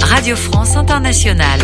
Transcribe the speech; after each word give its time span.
Radio 0.00 0.36
France 0.36 0.76
Internationale. 0.76 1.62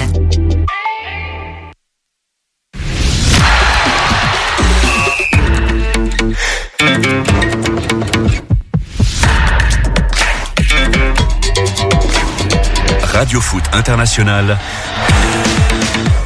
Radio 13.13 13.43
Foot 13.43 13.65
International, 13.75 14.59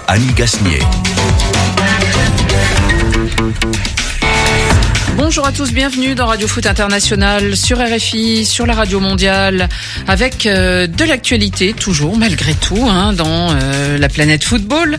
Annie 0.06 0.32
Gasnier. 0.34 0.78
Bonjour 5.16 5.44
à 5.44 5.50
tous, 5.50 5.72
bienvenue 5.72 6.14
dans 6.14 6.26
Radio 6.26 6.46
Foot 6.46 6.64
International 6.66 7.56
sur 7.56 7.78
RFI, 7.78 8.46
sur 8.46 8.66
la 8.66 8.74
radio 8.74 9.00
mondiale, 9.00 9.68
avec 10.06 10.46
euh, 10.46 10.86
de 10.86 11.04
l'actualité 11.04 11.72
toujours 11.72 12.16
malgré 12.16 12.54
tout 12.54 12.86
hein, 12.88 13.12
dans 13.12 13.50
euh, 13.50 13.98
la 13.98 14.08
planète 14.08 14.44
football. 14.44 14.96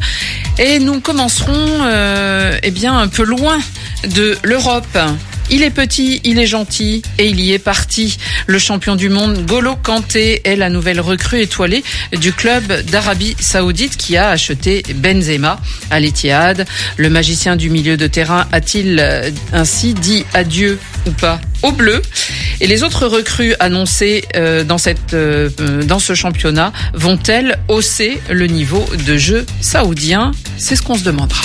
Et 0.59 0.79
nous 0.79 0.99
commencerons 0.99 1.55
euh, 1.55 2.57
eh 2.63 2.71
bien 2.71 2.97
un 2.97 3.07
peu 3.07 3.23
loin 3.23 3.57
de 4.03 4.37
l'Europe 4.43 4.97
il 5.49 5.63
est 5.63 5.69
petit, 5.69 6.21
il 6.23 6.39
est 6.39 6.45
gentil 6.45 7.01
et 7.17 7.27
il 7.27 7.39
y 7.39 7.53
est 7.53 7.59
parti. 7.59 8.17
Le 8.47 8.59
champion 8.59 8.95
du 8.95 9.09
monde 9.09 9.45
Golo 9.45 9.75
Kanté 9.75 10.41
est 10.43 10.55
la 10.55 10.69
nouvelle 10.69 10.99
recrue 10.99 11.41
étoilée 11.41 11.83
du 12.13 12.33
club 12.33 12.81
d'Arabie 12.83 13.35
Saoudite 13.39 13.97
qui 13.97 14.17
a 14.17 14.29
acheté 14.29 14.83
Benzema 14.95 15.59
à 15.89 15.99
l'Etihad. 15.99 16.65
Le 16.97 17.09
magicien 17.09 17.55
du 17.55 17.69
milieu 17.69 17.97
de 17.97 18.07
terrain 18.07 18.47
a-t-il 18.51 18.99
euh, 18.99 19.29
ainsi 19.53 19.93
dit 19.93 20.25
adieu 20.33 20.79
ou 21.05 21.11
pas 21.11 21.39
au 21.63 21.71
bleu 21.71 22.01
Et 22.61 22.67
les 22.67 22.83
autres 22.83 23.07
recrues 23.07 23.55
annoncées 23.59 24.25
euh, 24.35 24.63
dans, 24.63 24.77
cette, 24.77 25.13
euh, 25.13 25.49
dans 25.83 25.99
ce 25.99 26.13
championnat 26.13 26.73
vont-elles 26.93 27.57
hausser 27.67 28.19
le 28.29 28.47
niveau 28.47 28.85
de 29.05 29.17
jeu 29.17 29.45
saoudien? 29.61 30.31
C'est 30.57 30.75
ce 30.75 30.81
qu'on 30.81 30.95
se 30.95 31.03
demandera. 31.03 31.41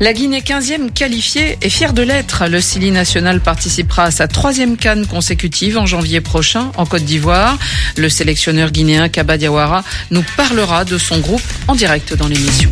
La 0.00 0.12
Guinée 0.12 0.40
15e 0.40 0.92
qualifiée 0.92 1.56
est 1.62 1.70
fière 1.70 1.92
de 1.92 2.02
l'être. 2.02 2.48
Le 2.48 2.60
Sili 2.60 2.90
national 2.90 3.40
participera 3.40 4.04
à 4.04 4.10
sa 4.10 4.26
troisième 4.26 4.76
canne 4.76 5.06
consécutive 5.06 5.78
en 5.78 5.86
janvier 5.86 6.20
prochain 6.20 6.72
en 6.76 6.84
Côte 6.84 7.04
d'Ivoire. 7.04 7.56
Le 7.96 8.08
sélectionneur 8.08 8.72
guinéen 8.72 9.08
Kaba 9.08 9.38
Diawara 9.38 9.84
nous 10.10 10.24
parlera 10.36 10.84
de 10.84 10.98
son 10.98 11.20
groupe 11.20 11.42
en 11.68 11.76
direct 11.76 12.12
dans 12.14 12.26
l'émission. 12.26 12.68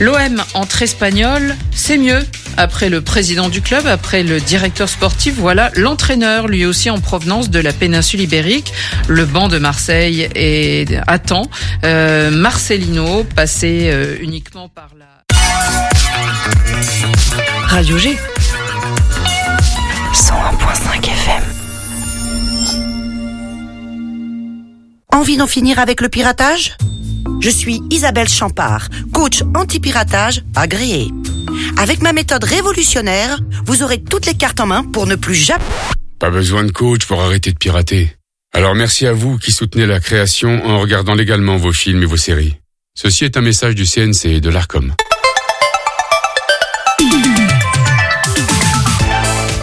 L'OM 0.00 0.42
entre 0.54 0.82
espagnol, 0.82 1.56
c'est 1.70 1.98
mieux. 1.98 2.26
Après 2.56 2.90
le 2.90 3.00
président 3.00 3.48
du 3.48 3.62
club, 3.62 3.86
après 3.86 4.24
le 4.24 4.40
directeur 4.40 4.88
sportif, 4.88 5.34
voilà 5.38 5.70
l'entraîneur, 5.76 6.48
lui 6.48 6.66
aussi 6.66 6.90
en 6.90 6.98
provenance 6.98 7.48
de 7.48 7.60
la 7.60 7.72
péninsule 7.72 8.20
ibérique. 8.20 8.72
Le 9.06 9.24
banc 9.24 9.46
de 9.46 9.58
Marseille 9.58 10.28
est 10.34 10.98
attend 11.06 11.48
euh, 11.84 12.30
Marcelino, 12.30 13.24
passé 13.36 13.84
euh, 13.84 14.16
uniquement 14.20 14.68
par 14.68 14.90
la 14.98 15.11
Radio 17.66 17.98
G 17.98 18.16
101.5 20.12 21.04
FM 21.04 21.42
Envie 25.12 25.36
d'en 25.36 25.46
finir 25.46 25.78
avec 25.78 26.00
le 26.00 26.08
piratage? 26.08 26.76
Je 27.40 27.50
suis 27.50 27.82
Isabelle 27.90 28.28
Champard, 28.28 28.88
coach 29.12 29.42
anti-piratage 29.54 30.42
agréé. 30.54 31.08
Avec 31.76 32.02
ma 32.02 32.12
méthode 32.12 32.44
révolutionnaire, 32.44 33.40
vous 33.66 33.82
aurez 33.82 34.02
toutes 34.02 34.26
les 34.26 34.34
cartes 34.34 34.60
en 34.60 34.66
main 34.66 34.84
pour 34.84 35.06
ne 35.06 35.16
plus 35.16 35.34
jamais... 35.34 35.64
Pas 36.18 36.30
besoin 36.30 36.64
de 36.64 36.70
coach 36.70 37.06
pour 37.06 37.20
arrêter 37.20 37.52
de 37.52 37.58
pirater. 37.58 38.14
Alors 38.54 38.74
merci 38.74 39.06
à 39.06 39.12
vous 39.12 39.38
qui 39.38 39.50
soutenez 39.50 39.86
la 39.86 39.98
création 39.98 40.64
en 40.66 40.78
regardant 40.78 41.14
légalement 41.14 41.56
vos 41.56 41.72
films 41.72 42.02
et 42.02 42.06
vos 42.06 42.16
séries. 42.16 42.56
Ceci 42.94 43.24
est 43.24 43.36
un 43.36 43.40
message 43.40 43.74
du 43.74 43.86
CNC 43.86 44.26
et 44.26 44.40
de 44.40 44.50
l'ARCOM. 44.50 44.94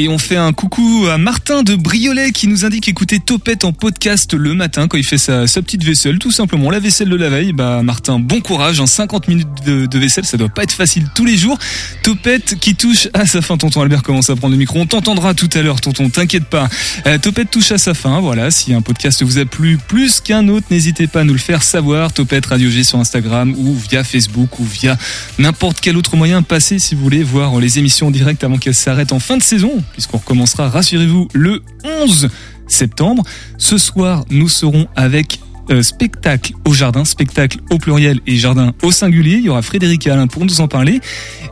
Et 0.00 0.08
on 0.08 0.16
fait 0.16 0.38
un 0.38 0.54
coucou 0.54 1.08
à 1.12 1.18
Martin 1.18 1.62
de 1.62 1.76
Briolet 1.76 2.32
qui 2.32 2.48
nous 2.48 2.64
indique 2.64 2.88
écouter 2.88 3.20
Topette 3.20 3.66
en 3.66 3.74
podcast 3.74 4.32
le 4.32 4.54
matin 4.54 4.88
quand 4.88 4.96
il 4.96 5.04
fait 5.04 5.18
sa, 5.18 5.44
petite 5.44 5.84
vaisselle, 5.84 6.18
tout 6.18 6.30
simplement. 6.30 6.70
La 6.70 6.80
vaisselle 6.80 7.10
de 7.10 7.16
la 7.16 7.28
veille, 7.28 7.52
bah 7.52 7.82
Martin, 7.82 8.18
bon 8.18 8.40
courage. 8.40 8.80
En 8.80 8.86
50 8.86 9.28
minutes 9.28 9.48
de, 9.66 9.84
de 9.84 9.98
vaisselle, 9.98 10.24
ça 10.24 10.38
doit 10.38 10.48
pas 10.48 10.62
être 10.62 10.72
facile 10.72 11.06
tous 11.14 11.26
les 11.26 11.36
jours. 11.36 11.58
Topette 12.02 12.58
qui 12.58 12.76
touche 12.76 13.08
à 13.12 13.26
sa 13.26 13.42
fin. 13.42 13.58
Tonton 13.58 13.82
Albert 13.82 14.02
commence 14.02 14.30
à 14.30 14.36
prendre 14.36 14.52
le 14.52 14.58
micro. 14.58 14.78
On 14.78 14.86
t'entendra 14.86 15.34
tout 15.34 15.50
à 15.52 15.60
l'heure, 15.60 15.82
tonton, 15.82 16.08
t'inquiète 16.08 16.46
pas. 16.46 16.70
Euh, 17.06 17.18
Topette 17.18 17.50
touche 17.50 17.70
à 17.70 17.76
sa 17.76 17.92
fin. 17.92 18.20
Voilà, 18.20 18.50
si 18.50 18.72
un 18.72 18.80
podcast 18.80 19.22
vous 19.22 19.36
a 19.36 19.44
plu 19.44 19.76
plus 19.76 20.22
qu'un 20.22 20.48
autre, 20.48 20.68
n'hésitez 20.70 21.08
pas 21.08 21.20
à 21.20 21.24
nous 21.24 21.34
le 21.34 21.38
faire 21.38 21.62
savoir. 21.62 22.14
Topette 22.14 22.46
Radio 22.46 22.70
G 22.70 22.84
sur 22.84 22.98
Instagram 22.98 23.54
ou 23.54 23.74
via 23.74 24.02
Facebook 24.02 24.60
ou 24.60 24.64
via 24.64 24.96
n'importe 25.38 25.78
quel 25.82 25.98
autre 25.98 26.16
moyen. 26.16 26.40
Passez 26.40 26.78
si 26.78 26.94
vous 26.94 27.02
voulez 27.02 27.22
voir 27.22 27.60
les 27.60 27.78
émissions 27.78 28.06
en 28.06 28.10
direct 28.10 28.42
avant 28.44 28.56
qu'elles 28.56 28.74
s'arrêtent 28.74 29.12
en 29.12 29.20
fin 29.20 29.36
de 29.36 29.42
saison 29.42 29.84
puisqu'on 29.92 30.18
recommencera, 30.18 30.68
rassurez-vous, 30.68 31.28
le 31.32 31.62
11 31.84 32.28
septembre. 32.66 33.24
Ce 33.58 33.78
soir, 33.78 34.24
nous 34.30 34.48
serons 34.48 34.86
avec 34.96 35.40
euh, 35.70 35.82
spectacle 35.82 36.52
au 36.64 36.74
jardin, 36.74 37.04
spectacle 37.04 37.58
au 37.70 37.78
pluriel 37.78 38.20
et 38.26 38.36
jardin 38.36 38.72
au 38.82 38.90
singulier. 38.90 39.36
Il 39.36 39.44
y 39.44 39.48
aura 39.48 39.62
Frédéric 39.62 40.06
et 40.06 40.10
Alain 40.10 40.26
pour 40.26 40.44
nous 40.44 40.60
en 40.60 40.68
parler. 40.68 41.00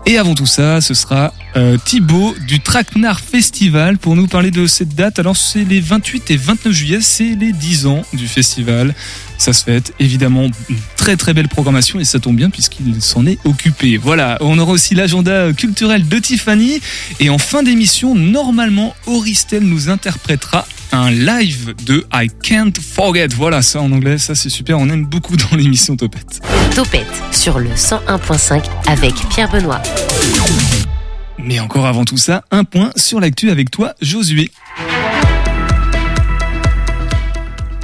Et 0.07 0.19
avant 0.19 0.35
tout 0.35 0.47
ça, 0.47 0.81
ce 0.81 0.95
sera 0.95 1.33
euh, 1.57 1.77
Thibaut 1.85 2.35
du 2.47 2.61
Traquenard 2.61 3.21
Festival 3.21 3.99
pour 3.99 4.17
nous 4.17 4.27
parler 4.27 4.51
de 4.51 4.67
cette 4.67 4.95
date. 4.95 5.19
Alors 5.19 5.37
c'est 5.37 5.65
les 5.65 5.81
28 5.81 6.31
et 6.31 6.37
29 6.37 6.73
juillet, 6.73 6.99
c'est 7.01 7.35
les 7.35 7.53
10 7.53 7.87
ans 7.87 8.03
du 8.13 8.27
festival. 8.27 8.95
Ça 9.39 9.53
se 9.53 9.63
fête 9.65 9.93
évidemment 10.01 10.47
une 10.69 10.77
très 10.97 11.17
très 11.17 11.33
belle 11.33 11.49
programmation 11.49 12.01
et 12.01 12.05
ça 12.05 12.19
tombe 12.19 12.37
bien 12.37 12.51
puisqu'il 12.51 13.01
s'en 13.01 13.25
est 13.27 13.39
occupé. 13.45 13.97
Voilà, 13.97 14.37
on 14.41 14.59
aura 14.59 14.73
aussi 14.73 14.95
l'agenda 14.95 15.53
culturel 15.53 16.09
de 16.09 16.19
Tiffany 16.19 16.81
et 17.21 17.31
en 17.31 17.39
fin 17.39 17.63
d'émission, 17.63 18.15
normalement, 18.15 18.95
Auristel 19.07 19.63
nous 19.63 19.91
interprétera 19.91 20.67
un 20.93 21.11
live 21.11 21.75
de 21.85 22.07
I 22.13 22.29
Can't 22.43 22.73
Forget. 22.81 23.29
Voilà, 23.37 23.63
ça 23.63 23.81
en 23.81 23.91
anglais, 23.93 24.19
ça 24.19 24.35
c'est 24.35 24.49
super, 24.49 24.79
on 24.79 24.89
aime 24.89 25.05
beaucoup 25.05 25.37
dans 25.37 25.57
l'émission 25.57 25.97
Topette. 25.97 26.41
Topette 26.75 27.07
sur 27.33 27.59
le 27.59 27.71
101.5 27.71 28.63
avec 28.87 29.15
Pierre 29.31 29.51
Benoît. 29.51 29.83
Mais 31.39 31.61
encore 31.61 31.87
avant 31.87 32.05
tout 32.05 32.17
ça, 32.17 32.45
un 32.51 32.65
point 32.65 32.91
sur 32.97 33.21
l'actu 33.21 33.51
avec 33.51 33.71
toi, 33.71 33.95
Josué. 34.01 34.51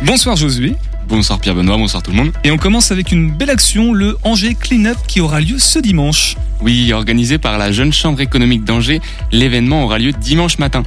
Bonsoir 0.04 0.36
Josué. 0.36 0.74
Bonsoir 1.06 1.38
Pierre 1.38 1.54
Benoît, 1.54 1.76
bonsoir 1.76 2.02
tout 2.02 2.10
le 2.10 2.16
monde. 2.16 2.32
Et 2.44 2.50
on 2.50 2.56
commence 2.56 2.90
avec 2.90 3.12
une 3.12 3.30
belle 3.30 3.50
action, 3.50 3.92
le 3.92 4.16
Angers 4.22 4.54
Clean-up 4.54 4.96
qui 5.06 5.20
aura 5.20 5.40
lieu 5.40 5.58
ce 5.58 5.78
dimanche. 5.78 6.36
Oui, 6.62 6.92
organisé 6.94 7.36
par 7.36 7.58
la 7.58 7.72
Jeune 7.72 7.92
Chambre 7.92 8.20
économique 8.22 8.64
d'Angers, 8.64 9.00
l'événement 9.30 9.84
aura 9.84 9.98
lieu 9.98 10.12
dimanche 10.12 10.58
matin. 10.58 10.82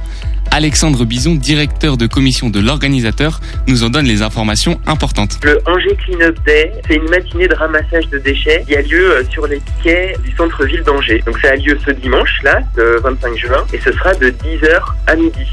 Alexandre 0.50 1.04
Bison, 1.04 1.34
directeur 1.34 1.96
de 1.96 2.06
commission 2.06 2.50
de 2.50 2.60
l'organisateur, 2.60 3.40
nous 3.66 3.84
en 3.84 3.90
donne 3.90 4.06
les 4.06 4.22
informations 4.22 4.80
importantes. 4.86 5.38
Le 5.44 5.60
Angers 5.66 5.96
Clean 6.04 6.20
Up 6.20 6.36
Day, 6.44 6.72
c'est 6.86 6.96
une 6.96 7.08
matinée 7.08 7.48
de 7.48 7.54
ramassage 7.54 8.08
de 8.08 8.18
déchets 8.18 8.64
qui 8.66 8.76
a 8.76 8.82
lieu 8.82 9.12
euh, 9.12 9.24
sur 9.30 9.46
les 9.46 9.60
quais 9.82 10.16
du 10.24 10.34
centre-ville 10.36 10.82
d'Angers. 10.82 11.22
Donc 11.26 11.38
ça 11.40 11.50
a 11.50 11.56
lieu 11.56 11.78
ce 11.84 11.90
dimanche, 11.92 12.40
là, 12.42 12.60
le 12.76 13.00
25 13.00 13.36
juin, 13.36 13.64
et 13.72 13.78
ce 13.78 13.92
sera 13.92 14.14
de 14.14 14.30
10h 14.30 14.80
à 15.06 15.16
midi. 15.16 15.46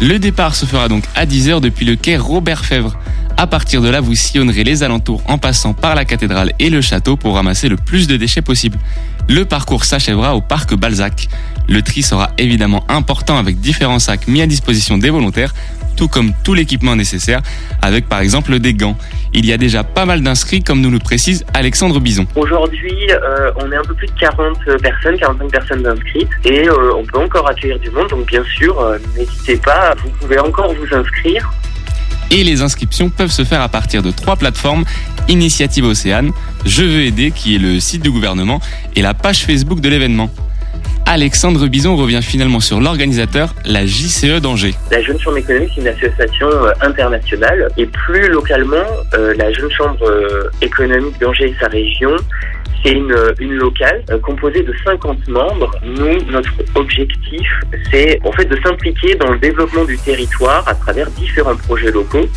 Le 0.00 0.18
départ 0.18 0.56
se 0.56 0.66
fera 0.66 0.88
donc 0.88 1.04
à 1.14 1.26
10h 1.26 1.60
depuis 1.60 1.86
le 1.86 1.94
quai 1.96 2.16
Robert 2.16 2.64
Fèvre. 2.64 2.98
À 3.42 3.48
partir 3.48 3.82
de 3.82 3.88
là, 3.88 4.00
vous 4.00 4.14
sillonnerez 4.14 4.62
les 4.62 4.84
alentours 4.84 5.20
en 5.26 5.36
passant 5.36 5.72
par 5.72 5.96
la 5.96 6.04
cathédrale 6.04 6.52
et 6.60 6.70
le 6.70 6.80
château 6.80 7.16
pour 7.16 7.34
ramasser 7.34 7.68
le 7.68 7.74
plus 7.74 8.06
de 8.06 8.16
déchets 8.16 8.40
possible. 8.40 8.78
Le 9.28 9.44
parcours 9.44 9.84
s'achèvera 9.84 10.36
au 10.36 10.40
parc 10.40 10.76
Balzac. 10.76 11.26
Le 11.68 11.82
tri 11.82 12.04
sera 12.04 12.30
évidemment 12.38 12.84
important 12.88 13.38
avec 13.38 13.58
différents 13.58 13.98
sacs 13.98 14.28
mis 14.28 14.42
à 14.42 14.46
disposition 14.46 14.96
des 14.96 15.10
volontaires, 15.10 15.54
tout 15.96 16.06
comme 16.06 16.30
tout 16.44 16.54
l'équipement 16.54 16.94
nécessaire, 16.94 17.40
avec 17.82 18.08
par 18.08 18.20
exemple 18.20 18.60
des 18.60 18.74
gants. 18.74 18.96
Il 19.34 19.44
y 19.44 19.52
a 19.52 19.56
déjà 19.56 19.82
pas 19.82 20.04
mal 20.04 20.22
d'inscrits, 20.22 20.62
comme 20.62 20.80
nous 20.80 20.92
le 20.92 21.00
précise 21.00 21.44
Alexandre 21.52 21.98
Bison. 21.98 22.28
Aujourd'hui, 22.36 22.94
euh, 23.10 23.50
on 23.56 23.72
est 23.72 23.76
un 23.76 23.82
peu 23.82 23.94
plus 23.94 24.06
de 24.06 24.20
40 24.20 24.56
personnes, 24.80 25.18
45 25.18 25.50
personnes 25.50 25.84
inscrites, 25.84 26.30
et 26.44 26.68
euh, 26.68 26.94
on 26.94 27.04
peut 27.04 27.18
encore 27.18 27.48
accueillir 27.48 27.80
du 27.80 27.90
monde. 27.90 28.08
Donc 28.08 28.24
bien 28.24 28.44
sûr, 28.44 28.78
euh, 28.78 28.98
n'hésitez 29.18 29.56
pas, 29.56 29.96
vous 30.00 30.10
pouvez 30.20 30.38
encore 30.38 30.72
vous 30.72 30.96
inscrire. 30.96 31.52
Et 32.34 32.44
les 32.44 32.62
inscriptions 32.62 33.10
peuvent 33.10 33.30
se 33.30 33.44
faire 33.44 33.60
à 33.60 33.68
partir 33.68 34.02
de 34.02 34.10
trois 34.10 34.36
plateformes 34.36 34.84
Initiative 35.28 35.84
Océane, 35.84 36.32
Je 36.64 36.82
veux 36.82 37.02
aider, 37.02 37.30
qui 37.30 37.56
est 37.56 37.58
le 37.58 37.78
site 37.78 38.02
du 38.02 38.10
gouvernement, 38.10 38.58
et 38.96 39.02
la 39.02 39.12
page 39.12 39.44
Facebook 39.44 39.80
de 39.80 39.88
l'événement. 39.90 40.30
Alexandre 41.04 41.66
Bison 41.66 41.94
revient 41.94 42.20
finalement 42.22 42.60
sur 42.60 42.80
l'organisateur, 42.80 43.54
la 43.66 43.84
JCE 43.84 44.40
d'Angers. 44.40 44.72
La 44.90 45.02
Jeune 45.02 45.18
Chambre 45.20 45.36
économique, 45.36 45.70
c'est 45.74 45.82
une 45.82 45.88
association 45.88 46.46
euh, 46.48 46.72
internationale 46.80 47.68
et 47.76 47.84
plus 47.84 48.28
localement, 48.28 48.86
euh, 49.12 49.34
la 49.36 49.52
Jeune 49.52 49.70
Chambre 49.70 50.02
euh, 50.02 50.48
économique 50.62 51.20
d'Angers 51.20 51.50
et 51.50 51.56
sa 51.60 51.68
région, 51.68 52.16
c'est 52.84 52.92
une, 52.92 53.14
une 53.38 53.54
locale 53.54 54.02
euh, 54.10 54.18
composée 54.18 54.62
de 54.62 54.74
50 54.84 55.28
membres. 55.28 55.70
Nous, 55.84 56.30
notre 56.30 56.52
objectif, 56.74 57.48
c'est 57.90 58.20
en 58.24 58.32
fait 58.32 58.46
de 58.46 58.58
s'impliquer 58.62 59.14
dans 59.16 59.30
le 59.30 59.38
développement 59.38 59.84
du 59.84 59.98
territoire 59.98 60.66
à 60.66 60.74
travers 60.74 61.10
différents 61.10 61.56
projets 61.56 61.90
locaux. 61.90 62.28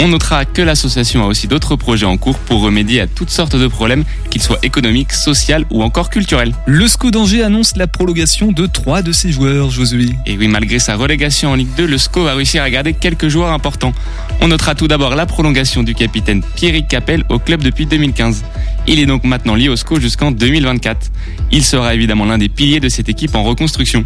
On 0.00 0.08
notera 0.08 0.44
que 0.44 0.62
l'association 0.62 1.22
a 1.22 1.26
aussi 1.26 1.46
d'autres 1.46 1.76
projets 1.76 2.06
en 2.06 2.16
cours 2.16 2.38
pour 2.38 2.62
remédier 2.62 3.02
à 3.02 3.06
toutes 3.06 3.30
sortes 3.30 3.54
de 3.54 3.66
problèmes, 3.68 4.04
qu'ils 4.30 4.42
soient 4.42 4.58
économiques, 4.62 5.12
sociaux 5.12 5.58
ou 5.70 5.82
encore 5.82 6.10
culturels. 6.10 6.52
Le 6.66 6.88
SCO 6.88 7.10
d'Angers 7.10 7.42
annonce 7.42 7.76
la 7.76 7.86
prolongation 7.86 8.52
de 8.52 8.66
trois 8.66 9.02
de 9.02 9.12
ses 9.12 9.30
joueurs, 9.30 9.70
Josué. 9.70 10.06
Et 10.26 10.36
oui, 10.36 10.48
malgré 10.48 10.78
sa 10.78 10.96
relégation 10.96 11.50
en 11.50 11.54
Ligue 11.54 11.74
2, 11.76 11.86
le 11.86 11.98
SCO 11.98 12.24
va 12.24 12.34
réussir 12.34 12.62
à 12.62 12.70
garder 12.70 12.94
quelques 12.94 13.28
joueurs 13.28 13.52
importants. 13.52 13.92
On 14.40 14.48
notera 14.48 14.74
tout 14.74 14.88
d'abord 14.88 15.14
la 15.14 15.26
prolongation 15.26 15.82
du 15.82 15.94
capitaine 15.94 16.42
Pierrick 16.56 16.88
Capel 16.88 17.22
au 17.28 17.38
club 17.38 17.62
depuis 17.62 17.86
2015. 17.86 18.42
Il 18.88 18.98
est 18.98 19.06
donc 19.06 19.24
maintenant 19.24 19.54
lié 19.54 19.68
au 19.68 19.76
SCO 19.76 20.00
jusqu'en 20.00 20.32
2024. 20.32 21.10
Il 21.52 21.62
sera 21.62 21.94
évidemment 21.94 22.24
l'un 22.24 22.38
des 22.38 22.48
piliers 22.48 22.80
de 22.80 22.88
cette 22.88 23.08
équipe 23.08 23.34
en 23.34 23.44
reconstruction. 23.44 24.04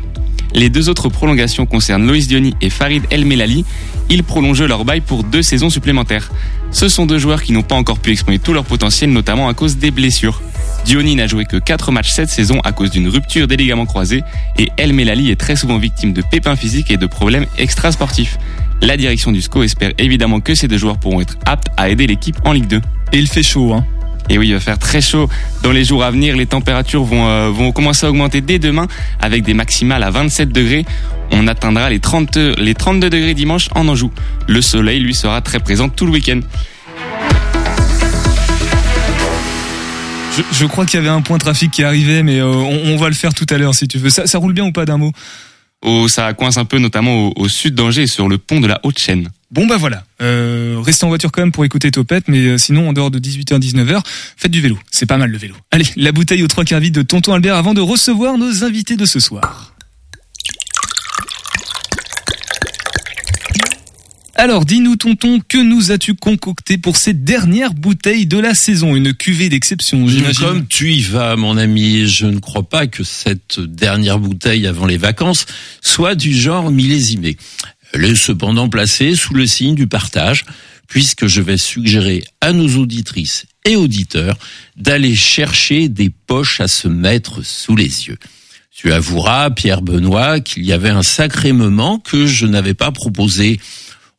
Les 0.54 0.70
deux 0.70 0.88
autres 0.88 1.08
prolongations 1.08 1.66
concernent 1.66 2.06
Loïs 2.06 2.28
Diony 2.28 2.54
et 2.60 2.70
Farid 2.70 3.04
El 3.10 3.24
Melali. 3.24 3.64
Ils 4.10 4.22
prolongent 4.22 4.62
leur 4.62 4.84
bail 4.84 5.00
pour 5.00 5.24
deux 5.24 5.42
saisons 5.42 5.70
supplémentaires. 5.70 6.30
Ce 6.70 6.88
sont 6.88 7.06
deux 7.06 7.18
joueurs 7.18 7.42
qui 7.42 7.52
n'ont 7.52 7.62
pas 7.62 7.74
encore 7.74 7.98
pu 7.98 8.10
exprimer 8.10 8.38
tout 8.38 8.52
leur 8.52 8.64
potentiel, 8.64 9.10
notamment 9.10 9.48
à 9.48 9.54
cause 9.54 9.78
des 9.78 9.90
blessures. 9.90 10.42
Diony 10.84 11.16
n'a 11.16 11.26
joué 11.26 11.46
que 11.46 11.56
4 11.56 11.90
matchs 11.90 12.10
cette 12.10 12.28
saison 12.28 12.60
à 12.60 12.72
cause 12.72 12.90
d'une 12.90 13.08
rupture 13.08 13.48
des 13.48 13.56
ligaments 13.56 13.86
croisés 13.86 14.22
et 14.58 14.70
El 14.76 14.92
Melali 14.92 15.30
est 15.30 15.36
très 15.36 15.56
souvent 15.56 15.78
victime 15.78 16.12
de 16.12 16.22
pépins 16.22 16.54
physiques 16.54 16.90
et 16.90 16.96
de 16.96 17.06
problèmes 17.06 17.46
extrasportifs. 17.58 18.38
La 18.82 18.96
direction 18.96 19.32
du 19.32 19.40
SCO 19.40 19.62
espère 19.62 19.92
évidemment 19.98 20.40
que 20.40 20.54
ces 20.54 20.68
deux 20.68 20.78
joueurs 20.78 20.98
pourront 20.98 21.20
être 21.20 21.36
aptes 21.44 21.68
à 21.76 21.88
aider 21.88 22.06
l'équipe 22.06 22.36
en 22.44 22.52
Ligue 22.52 22.68
2. 22.68 22.80
Et 23.12 23.18
il 23.18 23.26
fait 23.26 23.42
chaud, 23.42 23.72
hein 23.72 23.84
et 24.28 24.38
oui, 24.38 24.48
il 24.48 24.54
va 24.54 24.60
faire 24.60 24.78
très 24.78 25.00
chaud 25.00 25.28
dans 25.62 25.72
les 25.72 25.84
jours 25.84 26.02
à 26.04 26.10
venir. 26.10 26.36
Les 26.36 26.46
températures 26.46 27.04
vont, 27.04 27.28
euh, 27.28 27.50
vont 27.50 27.72
commencer 27.72 28.06
à 28.06 28.10
augmenter 28.10 28.40
dès 28.40 28.58
demain 28.58 28.86
avec 29.20 29.42
des 29.44 29.54
maximales 29.54 30.02
à 30.02 30.10
27 30.10 30.50
degrés. 30.50 30.84
On 31.30 31.46
atteindra 31.46 31.90
les, 31.90 32.00
30, 32.00 32.36
les 32.36 32.74
32 32.74 33.10
degrés 33.10 33.34
dimanche 33.34 33.68
en 33.74 33.86
Anjou. 33.88 34.10
Le 34.48 34.60
soleil, 34.62 35.00
lui, 35.00 35.14
sera 35.14 35.40
très 35.40 35.60
présent 35.60 35.88
tout 35.88 36.06
le 36.06 36.12
week-end. 36.12 36.40
Je, 40.36 40.42
je 40.52 40.66
crois 40.66 40.84
qu'il 40.84 40.98
y 40.98 41.02
avait 41.02 41.08
un 41.08 41.22
point 41.22 41.38
trafic 41.38 41.70
qui 41.70 41.82
arrivait, 41.82 42.22
mais 42.22 42.40
euh, 42.40 42.46
on, 42.46 42.92
on 42.92 42.96
va 42.96 43.08
le 43.08 43.14
faire 43.14 43.32
tout 43.32 43.46
à 43.48 43.58
l'heure 43.58 43.74
si 43.74 43.88
tu 43.88 43.98
veux. 43.98 44.10
Ça, 44.10 44.26
ça 44.26 44.38
roule 44.38 44.52
bien 44.52 44.64
ou 44.64 44.72
pas 44.72 44.84
d'un 44.84 44.98
mot? 44.98 45.12
Oh, 45.82 46.08
ça 46.08 46.32
coince 46.34 46.58
un 46.58 46.64
peu, 46.64 46.78
notamment 46.78 47.28
au, 47.28 47.32
au 47.36 47.48
sud 47.48 47.74
d'Angers 47.74 48.06
sur 48.06 48.28
le 48.28 48.38
pont 48.38 48.60
de 48.60 48.66
la 48.66 48.80
Haute-Chaîne. 48.82 49.28
Bon 49.52 49.64
bah 49.66 49.76
voilà, 49.76 50.04
euh, 50.22 50.80
restez 50.84 51.04
en 51.04 51.08
voiture 51.08 51.30
quand 51.30 51.40
même 51.40 51.52
pour 51.52 51.64
écouter 51.64 51.92
Topette, 51.92 52.26
mais 52.26 52.38
euh, 52.38 52.58
sinon 52.58 52.88
en 52.88 52.92
dehors 52.92 53.12
de 53.12 53.20
18h 53.20 53.60
19h, 53.60 54.02
faites 54.36 54.50
du 54.50 54.60
vélo, 54.60 54.76
c'est 54.90 55.06
pas 55.06 55.18
mal 55.18 55.30
le 55.30 55.38
vélo. 55.38 55.54
Allez, 55.70 55.86
la 55.94 56.10
bouteille 56.10 56.42
aux 56.42 56.48
trois 56.48 56.64
quarts 56.64 56.80
vide 56.80 56.94
de 56.94 57.02
Tonton 57.02 57.32
Albert 57.32 57.54
avant 57.54 57.72
de 57.72 57.80
recevoir 57.80 58.38
nos 58.38 58.64
invités 58.64 58.96
de 58.96 59.04
ce 59.06 59.20
soir. 59.20 59.76
Alors, 64.38 64.66
dis-nous, 64.66 64.96
tonton, 64.96 65.40
que 65.48 65.56
nous 65.56 65.92
as-tu 65.92 66.14
concocté 66.14 66.76
pour 66.76 66.98
ces 66.98 67.14
dernières 67.14 67.72
bouteilles 67.72 68.26
de 68.26 68.38
la 68.38 68.54
saison? 68.54 68.94
Une 68.94 69.14
cuvée 69.14 69.48
d'exception, 69.48 70.06
j'imagine. 70.06 70.46
Comme 70.46 70.66
tu 70.66 70.92
y 70.92 71.00
vas, 71.00 71.36
mon 71.36 71.56
ami, 71.56 72.06
je 72.06 72.26
ne 72.26 72.38
crois 72.38 72.62
pas 72.62 72.86
que 72.86 73.02
cette 73.02 73.60
dernière 73.60 74.18
bouteille 74.18 74.66
avant 74.66 74.84
les 74.84 74.98
vacances 74.98 75.46
soit 75.80 76.14
du 76.14 76.34
genre 76.34 76.70
millésimée. 76.70 77.38
Elle 77.96 78.04
est 78.04 78.14
cependant 78.14 78.68
placée 78.68 79.16
sous 79.16 79.32
le 79.32 79.46
signe 79.46 79.74
du 79.74 79.86
partage, 79.86 80.44
puisque 80.86 81.28
je 81.28 81.40
vais 81.40 81.56
suggérer 81.56 82.24
à 82.42 82.52
nos 82.52 82.76
auditrices 82.76 83.46
et 83.64 83.74
auditeurs 83.74 84.36
d'aller 84.76 85.14
chercher 85.16 85.88
des 85.88 86.10
poches 86.10 86.60
à 86.60 86.68
se 86.68 86.88
mettre 86.88 87.42
sous 87.42 87.74
les 87.74 88.08
yeux. 88.08 88.18
Tu 88.70 88.92
avoueras, 88.92 89.48
Pierre 89.48 89.80
Benoît, 89.80 90.40
qu'il 90.40 90.66
y 90.66 90.74
avait 90.74 90.90
un 90.90 91.02
sacré 91.02 91.52
moment 91.52 91.98
que 91.98 92.26
je 92.26 92.44
n'avais 92.44 92.74
pas 92.74 92.92
proposé 92.92 93.58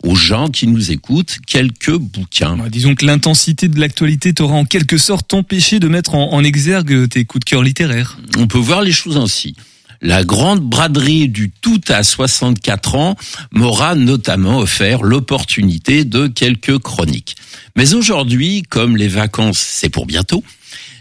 aux 0.01 0.15
gens 0.15 0.47
qui 0.50 0.65
nous 0.65 0.89
écoutent 0.89 1.38
quelques 1.45 1.95
bouquins. 1.95 2.57
Ouais, 2.59 2.71
disons 2.71 2.95
que 2.95 3.06
l'intensité 3.06 3.68
de 3.68 3.80
l'actualité 3.80 4.33
t'aura 4.33 4.56
en 4.56 4.65
quelque 4.65 4.97
sorte 4.97 5.31
empêché 5.35 5.80
de 5.80 5.88
mettre 5.88 6.15
en, 6.15 6.33
en 6.33 6.44
exergue 6.44 7.07
tes 7.09 7.25
coups 7.25 7.45
de 7.45 7.50
cœur 7.50 7.62
littéraires. 7.62 8.18
On 8.39 8.47
peut 8.47 8.57
voir 8.57 8.81
les 8.81 8.91
choses 8.91 9.18
ainsi. 9.18 9.56
La 10.01 10.23
grande 10.23 10.61
braderie 10.61 11.27
du 11.27 11.49
tout 11.49 11.81
à 11.88 12.03
64 12.03 12.95
ans 12.95 13.15
m'aura 13.51 13.95
notamment 13.95 14.59
offert 14.59 15.03
l'opportunité 15.03 16.05
de 16.05 16.27
quelques 16.27 16.77
chroniques. 16.79 17.35
Mais 17.75 17.94
aujourd'hui, 17.94 18.63
comme 18.69 18.97
les 18.97 19.07
vacances, 19.07 19.59
c'est 19.59 19.89
pour 19.89 20.05
bientôt, 20.05 20.44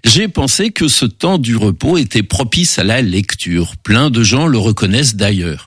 j'ai 0.05 0.29
pensé 0.29 0.71
que 0.71 0.89
ce 0.89 1.05
temps 1.05 1.39
du 1.39 1.57
repos 1.57 1.99
était 1.99 2.23
propice 2.23 2.79
à 2.79 2.85
la 2.85 3.03
lecture. 3.03 3.77
Plein 3.83 4.11
de 4.11 4.23
gens 4.23 4.47
le 4.47 4.59
reconnaissent 4.59 5.17
d'ailleurs. 5.17 5.67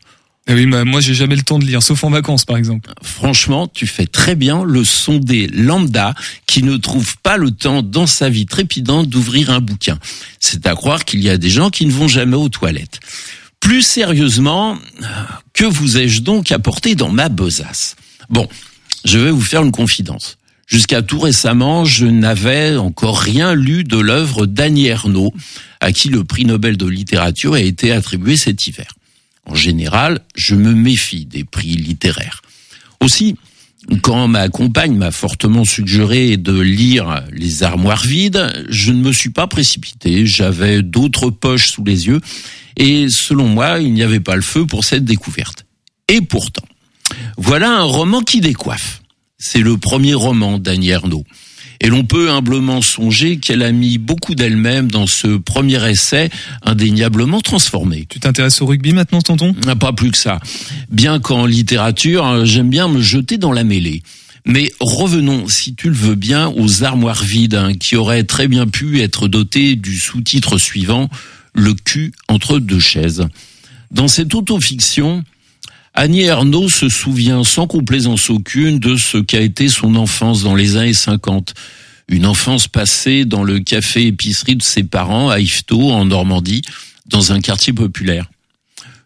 Eh 0.52 0.54
oui, 0.56 0.66
bah, 0.66 0.84
moi 0.84 1.00
j'ai 1.00 1.14
jamais 1.14 1.36
le 1.36 1.44
temps 1.44 1.60
de 1.60 1.66
lire, 1.66 1.84
sauf 1.84 2.04
en 2.04 2.10
vacances 2.10 2.44
par 2.44 2.58
exemple. 2.58 2.90
Franchement, 3.04 3.68
tu 3.68 3.86
fais 3.86 4.08
très 4.08 4.34
bien 4.34 4.64
le 4.64 4.84
sondé 4.84 5.46
lambda 5.46 6.16
qui 6.48 6.64
ne 6.64 6.76
trouve 6.76 7.18
pas 7.18 7.38
le 7.38 7.52
temps 7.52 7.84
dans 7.84 8.08
sa 8.08 8.32
vie 8.32 8.48
trépidante 8.48 9.08
d'ouvrir 9.08 9.52
un 9.52 9.60
bouquin. 9.60 10.00
C'est 10.40 10.66
à 10.66 10.74
croire 10.74 11.06
qu'il 11.06 11.22
y 11.22 11.30
a 11.30 11.38
des 11.38 11.52
gens 11.52 11.70
qui 11.70 11.86
ne 11.86 11.92
vont 11.92 12.08
jamais 12.08 12.36
aux 12.36 12.50
toilettes. 12.50 13.00
Plus 13.60 13.84
sérieusement, 13.84 14.80
que 15.54 15.66
vous 15.66 16.00
ai-je 16.00 16.22
donc 16.22 16.52
apporté 16.52 16.96
dans 16.96 17.12
ma 17.12 17.30
besace? 17.30 17.96
Bon, 18.30 18.50
je 19.06 19.20
vais 19.20 19.30
vous 19.30 19.42
faire 19.42 19.62
une 19.62 19.72
confidence. 19.72 20.38
Jusqu'à 20.66 21.04
tout 21.04 21.20
récemment, 21.20 21.86
je 21.86 22.08
n'avais 22.08 22.76
encore 22.76 23.20
rien 23.20 23.54
lu 23.54 23.84
de 23.84 23.98
l'œuvre 23.98 24.48
d'Annie 24.48 24.88
Ernaux, 24.88 25.32
à 25.80 25.92
qui 25.92 26.10
le 26.10 26.24
prix 26.24 26.46
Nobel 26.46 26.76
de 26.76 26.88
littérature 26.88 27.54
a 27.54 27.60
été 27.60 27.92
attribué 27.92 28.36
cet 28.36 28.66
hiver. 28.66 28.88
En 29.46 29.56
général, 29.56 30.22
je 30.36 30.56
me 30.56 30.74
méfie 30.74 31.26
des 31.26 31.44
prix 31.44 31.76
littéraires. 31.76 32.42
Aussi, 33.02 33.36
quand 34.02 34.28
ma 34.28 34.50
compagne 34.50 34.96
m'a 34.96 35.12
fortement 35.12 35.66
suggéré 35.66 36.38
de 36.38 36.60
lire 36.60 37.24
Les 37.32 37.64
armoires 37.64 38.04
vides, 38.04 38.66
je 38.70 38.92
ne 38.92 39.02
me 39.02 39.12
suis 39.12 39.30
pas 39.30 39.48
précipité, 39.48 40.26
j'avais 40.26 40.82
d'autres 40.82 41.30
poches 41.30 41.72
sous 41.72 41.84
les 41.84 42.08
yeux, 42.08 42.22
et 42.78 43.08
selon 43.10 43.48
moi, 43.48 43.80
il 43.80 43.94
n'y 43.94 44.04
avait 44.04 44.20
pas 44.20 44.36
le 44.36 44.42
feu 44.42 44.66
pour 44.66 44.84
cette 44.84 45.06
découverte. 45.06 45.66
Et 46.08 46.22
pourtant, 46.22 46.66
voilà 47.38 47.72
un 47.72 47.84
roman 47.84 48.22
qui 48.22 48.42
décoiffe. 48.42 49.02
C'est 49.38 49.62
le 49.62 49.78
premier 49.78 50.14
roman 50.14 50.60
d'Annie 50.60 50.90
Ernaux. 50.90 51.24
Et 51.82 51.88
l'on 51.88 52.04
peut 52.04 52.30
humblement 52.30 52.82
songer 52.82 53.38
qu'elle 53.38 53.64
a 53.64 53.72
mis 53.72 53.98
beaucoup 53.98 54.36
d'elle-même 54.36 54.92
dans 54.92 55.08
ce 55.08 55.38
premier 55.38 55.90
essai 55.90 56.30
indéniablement 56.64 57.40
transformé. 57.42 58.06
Tu 58.10 58.20
t'intéresses 58.20 58.62
au 58.62 58.66
rugby 58.66 58.92
maintenant, 58.92 59.22
tonton? 59.22 59.56
Ah, 59.66 59.76
Pas 59.76 59.94
plus 59.94 60.12
que 60.12 60.18
ça. 60.18 60.40
Bien 60.92 61.20
qu'en 61.20 61.46
littérature, 61.46 62.26
euh, 62.26 62.46
j'aime 62.46 62.70
bien 62.70 62.90
me 62.90 63.02
jeter 63.02 63.38
dans 63.38 63.54
la 63.54 63.64
mêlée. 63.64 64.04
Mais 64.46 64.72
revenons, 64.80 65.48
si 65.48 65.76
tu 65.76 65.90
le 65.90 65.96
veux 65.96 66.16
bien, 66.16 66.50
aux 66.50 66.84
armoires 66.84 67.24
vides, 67.24 67.56
hein, 67.56 67.74
qui 67.74 67.96
auraient 67.96 68.24
très 68.24 68.48
bien 68.48 68.68
pu 68.68 69.02
être 69.02 69.28
dotées 69.28 69.76
du 69.76 69.98
sous-titre 69.98 70.58
suivant, 70.58 71.10
Le 71.54 71.74
cul 71.74 72.14
entre 72.28 72.60
deux 72.60 72.80
chaises. 72.80 73.28
Dans 73.92 74.08
cette 74.08 74.36
autofiction, 74.36 75.24
Annie 75.94 76.24
Ernaux 76.24 76.70
se 76.70 76.88
souvient 76.88 77.44
sans 77.44 77.68
complaisance 77.68 78.30
aucune 78.30 78.80
de 78.80 78.96
ce 78.96 79.18
qu'a 79.18 79.42
été 79.42 79.68
son 79.70 79.96
enfance 79.96 80.44
dans 80.44 80.56
les 80.56 80.78
années 80.78 80.94
50. 80.94 81.54
Une 82.08 82.26
enfance 82.26 82.68
passée 82.68 83.26
dans 83.26 83.44
le 83.44 83.60
café-épicerie 83.60 84.56
de 84.56 84.64
ses 84.64 84.84
parents 84.84 85.30
à 85.30 85.40
Yvetot, 85.40 85.92
en 85.92 86.06
Normandie, 86.06 86.62
dans 87.06 87.32
un 87.32 87.42
quartier 87.42 87.74
populaire. 87.74 88.26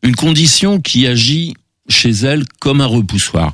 Une 0.04 0.16
condition 0.16 0.80
qui 0.82 1.08
agit 1.08 1.54
chez 1.90 2.12
elle 2.12 2.44
comme 2.60 2.82
un 2.82 2.86
repoussoir. 2.86 3.54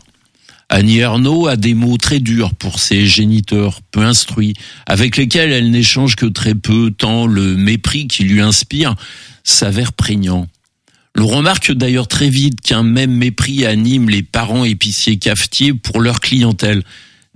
Annie 0.71 0.99
Ernaux 0.99 1.47
a 1.47 1.55
des 1.55 1.73
mots 1.73 1.97
très 1.97 2.19
durs 2.19 2.53
pour 2.53 2.79
ses 2.79 3.07
géniteurs 3.07 3.81
peu 3.89 4.01
instruits, 4.01 4.53
avec 4.85 5.17
lesquels 5.17 5.51
elle 5.51 5.71
n'échange 5.71 6.15
que 6.15 6.27
très 6.27 6.53
peu, 6.53 6.91
tant 6.95 7.25
le 7.25 7.55
mépris 7.55 8.07
qui 8.07 8.23
lui 8.23 8.41
inspire 8.41 8.95
s'avère 9.43 9.93
prégnant. 9.93 10.47
L'on 11.19 11.27
remarque 11.27 11.73
d'ailleurs 11.73 12.07
très 12.07 12.29
vite 12.29 12.61
qu'un 12.61 12.81
même 12.81 13.11
mépris 13.11 13.65
anime 13.65 14.09
les 14.09 14.23
parents 14.23 14.63
épiciers 14.63 15.17
cafetiers 15.17 15.73
pour 15.73 15.99
leur 15.99 16.21
clientèle. 16.21 16.81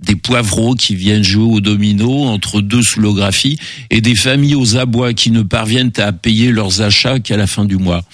Des 0.00 0.16
poivreaux 0.16 0.74
qui 0.74 0.94
viennent 0.94 1.22
jouer 1.22 1.56
au 1.56 1.60
domino 1.60 2.24
entre 2.24 2.62
deux 2.62 2.82
slographies 2.82 3.58
et 3.90 4.00
des 4.00 4.14
familles 4.14 4.54
aux 4.54 4.78
abois 4.78 5.12
qui 5.12 5.30
ne 5.30 5.42
parviennent 5.42 5.92
à 5.98 6.12
payer 6.12 6.50
leurs 6.50 6.80
achats 6.80 7.20
qu'à 7.20 7.36
la 7.36 7.46
fin 7.46 7.66
du 7.66 7.76
mois. 7.76 8.06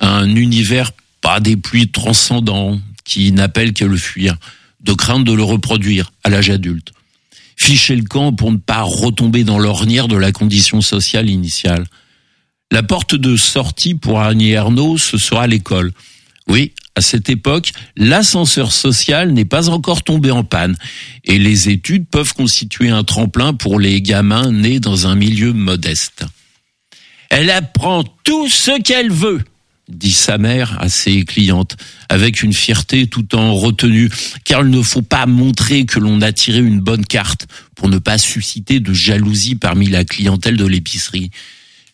Un 0.00 0.34
univers 0.34 0.90
pas 1.20 1.38
des 1.38 1.56
pluies 1.56 1.88
transcendants 1.88 2.80
qui 3.04 3.30
n'appelle 3.30 3.74
qu'à 3.74 3.86
le 3.86 3.98
fuir, 3.98 4.36
de 4.82 4.92
crainte 4.92 5.22
de 5.22 5.32
le 5.32 5.44
reproduire 5.44 6.10
à 6.24 6.30
l'âge 6.30 6.50
adulte. 6.50 6.92
Ficher 7.54 7.94
le 7.94 8.02
camp 8.02 8.32
pour 8.32 8.50
ne 8.50 8.56
pas 8.56 8.82
retomber 8.82 9.44
dans 9.44 9.60
l'ornière 9.60 10.08
de 10.08 10.16
la 10.16 10.32
condition 10.32 10.80
sociale 10.80 11.30
initiale. 11.30 11.86
La 12.72 12.82
porte 12.82 13.14
de 13.14 13.36
sortie 13.36 13.94
pour 13.94 14.20
Annie 14.20 14.50
Ernaux, 14.50 14.98
ce 14.98 15.18
sera 15.18 15.46
l'école. 15.46 15.92
Oui, 16.48 16.72
à 16.96 17.00
cette 17.00 17.30
époque, 17.30 17.70
l'ascenseur 17.96 18.72
social 18.72 19.32
n'est 19.32 19.44
pas 19.44 19.68
encore 19.68 20.02
tombé 20.02 20.32
en 20.32 20.42
panne 20.42 20.76
et 21.24 21.38
les 21.38 21.68
études 21.68 22.06
peuvent 22.08 22.34
constituer 22.34 22.90
un 22.90 23.04
tremplin 23.04 23.54
pour 23.54 23.78
les 23.78 24.02
gamins 24.02 24.50
nés 24.50 24.80
dans 24.80 25.06
un 25.06 25.14
milieu 25.14 25.52
modeste. 25.52 26.24
Elle 27.30 27.50
apprend 27.50 28.02
tout 28.24 28.48
ce 28.48 28.80
qu'elle 28.80 29.12
veut, 29.12 29.42
dit 29.88 30.12
sa 30.12 30.36
mère 30.36 30.76
à 30.80 30.88
ses 30.88 31.24
clientes, 31.24 31.76
avec 32.08 32.42
une 32.42 32.52
fierté 32.52 33.06
tout 33.06 33.36
en 33.36 33.54
retenue, 33.54 34.10
car 34.44 34.62
il 34.62 34.70
ne 34.70 34.82
faut 34.82 35.02
pas 35.02 35.26
montrer 35.26 35.84
que 35.84 36.00
l'on 36.00 36.20
a 36.20 36.32
tiré 36.32 36.58
une 36.58 36.80
bonne 36.80 37.06
carte 37.06 37.46
pour 37.76 37.88
ne 37.88 37.98
pas 37.98 38.18
susciter 38.18 38.80
de 38.80 38.92
jalousie 38.92 39.54
parmi 39.54 39.86
la 39.86 40.04
clientèle 40.04 40.56
de 40.56 40.66
l'épicerie. 40.66 41.30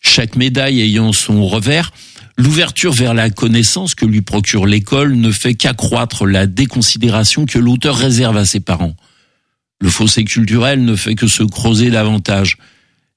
Chaque 0.03 0.37
médaille 0.37 0.81
ayant 0.81 1.13
son 1.13 1.47
revers, 1.47 1.93
l'ouverture 2.37 2.93
vers 2.93 3.15
la 3.15 3.31
connaissance 3.31 3.95
que 3.95 4.05
lui 4.05 4.21
procure 4.21 4.67
l'école 4.67 5.15
ne 5.15 5.31
fait 5.31 5.55
qu'accroître 5.55 6.27
la 6.27 6.47
déconsidération 6.47 7.47
que 7.47 7.59
l'auteur 7.59 7.97
réserve 7.97 8.37
à 8.37 8.45
ses 8.45 8.61
parents. 8.61 8.97
Le 9.81 9.89
fossé 9.89 10.25
culturel 10.25 10.85
ne 10.85 10.97
fait 10.97 11.15
que 11.15 11.27
se 11.29 11.43
creuser 11.43 11.91
davantage. 11.91 12.57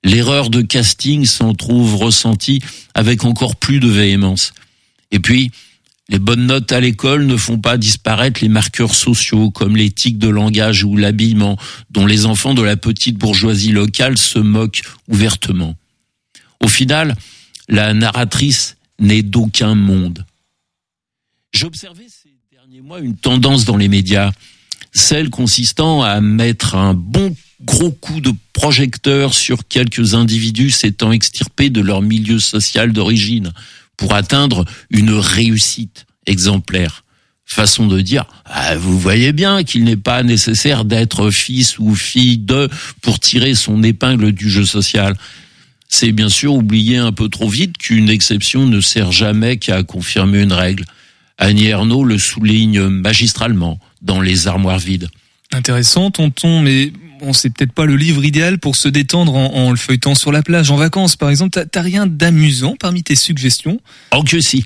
L'erreur 0.04 0.50
de 0.50 0.62
casting 0.62 1.26
s'en 1.26 1.54
trouve 1.54 1.96
ressentie 1.96 2.62
avec 2.94 3.26
encore 3.26 3.56
plus 3.56 3.80
de 3.80 3.88
véhémence. 3.88 4.54
Et 5.12 5.20
puis, 5.20 5.52
les 6.08 6.20
bonnes 6.20 6.46
notes 6.46 6.72
à 6.72 6.80
l'école 6.80 7.26
ne 7.26 7.36
font 7.36 7.58
pas 7.58 7.78
disparaître 7.78 8.42
les 8.42 8.50
marqueurs 8.50 8.94
sociaux 8.94 9.50
comme 9.50 9.76
l'éthique 9.76 10.20
de 10.20 10.28
langage 10.28 10.84
ou 10.84 10.98
l'habillement 10.98 11.58
dont 11.90 12.06
les 12.06 12.28
enfants 12.28 12.54
de 12.54 12.62
la 12.62 12.78
petite 12.78 13.18
bourgeoisie 13.18 13.72
locale 13.72 14.18
se 14.18 14.38
moquent 14.38 14.84
ouvertement. 15.08 15.76
Au 16.62 16.68
final, 16.68 17.16
la 17.68 17.94
narratrice 17.94 18.78
n'est 19.00 19.24
d'aucun 19.24 19.76
monde. 19.76 20.26
J'observais 21.54 22.08
ces 22.10 22.36
derniers 22.52 22.82
mois 22.82 23.00
une 23.00 23.16
tendance 23.16 23.66
dans 23.66 23.78
les 23.78 23.88
médias, 23.88 24.32
celle 24.94 25.30
consistant 25.30 26.04
à 26.04 26.22
mettre 26.22 26.76
un 26.76 26.94
bon 26.94 27.36
gros 27.62 27.92
coup 27.92 28.22
de 28.22 28.34
projecteur 28.54 29.34
sur 29.34 29.68
quelques 29.68 30.14
individus 30.14 30.72
s'étant 30.72 31.12
extirpés 31.12 31.70
de 31.70 31.82
leur 31.82 32.02
milieu 32.02 32.40
social 32.40 32.92
d'origine 32.92 33.52
pour 33.98 34.14
atteindre 34.14 34.66
une 34.90 35.12
réussite 35.12 36.06
exemplaire. 36.26 37.04
Façon 37.46 37.88
de 37.88 38.02
dire, 38.02 38.26
ah, 38.46 38.76
vous 38.76 39.00
voyez 39.00 39.32
bien 39.32 39.64
qu'il 39.64 39.84
n'est 39.84 39.96
pas 39.96 40.24
nécessaire 40.24 40.84
d'être 40.84 41.30
fils 41.30 41.78
ou 41.78 41.94
fille 41.94 42.40
de 42.40 42.70
pour 43.02 43.20
tirer 43.20 43.54
son 43.54 43.84
épingle 43.84 44.32
du 44.32 44.50
jeu 44.50 44.66
social 44.66 45.16
c'est 45.96 46.12
bien 46.12 46.28
sûr 46.28 46.54
oublier 46.54 46.98
un 46.98 47.14
peu 47.14 47.30
trop 47.30 47.48
vite 47.48 47.78
qu'une 47.78 48.10
exception 48.10 48.66
ne 48.66 48.82
sert 48.82 49.14
jamais 49.14 49.56
qu'à 49.56 49.82
confirmer 49.84 50.42
une 50.42 50.52
règle. 50.52 50.84
Annie 51.38 51.68
Ernaux 51.68 52.04
le 52.04 52.18
souligne 52.18 52.88
magistralement 52.90 53.80
dans 54.02 54.20
Les 54.20 54.48
Armoires 54.48 54.78
vides. 54.78 55.08
Intéressant, 55.54 56.12
tonton, 56.12 56.60
mais 56.60 56.92
bon, 57.22 57.32
c'est 57.32 57.50
peut-être 57.50 57.72
pas 57.72 57.86
le 57.86 57.96
livre 57.96 58.26
idéal 58.26 58.60
pour 58.60 58.76
se 58.76 58.90
détendre 58.90 59.36
en, 59.36 59.72
le 59.72 59.78
feuilletant 59.78 60.16
sur 60.16 60.34
la 60.34 60.44
plage, 60.44 60.70
en 60.70 60.76
vacances 60.76 61.16
par 61.16 61.30
exemple. 61.30 61.66
T'as 61.72 61.82
rien 61.82 62.08
d'amusant 62.08 62.76
parmi 62.78 63.02
tes 63.02 63.16
suggestions? 63.16 63.80
Oh 64.12 64.22
que 64.22 64.42
si 64.42 64.66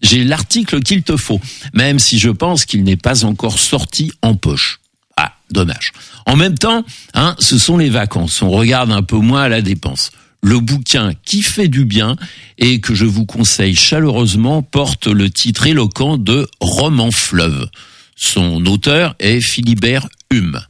j'ai 0.00 0.24
l'article 0.24 0.80
qu'il 0.80 1.02
te 1.02 1.18
faut, 1.18 1.42
même 1.74 1.98
si 1.98 2.18
je 2.18 2.30
pense 2.30 2.64
qu'il 2.64 2.84
n'est 2.84 2.96
pas 2.96 3.26
encore 3.26 3.58
sorti 3.58 4.12
en 4.22 4.34
poche. 4.34 4.80
Ah, 5.18 5.34
dommage. 5.50 5.92
En 6.24 6.36
même 6.36 6.56
temps, 6.56 6.86
hein, 7.12 7.36
ce 7.38 7.58
sont 7.58 7.76
les 7.76 7.90
vacances. 7.90 8.40
On 8.40 8.48
regarde 8.48 8.90
un 8.92 9.02
peu 9.02 9.18
moins 9.18 9.42
à 9.42 9.50
la 9.50 9.60
dépense. 9.60 10.10
Le 10.42 10.58
bouquin 10.58 11.12
qui 11.24 11.42
fait 11.42 11.68
du 11.68 11.84
bien 11.84 12.16
et 12.58 12.80
que 12.80 12.94
je 12.94 13.04
vous 13.04 13.26
conseille 13.26 13.74
chaleureusement 13.74 14.62
porte 14.62 15.06
le 15.06 15.28
titre 15.30 15.66
éloquent 15.66 16.16
de 16.16 16.48
Roman 16.60 17.10
fleuve. 17.10 17.68
Son 18.16 18.64
auteur 18.66 19.14
est 19.18 19.40
Philibert 19.40 20.08
Hume. 20.30 20.60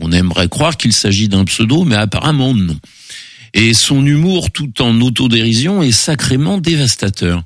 On 0.00 0.12
aimerait 0.12 0.48
croire 0.48 0.76
qu'il 0.76 0.92
s'agit 0.92 1.28
d'un 1.28 1.44
pseudo, 1.44 1.84
mais 1.84 1.96
apparemment 1.96 2.54
non. 2.54 2.76
Et 3.54 3.74
son 3.74 4.04
humour 4.06 4.50
tout 4.50 4.80
en 4.80 5.00
autodérision 5.00 5.82
est 5.82 5.92
sacrément 5.92 6.58
dévastateur. 6.58 7.44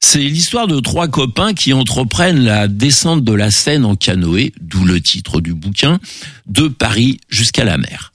C'est 0.00 0.18
l'histoire 0.18 0.66
de 0.66 0.80
trois 0.80 1.08
copains 1.08 1.54
qui 1.54 1.72
entreprennent 1.72 2.44
la 2.44 2.68
descente 2.68 3.24
de 3.24 3.32
la 3.32 3.50
Seine 3.50 3.84
en 3.84 3.96
canoë, 3.96 4.52
d'où 4.60 4.84
le 4.84 5.00
titre 5.00 5.40
du 5.40 5.54
bouquin, 5.54 5.98
de 6.46 6.68
Paris 6.68 7.20
jusqu'à 7.28 7.64
la 7.64 7.78
mer. 7.78 8.12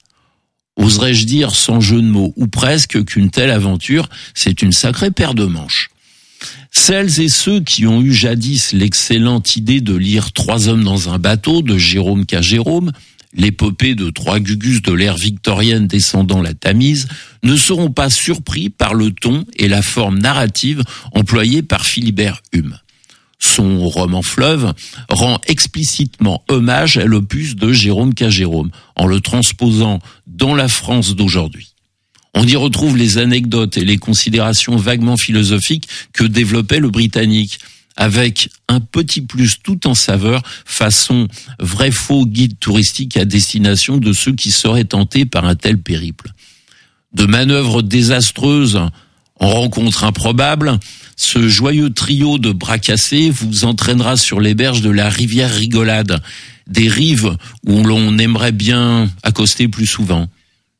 Oserais-je 0.80 1.26
dire 1.26 1.54
sans 1.54 1.82
jeu 1.82 2.00
de 2.00 2.06
mots, 2.06 2.32
ou 2.36 2.46
presque, 2.46 3.04
qu'une 3.04 3.28
telle 3.28 3.50
aventure, 3.50 4.08
c'est 4.34 4.62
une 4.62 4.72
sacrée 4.72 5.10
paire 5.10 5.34
de 5.34 5.44
manches. 5.44 5.90
Celles 6.70 7.20
et 7.20 7.28
ceux 7.28 7.60
qui 7.60 7.86
ont 7.86 8.00
eu 8.00 8.14
jadis 8.14 8.72
l'excellente 8.72 9.56
idée 9.56 9.82
de 9.82 9.94
lire 9.94 10.32
Trois 10.32 10.68
hommes 10.68 10.82
dans 10.82 11.10
un 11.10 11.18
bateau 11.18 11.60
de 11.60 11.76
Jérôme 11.76 12.24
K. 12.24 12.40
Jérôme, 12.40 12.92
l'épopée 13.34 13.94
de 13.94 14.08
trois 14.08 14.40
gugus 14.40 14.80
de 14.80 14.92
l'ère 14.94 15.18
victorienne 15.18 15.86
descendant 15.86 16.40
la 16.40 16.54
Tamise, 16.54 17.08
ne 17.42 17.56
seront 17.56 17.90
pas 17.90 18.08
surpris 18.08 18.70
par 18.70 18.94
le 18.94 19.10
ton 19.10 19.44
et 19.56 19.68
la 19.68 19.82
forme 19.82 20.18
narrative 20.18 20.82
employés 21.12 21.62
par 21.62 21.84
Philibert 21.84 22.40
Hume 22.52 22.78
son 23.40 23.88
roman 23.88 24.22
Fleuve, 24.22 24.74
rend 25.08 25.40
explicitement 25.46 26.44
hommage 26.48 26.98
à 26.98 27.04
l'opus 27.04 27.56
de 27.56 27.72
Jérôme 27.72 28.14
K. 28.14 28.28
Jérôme, 28.28 28.70
en 28.96 29.06
le 29.06 29.20
transposant 29.20 29.98
dans 30.26 30.54
la 30.54 30.68
France 30.68 31.16
d'aujourd'hui. 31.16 31.74
On 32.34 32.46
y 32.46 32.54
retrouve 32.54 32.96
les 32.96 33.18
anecdotes 33.18 33.76
et 33.76 33.84
les 33.84 33.98
considérations 33.98 34.76
vaguement 34.76 35.16
philosophiques 35.16 35.88
que 36.12 36.24
développait 36.24 36.78
le 36.78 36.90
Britannique, 36.90 37.58
avec 37.96 38.48
un 38.68 38.80
petit 38.80 39.20
plus 39.20 39.58
tout 39.62 39.86
en 39.86 39.94
saveur, 39.94 40.42
façon 40.64 41.26
vrai 41.58 41.90
faux 41.90 42.24
guide 42.24 42.58
touristique 42.58 43.16
à 43.16 43.24
destination 43.24 43.98
de 43.98 44.12
ceux 44.12 44.32
qui 44.32 44.52
seraient 44.52 44.84
tentés 44.84 45.26
par 45.26 45.44
un 45.44 45.56
tel 45.56 45.78
périple. 45.78 46.30
De 47.12 47.26
manœuvres 47.26 47.82
désastreuses 47.82 48.80
en 49.40 49.48
rencontres 49.48 50.04
improbables, 50.04 50.78
ce 51.16 51.48
joyeux 51.48 51.90
trio 51.90 52.38
de 52.38 52.52
bras 52.52 52.78
cassés 52.78 53.30
vous 53.30 53.64
entraînera 53.64 54.16
sur 54.16 54.40
les 54.40 54.54
berges 54.54 54.82
de 54.82 54.90
la 54.90 55.08
rivière 55.08 55.52
Rigolade, 55.52 56.22
des 56.66 56.88
rives 56.88 57.36
où 57.66 57.82
l'on 57.82 58.16
aimerait 58.18 58.52
bien 58.52 59.10
accoster 59.22 59.68
plus 59.68 59.86
souvent. 59.86 60.28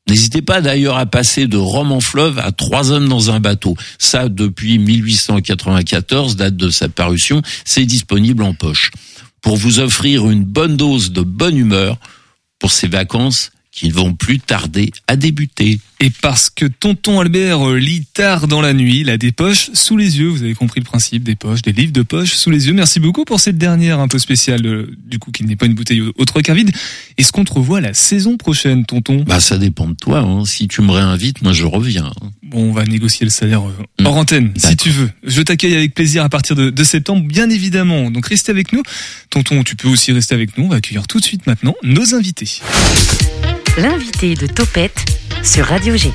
N'hésitez 0.09 0.43
pas 0.43 0.61
d'ailleurs 0.61 0.97
à 0.97 1.07
passer 1.07 1.47
de 1.47 1.57
Rome 1.57 1.93
en 1.93 2.01
fleuve 2.01 2.39
à 2.39 2.53
trois 2.53 2.91
hommes 2.91 3.09
dans 3.09 3.31
un 3.31 3.39
bateau. 3.39 3.77
Ça, 3.99 4.29
depuis 4.29 4.79
1894, 4.79 6.37
date 6.37 6.57
de 6.57 6.71
sa 6.71 6.89
parution, 6.89 7.43
c'est 7.65 7.85
disponible 7.85 8.43
en 8.43 8.55
poche. 8.55 8.91
Pour 9.41 9.57
vous 9.57 9.79
offrir 9.79 10.29
une 10.29 10.45
bonne 10.45 10.77
dose 10.77 11.13
de 11.13 11.23
bonne 11.23 11.57
humeur 11.57 11.99
pour 12.59 12.73
ces 12.73 12.89
vacances 12.89 13.53
qui 13.73 13.89
ne 13.89 13.93
vont 13.93 14.15
plus 14.15 14.41
tarder 14.41 14.91
à 15.07 15.17
débuter. 15.17 15.79
Et 16.01 16.11
parce 16.11 16.51
que 16.51 16.65
tonton 16.65 17.21
Albert 17.21 17.75
lit 17.75 18.05
tard 18.13 18.49
dans 18.49 18.61
la 18.61 18.73
nuit, 18.73 19.01
il 19.01 19.11
a 19.11 19.19
des 19.19 19.33
poches 19.33 19.71
sous 19.75 19.97
les 19.97 20.19
yeux, 20.19 20.29
vous 20.29 20.43
avez 20.43 20.55
compris 20.55 20.81
le 20.81 20.85
principe, 20.85 21.23
des 21.23 21.37
poches, 21.37 21.63
des 21.63 21.73
livres 21.73 21.93
de 21.93 22.03
poche 22.03 22.33
sous 22.33 22.51
les 22.51 22.67
yeux. 22.67 22.73
Merci 22.73 23.01
beaucoup 23.01 23.25
pour 23.25 23.39
cette 23.39 23.59
dernière 23.59 24.01
un 24.01 24.09
peu 24.09 24.19
spéciale, 24.19 24.67
euh, 24.67 24.91
du 25.07 25.19
coup 25.19 25.31
qui 25.31 25.45
n'est 25.45 25.57
pas 25.57 25.67
une 25.67 25.75
bouteille 25.75 26.01
au 26.01 26.25
trois 26.25 26.43
quarts 26.43 26.57
vide. 26.57 26.73
Est-ce 27.19 27.33
qu'on 27.33 27.45
te 27.45 27.53
revoit 27.53 27.81
la 27.81 27.95
saison 27.95 28.39
prochaine, 28.39 28.87
tonton 28.87 29.25
Bah 29.27 29.41
ça 29.41 29.59
dépend 29.59 29.89
de 29.89 29.95
toi, 29.95 30.21
hein. 30.21 30.45
si 30.47 30.69
tu 30.69 30.81
me 30.83 30.91
réinvites, 30.91 31.43
moi 31.43 31.53
je 31.53 31.65
reviens. 31.65 32.07
Hein. 32.07 32.31
Bon, 32.43 32.71
on 32.71 32.73
va 32.73 32.85
négocier 32.85 33.25
le 33.25 33.31
salaire 33.31 33.63
euh, 33.69 34.05
hors 34.05 34.17
antenne, 34.17 34.53
si 34.57 34.77
tu 34.77 34.91
veux. 34.91 35.11
Je 35.23 35.43
t'accueille 35.43 35.77
avec 35.77 35.95
plaisir 35.95 36.25
à 36.25 36.29
partir 36.29 36.57
de, 36.57 36.71
de 36.71 36.85
septembre, 36.85 37.25
bien 37.27 37.51
évidemment. 37.51 38.11
Donc 38.11 38.27
restez 38.27 38.51
avec 38.51 38.73
nous. 38.73 38.83
Tonton, 39.29 39.63
tu 39.63 39.77
peux 39.77 39.89
aussi 39.89 40.13
rester 40.13 40.35
avec 40.35 40.57
nous, 40.59 40.65
on 40.65 40.69
va 40.69 40.77
accueillir 40.77 41.07
tout 41.07 41.21
de 41.21 41.25
suite 41.25 41.47
maintenant 41.47 41.75
nos 41.83 42.15
invités 42.15 42.61
l'invité 43.79 44.35
de 44.35 44.47
Topette 44.47 45.05
sur 45.43 45.67
Radio 45.67 45.97
G. 45.97 46.13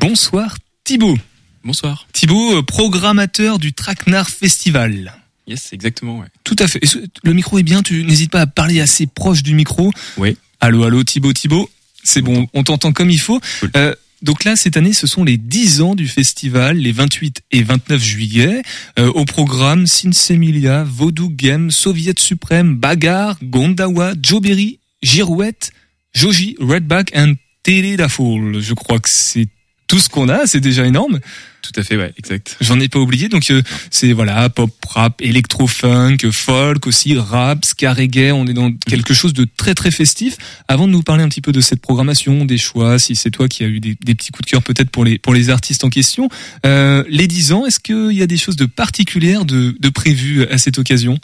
Bonsoir 0.00 0.56
Thibaut. 0.84 1.16
Bonsoir. 1.64 2.06
Thibaut, 2.12 2.58
euh, 2.58 2.62
programmateur 2.62 3.58
du 3.58 3.72
Traquenard 3.72 4.28
Festival. 4.28 5.12
Yes, 5.46 5.72
exactement, 5.72 6.18
ouais. 6.20 6.26
Tout 6.44 6.56
à 6.58 6.68
fait. 6.68 6.80
Le 7.22 7.32
micro 7.32 7.58
est 7.58 7.62
bien, 7.62 7.82
tu 7.82 8.04
n'hésites 8.04 8.30
pas 8.30 8.42
à 8.42 8.46
parler 8.46 8.80
assez 8.80 9.06
proche 9.06 9.42
du 9.42 9.54
micro. 9.54 9.90
Oui. 10.16 10.36
Allô, 10.60 10.84
allô, 10.84 11.02
Thibaut, 11.04 11.32
Thibaut. 11.32 11.70
C'est 12.02 12.22
bon, 12.22 12.48
on 12.54 12.62
t'entend 12.62 12.92
comme 12.92 13.10
il 13.10 13.20
faut. 13.20 13.40
Cool. 13.60 13.70
Euh, 13.76 13.94
donc 14.22 14.44
là, 14.44 14.54
cette 14.54 14.76
année, 14.76 14.92
ce 14.92 15.06
sont 15.06 15.24
les 15.24 15.38
10 15.38 15.80
ans 15.80 15.94
du 15.94 16.06
festival, 16.06 16.76
les 16.76 16.92
28 16.92 17.42
et 17.52 17.62
29 17.62 18.02
juillet. 18.02 18.62
Euh, 18.98 19.10
au 19.12 19.24
programme, 19.24 19.86
Sinsemilia, 19.86 20.84
Vodou 20.84 21.30
Game, 21.30 21.70
Soviet 21.70 22.18
Suprême, 22.18 22.76
Bagarre, 22.76 23.38
Gondawa, 23.42 24.12
Joe 24.22 24.42
Berry, 24.42 24.78
Girouette, 25.02 25.72
Joji, 26.12 26.56
Redback 26.60 27.12
and 27.16 27.34
Télé 27.62 27.96
da 27.96 28.08
Fool. 28.08 28.60
Je 28.60 28.74
crois 28.74 28.98
que 28.98 29.08
c'est 29.08 29.48
tout 29.90 29.98
ce 29.98 30.08
qu'on 30.08 30.28
a, 30.28 30.46
c'est 30.46 30.60
déjà 30.60 30.86
énorme. 30.86 31.18
Tout 31.62 31.72
à 31.74 31.82
fait, 31.82 31.96
ouais, 31.96 32.12
exact. 32.16 32.56
J'en 32.60 32.78
ai 32.78 32.88
pas 32.88 33.00
oublié, 33.00 33.28
donc 33.28 33.50
euh, 33.50 33.60
c'est 33.90 34.12
voilà 34.12 34.48
pop, 34.48 34.70
rap, 34.88 35.20
électro 35.20 35.66
funk, 35.66 36.18
folk 36.30 36.86
aussi, 36.86 37.18
rap, 37.18 37.64
ska, 37.64 37.92
reggae. 37.92 38.30
On 38.32 38.46
est 38.46 38.52
dans 38.52 38.72
quelque 38.72 39.14
chose 39.14 39.32
de 39.32 39.44
très 39.56 39.74
très 39.74 39.90
festif. 39.90 40.36
Avant 40.68 40.86
de 40.86 40.92
nous 40.92 41.02
parler 41.02 41.24
un 41.24 41.28
petit 41.28 41.40
peu 41.40 41.50
de 41.50 41.60
cette 41.60 41.80
programmation, 41.80 42.44
des 42.44 42.56
choix, 42.56 43.00
si 43.00 43.16
c'est 43.16 43.32
toi 43.32 43.48
qui 43.48 43.64
as 43.64 43.66
eu 43.66 43.80
des, 43.80 43.96
des 44.00 44.14
petits 44.14 44.30
coups 44.30 44.46
de 44.46 44.50
cœur 44.52 44.62
peut-être 44.62 44.90
pour 44.90 45.04
les 45.04 45.18
pour 45.18 45.34
les 45.34 45.50
artistes 45.50 45.82
en 45.82 45.90
question, 45.90 46.28
euh, 46.64 47.02
les 47.08 47.26
10 47.26 47.52
ans, 47.52 47.66
est-ce 47.66 47.80
qu'il 47.80 48.12
y 48.12 48.22
a 48.22 48.28
des 48.28 48.36
choses 48.36 48.56
de 48.56 48.66
particulières 48.66 49.44
de, 49.44 49.74
de 49.76 49.88
prévues 49.88 50.46
à 50.46 50.58
cette 50.58 50.78
occasion? 50.78 51.18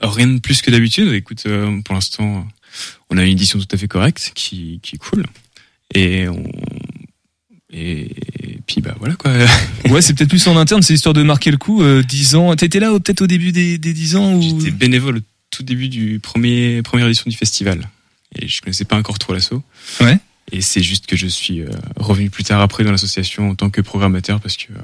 Rien 0.00 0.28
de 0.28 0.38
plus 0.38 0.62
que 0.62 0.70
d'habitude. 0.70 1.12
Écoute, 1.12 1.42
euh, 1.44 1.78
pour 1.82 1.94
l'instant, 1.94 2.48
on 3.10 3.18
a 3.18 3.22
une 3.22 3.32
édition 3.32 3.58
tout 3.58 3.68
à 3.70 3.76
fait 3.76 3.88
correcte, 3.88 4.32
qui, 4.34 4.80
qui 4.82 4.96
est 4.96 4.98
cool. 4.98 5.26
Et 5.94 6.26
on, 6.28 6.42
et, 7.76 8.08
puis 8.66 8.80
bah 8.80 8.94
voilà 8.98 9.14
quoi. 9.14 9.32
Ouais, 9.90 10.02
c'est 10.02 10.14
peut-être 10.14 10.30
plus 10.30 10.46
en 10.48 10.56
interne, 10.56 10.82
c'est 10.82 10.94
histoire 10.94 11.14
de 11.14 11.22
marquer 11.22 11.50
le 11.50 11.58
coup. 11.58 11.82
Euh, 11.82 12.02
10 12.02 12.34
ans, 12.34 12.56
t'étais 12.56 12.80
là 12.80 12.90
peut-être 12.92 13.22
au 13.22 13.26
début 13.26 13.52
des, 13.52 13.78
des 13.78 13.92
10 13.92 14.16
ans 14.16 14.34
ou? 14.34 14.42
J'étais 14.42 14.70
bénévole 14.70 15.18
au 15.18 15.20
tout 15.50 15.62
début 15.62 15.88
du 15.88 16.18
premier 16.18 16.82
première 16.82 17.06
édition 17.06 17.30
du 17.30 17.36
festival 17.36 17.88
et 18.34 18.48
je 18.48 18.60
connaissais 18.60 18.84
pas 18.84 18.96
encore 18.96 19.18
trop 19.18 19.32
l'assaut. 19.32 19.62
Ouais. 20.00 20.18
Et 20.52 20.60
c'est 20.60 20.82
juste 20.82 21.06
que 21.06 21.16
je 21.16 21.26
suis 21.26 21.60
euh, 21.60 21.68
revenu 21.96 22.30
plus 22.30 22.44
tard 22.44 22.60
après 22.60 22.84
dans 22.84 22.92
l'association 22.92 23.50
en 23.50 23.54
tant 23.54 23.70
que 23.70 23.80
programmateur 23.80 24.40
parce 24.40 24.56
que 24.56 24.72
euh, 24.72 24.82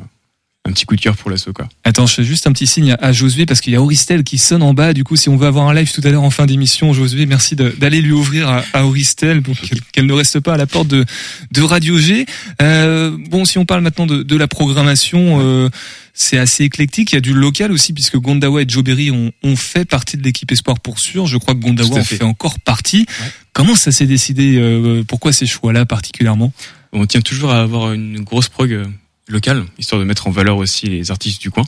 un 0.65 0.73
petit 0.73 0.85
coup 0.85 0.95
de 0.95 1.01
cœur 1.01 1.17
pour 1.17 1.29
l'assaut 1.29 1.53
quoi. 1.53 1.69
Attends, 1.83 2.07
je 2.07 2.15
fais 2.15 2.25
juste 2.25 2.47
un 2.47 2.53
petit 2.53 2.69
signe 2.69 2.95
à 3.01 3.13
Josué 3.13 3.47
parce 3.47 3.61
qu'il 3.61 3.73
y 3.73 3.77
a 3.77 3.83
Auristel 3.83 4.23
qui 4.23 4.39
sonne 4.39 4.63
en 4.63 4.75
bas. 4.75 4.93
Du 4.93 5.03
coup, 5.03 5.17
si 5.17 5.29
on 5.29 5.37
veut 5.37 5.49
avoir 5.49 5.69
un 5.69 5.75
live 5.75 5.93
tout 5.93 6.01
à 6.05 6.11
l'heure 6.11 6.23
en 6.23 6.31
fin 6.31 6.47
d'émission, 6.47 6.93
Josué, 6.93 7.27
merci 7.27 7.57
d'aller 7.57 8.01
lui 8.01 8.13
ouvrir 8.13 8.49
à, 8.49 8.63
à 8.73 8.85
Auristel 8.85 9.43
pour 9.43 9.57
qu'elle 9.93 10.07
ne 10.07 10.13
reste 10.13 10.39
pas 10.39 10.55
à 10.55 10.57
la 10.57 10.67
porte 10.67 10.87
de, 10.87 11.05
de 11.51 11.63
Radio 11.63 11.99
G. 11.99 12.27
Euh, 12.61 13.17
bon, 13.29 13.45
si 13.45 13.59
on 13.59 13.65
parle 13.65 13.81
maintenant 13.81 14.07
de, 14.07 14.23
de 14.23 14.37
la 14.37 14.47
programmation, 14.47 15.41
euh, 15.41 15.69
c'est 16.15 16.39
assez 16.39 16.63
éclectique. 16.63 17.11
Il 17.11 17.17
y 17.17 17.19
a 17.19 17.23
du 17.23 17.35
local 17.35 17.73
aussi 17.73 17.93
puisque 17.93 18.17
Gondawa 18.17 18.63
et 18.63 18.65
Joe 18.69 18.85
Berry 18.85 19.11
ont, 19.11 19.33
ont 19.43 19.57
fait 19.57 19.85
partie 19.85 20.17
de 20.17 20.23
l'équipe 20.23 20.53
Espoir 20.53 20.79
pour 20.79 21.01
sûr. 21.01 21.27
Je 21.27 21.39
crois 21.39 21.55
que 21.55 21.61
Gondawa 21.61 21.99
en 21.99 22.05
fait. 22.05 22.19
fait 22.19 22.25
encore 22.25 22.61
partie. 22.61 23.07
Comment 23.53 23.75
ça 23.75 23.91
s'est 23.91 24.07
décidé 24.07 24.59
euh, 24.59 25.03
Pourquoi 25.09 25.33
ces 25.33 25.47
choix-là 25.47 25.87
particulièrement? 25.87 26.53
On 26.93 27.05
tient 27.07 27.21
toujours 27.21 27.51
à 27.51 27.63
avoir 27.63 27.93
une 27.93 28.21
grosse 28.21 28.49
prog 28.49 28.87
euh, 29.33 29.35
locale 29.35 29.65
histoire 29.79 30.01
de 30.01 30.07
mettre 30.07 30.27
en 30.27 30.31
valeur 30.31 30.57
aussi 30.57 30.87
les 30.87 31.11
artistes 31.11 31.41
du 31.41 31.51
coin. 31.51 31.65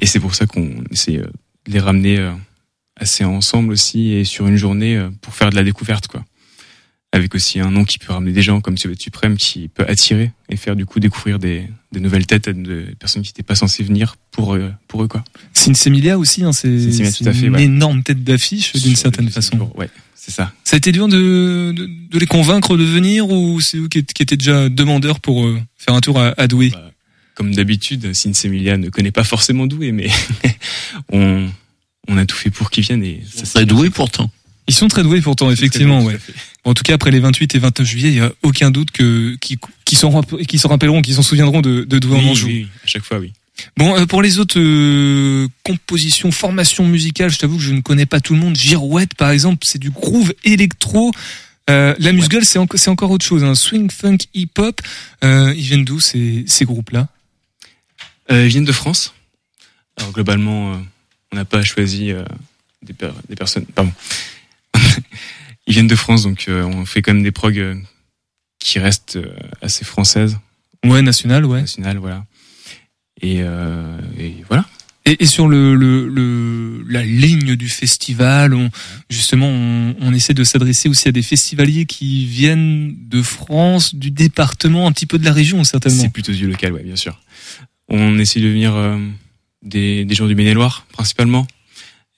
Et 0.00 0.06
c'est 0.06 0.20
pour 0.20 0.34
ça 0.34 0.46
qu'on 0.46 0.84
essaie 0.90 1.18
euh, 1.18 1.26
de 1.66 1.72
les 1.72 1.80
ramener 1.80 2.18
euh, 2.18 2.32
assez 2.96 3.24
ensemble 3.24 3.72
aussi 3.72 4.12
et 4.12 4.24
sur 4.24 4.46
une 4.46 4.56
journée 4.56 4.96
euh, 4.96 5.10
pour 5.20 5.34
faire 5.34 5.50
de 5.50 5.56
la 5.56 5.64
découverte 5.64 6.08
quoi. 6.08 6.24
Avec 7.12 7.32
aussi 7.36 7.60
un 7.60 7.70
nom 7.70 7.84
qui 7.84 8.00
peut 8.00 8.12
ramener 8.12 8.32
des 8.32 8.42
gens 8.42 8.60
comme 8.60 8.76
Soviet 8.76 9.00
Suprême 9.00 9.36
qui 9.36 9.68
peut 9.68 9.84
attirer 9.86 10.32
et 10.48 10.56
faire 10.56 10.74
du 10.74 10.84
coup 10.84 10.98
découvrir 10.98 11.38
des, 11.38 11.68
des 11.92 12.00
nouvelles 12.00 12.26
têtes 12.26 12.48
à 12.48 12.52
de 12.52 12.86
personnes 12.98 13.22
qui 13.22 13.28
n'étaient 13.28 13.44
pas 13.44 13.54
censées 13.54 13.84
venir 13.84 14.16
pour 14.32 14.56
eux, 14.56 14.72
pour 14.88 15.04
eux 15.04 15.06
quoi. 15.06 15.22
Aussi, 16.18 16.42
hein, 16.42 16.52
c'est 16.52 16.76
Sinsemilia, 16.76 17.12
c'est 17.12 17.22
tout 17.22 17.30
à 17.30 17.32
fait, 17.32 17.46
une 17.46 17.54
ouais. 17.54 17.62
énorme 17.62 18.02
tête 18.02 18.24
d'affiche 18.24 18.72
d'une 18.72 18.96
certaine 18.96 19.30
façon. 19.30 19.70
Ouais, 19.76 19.88
c'est 20.24 20.30
ça. 20.30 20.52
Ça 20.64 20.76
a 20.76 20.78
été 20.78 20.90
dur 20.90 21.06
de, 21.08 21.72
de, 21.76 21.86
de 22.10 22.18
les 22.18 22.26
convaincre 22.26 22.76
de 22.78 22.84
venir 22.84 23.28
ou 23.30 23.60
c'est 23.60 23.76
eux 23.76 23.88
qui, 23.88 24.02
qui 24.04 24.22
étaient 24.22 24.38
déjà 24.38 24.68
demandeurs 24.70 25.20
pour 25.20 25.44
euh, 25.46 25.60
faire 25.76 25.94
un 25.94 26.00
tour 26.00 26.18
à, 26.18 26.32
à 26.38 26.46
Douai? 26.46 26.70
Bah, 26.70 26.90
Comme 27.34 27.54
d'habitude, 27.54 28.14
Sinsemilia 28.14 28.78
ne 28.78 28.88
connaît 28.88 29.10
pas 29.10 29.24
forcément 29.24 29.66
Douai, 29.66 29.92
mais 29.92 30.08
on, 31.12 31.48
on 32.08 32.16
a 32.16 32.24
tout 32.24 32.36
fait 32.36 32.50
pour 32.50 32.70
qu'ils 32.70 32.84
viennent 32.84 33.04
et 33.04 33.22
ça 33.30 33.44
C'est 33.44 33.66
doué 33.66 33.90
pourtant. 33.90 34.30
Ils 34.66 34.74
sont 34.74 34.88
très 34.88 35.02
doués 35.02 35.20
pourtant, 35.20 35.50
effectivement. 35.50 36.02
Ouais. 36.02 36.16
En 36.64 36.72
tout 36.72 36.82
cas, 36.84 36.94
après 36.94 37.10
les 37.10 37.20
28 37.20 37.54
et 37.54 37.58
29 37.58 37.86
juillet, 37.86 38.08
il 38.08 38.14
y 38.14 38.20
a 38.20 38.32
aucun 38.42 38.70
doute 38.70 38.90
que 38.92 39.36
qui 39.42 39.58
qui 39.84 39.94
s'en 39.96 40.08
rappelleront, 40.10 41.02
qui 41.02 41.12
s'en 41.12 41.22
souviendront 41.22 41.60
de, 41.60 41.84
de 41.84 41.98
Douai 41.98 42.18
en 42.18 42.30
Anjou. 42.30 42.46
oui, 42.46 42.68
à 42.82 42.86
chaque 42.86 43.04
fois, 43.04 43.18
oui. 43.18 43.32
Bon, 43.76 43.96
euh, 43.96 44.06
pour 44.06 44.20
les 44.22 44.38
autres 44.38 44.58
euh, 44.58 45.46
compositions, 45.62 46.32
formations 46.32 46.86
musicales, 46.86 47.30
je 47.30 47.38
t'avoue 47.38 47.56
que 47.56 47.62
je 47.62 47.72
ne 47.72 47.80
connais 47.80 48.06
pas 48.06 48.20
tout 48.20 48.34
le 48.34 48.40
monde. 48.40 48.56
Girouette, 48.56 49.14
par 49.14 49.30
exemple, 49.30 49.64
c'est 49.66 49.78
du 49.78 49.90
groove 49.90 50.34
électro. 50.44 51.12
Euh, 51.70 51.94
la 51.98 52.12
musicale, 52.12 52.44
c'est 52.44 52.88
encore 52.88 53.10
autre 53.10 53.24
chose. 53.24 53.44
Hein. 53.44 53.54
Swing, 53.54 53.90
funk, 53.90 54.18
hip-hop. 54.34 54.80
Ils 55.22 55.52
viennent 55.54 55.84
d'où 55.84 56.00
ces 56.00 56.44
ces 56.46 56.64
groupes-là? 56.64 57.08
Ils 58.30 58.46
viennent 58.48 58.64
de 58.64 58.72
France. 58.72 59.14
Alors 59.96 60.12
globalement, 60.12 60.82
on 61.32 61.36
n'a 61.36 61.44
pas 61.44 61.62
choisi 61.62 62.12
des, 62.82 62.92
per- 62.92 63.12
des 63.28 63.36
personnes. 63.36 63.64
Pardon. 63.66 63.92
ils 65.66 65.72
viennent 65.72 65.86
de 65.86 65.96
France, 65.96 66.22
donc 66.24 66.46
on 66.48 66.84
fait 66.84 67.00
quand 67.02 67.14
même 67.14 67.22
des 67.22 67.30
prog 67.32 67.56
euh, 67.58 67.76
qui 68.58 68.78
restent 68.78 69.18
assez 69.62 69.84
françaises, 69.84 70.38
Ouais, 70.84 71.00
national, 71.02 71.44
ouais. 71.46 71.60
nationales, 71.62 71.96
voilà. 71.98 72.24
Et, 73.20 73.38
euh, 73.42 73.98
et 74.18 74.36
voilà. 74.48 74.64
Et, 75.06 75.22
et 75.22 75.26
sur 75.26 75.48
le, 75.48 75.74
le, 75.74 76.08
le 76.08 76.82
la 76.88 77.04
ligne 77.04 77.56
du 77.56 77.68
festival, 77.68 78.54
on, 78.54 78.70
justement, 79.10 79.48
on, 79.48 79.94
on 80.00 80.12
essaie 80.14 80.34
de 80.34 80.44
s'adresser 80.44 80.88
aussi 80.88 81.08
à 81.08 81.12
des 81.12 81.22
festivaliers 81.22 81.84
qui 81.86 82.26
viennent 82.26 82.94
de 83.08 83.22
France, 83.22 83.94
du 83.94 84.10
département, 84.10 84.86
un 84.86 84.92
petit 84.92 85.06
peu 85.06 85.18
de 85.18 85.24
la 85.24 85.32
région, 85.32 85.62
certainement. 85.64 86.02
C'est 86.02 86.12
plutôt 86.12 86.32
du 86.32 86.46
local, 86.46 86.72
ouais, 86.72 86.82
bien 86.82 86.96
sûr. 86.96 87.20
On 87.88 88.18
essaie 88.18 88.40
de 88.40 88.48
venir 88.48 88.74
euh, 88.74 88.98
des, 89.62 90.04
des 90.04 90.14
gens 90.14 90.26
du 90.26 90.34
Maine-et-Loire, 90.34 90.86
principalement. 90.92 91.46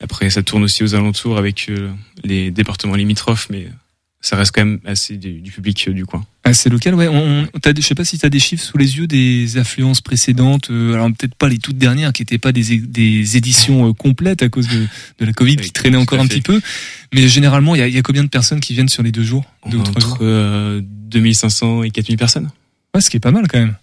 Après, 0.00 0.30
ça 0.30 0.42
tourne 0.42 0.62
aussi 0.62 0.84
aux 0.84 0.94
alentours 0.94 1.38
avec 1.38 1.66
euh, 1.68 1.90
les 2.22 2.50
départements 2.50 2.94
limitrophes, 2.94 3.48
mais 3.50 3.66
ça 4.20 4.36
reste 4.36 4.52
quand 4.54 4.64
même 4.64 4.80
assez 4.84 5.16
du, 5.16 5.40
du 5.40 5.50
public 5.50 5.86
euh, 5.88 5.92
du 5.92 6.06
coin. 6.06 6.24
Ah, 6.48 6.54
c'est 6.54 6.70
local, 6.70 6.94
ouais. 6.94 7.08
On, 7.08 7.42
on- 7.42 7.60
je 7.76 7.80
sais 7.80 7.96
pas 7.96 8.04
si 8.04 8.18
tu 8.18 8.24
as 8.24 8.28
des 8.28 8.38
chiffres 8.38 8.62
sous 8.62 8.78
les 8.78 8.98
yeux 8.98 9.08
des 9.08 9.56
affluences 9.58 10.00
précédentes. 10.00 10.70
euh, 10.70 10.94
alors 10.94 11.08
peut-être 11.08 11.34
pas 11.34 11.48
les 11.48 11.58
toutes 11.58 11.76
dernières, 11.76 12.12
qui 12.12 12.22
n'étaient 12.22 12.38
pas 12.38 12.52
des, 12.52 12.72
éditions 13.36 13.88
euh, 13.88 13.92
complètes 13.92 14.42
à 14.42 14.48
cause 14.48 14.68
de, 14.68 14.86
de 15.18 15.24
la 15.26 15.32
Covid, 15.32 15.56
qui 15.56 15.72
traînait 15.72 15.96
encore 15.96 16.20
un 16.20 16.26
petit 16.26 16.42
peu. 16.42 16.60
Mais 17.12 17.26
généralement, 17.26 17.74
il 17.74 17.78
y 17.78 17.82
a, 17.82 17.88
il 17.88 17.94
y 17.94 17.98
a 17.98 18.02
combien 18.02 18.22
de 18.22 18.28
personnes 18.28 18.60
qui 18.60 18.74
viennent 18.74 18.88
sur 18.88 19.02
les 19.02 19.10
deux 19.12 19.24
jours, 19.24 19.44
deux 19.68 19.78
ou 19.78 19.82
trois 19.82 20.00
jours 20.00 20.12
Entre 20.12 20.24
euh, 20.24 20.80
2500 20.84 21.82
et 21.82 21.90
4000 21.90 22.16
personnes. 22.16 22.48
Ouais, 22.94 23.00
ce 23.00 23.10
qui 23.10 23.16
est 23.16 23.20
pas 23.20 23.32
mal 23.32 23.48
quand 23.48 23.58
même. 23.58 23.74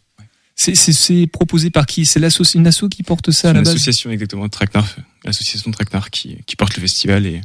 C'est, 0.55 1.27
proposé 1.27 1.69
par 1.69 1.85
qui? 1.85 2.05
C'est 2.05 2.21
une 2.55 2.67
asso 2.67 2.87
qui 2.89 3.03
porte 3.03 3.31
ça 3.31 3.49
à 3.49 3.53
la 3.53 3.59
base? 3.61 3.69
association 3.69 4.11
exactement, 4.11 4.47
Traquenard, 4.47 4.95
l'association 5.25 5.71
Traquenard 5.71 6.11
qui, 6.11 6.37
qui 6.45 6.55
porte 6.55 6.75
le 6.77 6.81
festival 6.81 7.25
et, 7.25 7.41